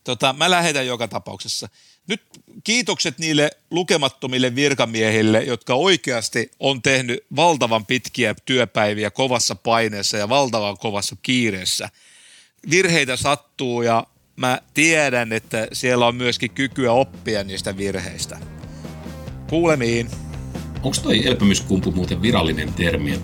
Tota, 0.04 0.32
mä 0.32 0.50
lähetän 0.50 0.86
joka 0.86 1.08
tapauksessa. 1.08 1.68
Nyt 2.08 2.22
kiitokset 2.64 3.18
niille 3.18 3.50
lukemattomille 3.70 4.54
virkamiehille, 4.54 5.42
jotka 5.42 5.74
oikeasti 5.74 6.50
on 6.60 6.82
tehnyt 6.82 7.24
valtavan 7.36 7.86
pitkiä 7.86 8.34
työpäiviä 8.44 9.10
kovassa 9.10 9.54
paineessa 9.54 10.16
ja 10.16 10.28
valtavan 10.28 10.78
kovassa 10.78 11.16
kiireessä. 11.22 11.88
Virheitä 12.70 13.16
sattuu 13.16 13.82
ja 13.82 14.06
mä 14.36 14.58
tiedän, 14.74 15.32
että 15.32 15.68
siellä 15.72 16.06
on 16.06 16.14
myöskin 16.14 16.50
kykyä 16.50 16.92
oppia 16.92 17.44
niistä 17.44 17.76
virheistä. 17.76 18.38
Kuulemiin. 19.50 20.31
Onko 20.82 20.96
toi 21.02 21.26
elpymiskumpu 21.26 21.92
muuten 21.92 22.22
virallinen 22.22 22.72
termi? 22.72 23.20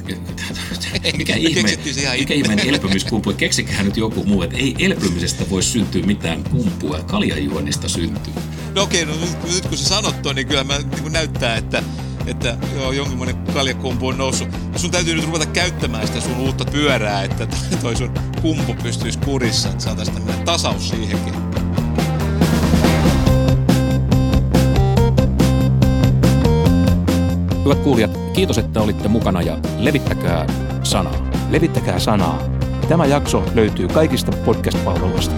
mikä 1.16 1.34
ihme, 1.36 1.70
mikä 2.18 2.34
ihmeen 2.34 2.68
elpymiskumpu? 2.68 3.32
Keksikää 3.32 3.82
nyt 3.82 3.96
joku 3.96 4.24
muu, 4.24 4.42
että 4.42 4.56
ei 4.56 4.74
elpymisestä 4.78 5.44
voi 5.50 5.62
syntyä 5.62 6.02
mitään 6.02 6.44
kumpua, 6.44 6.98
kaljajuonnista 6.98 7.88
syntyy. 7.88 8.34
No 8.74 8.82
okei, 8.82 9.04
no 9.04 9.12
nyt, 9.12 9.54
nyt 9.54 9.66
kun 9.66 9.78
sä 9.78 9.88
sanot 9.88 10.22
toi, 10.22 10.34
niin 10.34 10.46
kyllä 10.46 10.64
mä 10.64 10.78
niin 10.78 11.12
näyttää, 11.12 11.56
että 11.56 11.82
että 12.26 12.56
joo, 12.74 12.92
jonkinlainen 12.92 13.36
kaljakumpu 13.36 14.06
on 14.06 14.18
noussut. 14.18 14.48
Sun 14.76 14.90
täytyy 14.90 15.14
nyt 15.14 15.24
ruveta 15.24 15.46
käyttämään 15.46 16.06
sitä 16.06 16.20
sun 16.20 16.36
uutta 16.36 16.64
pyörää, 16.64 17.22
että 17.22 17.48
toi 17.82 17.96
sun 17.96 18.14
kumpu 18.42 18.74
pystyisi 18.82 19.18
kurissa, 19.18 19.68
että 19.68 19.84
saataisiin 19.84 20.14
tämmöinen 20.14 20.44
tasaus 20.44 20.88
siihenkin. 20.88 21.34
Hyvät 27.68 27.84
kuulijat, 27.84 28.18
kiitos, 28.32 28.58
että 28.58 28.80
olitte 28.80 29.08
mukana 29.08 29.42
ja 29.42 29.58
levittäkää 29.78 30.46
sanaa. 30.82 31.30
Levittäkää 31.50 31.98
sanaa. 31.98 32.42
Tämä 32.88 33.06
jakso 33.06 33.44
löytyy 33.54 33.88
kaikista 33.88 34.32
podcast-palveluista. 34.44 35.34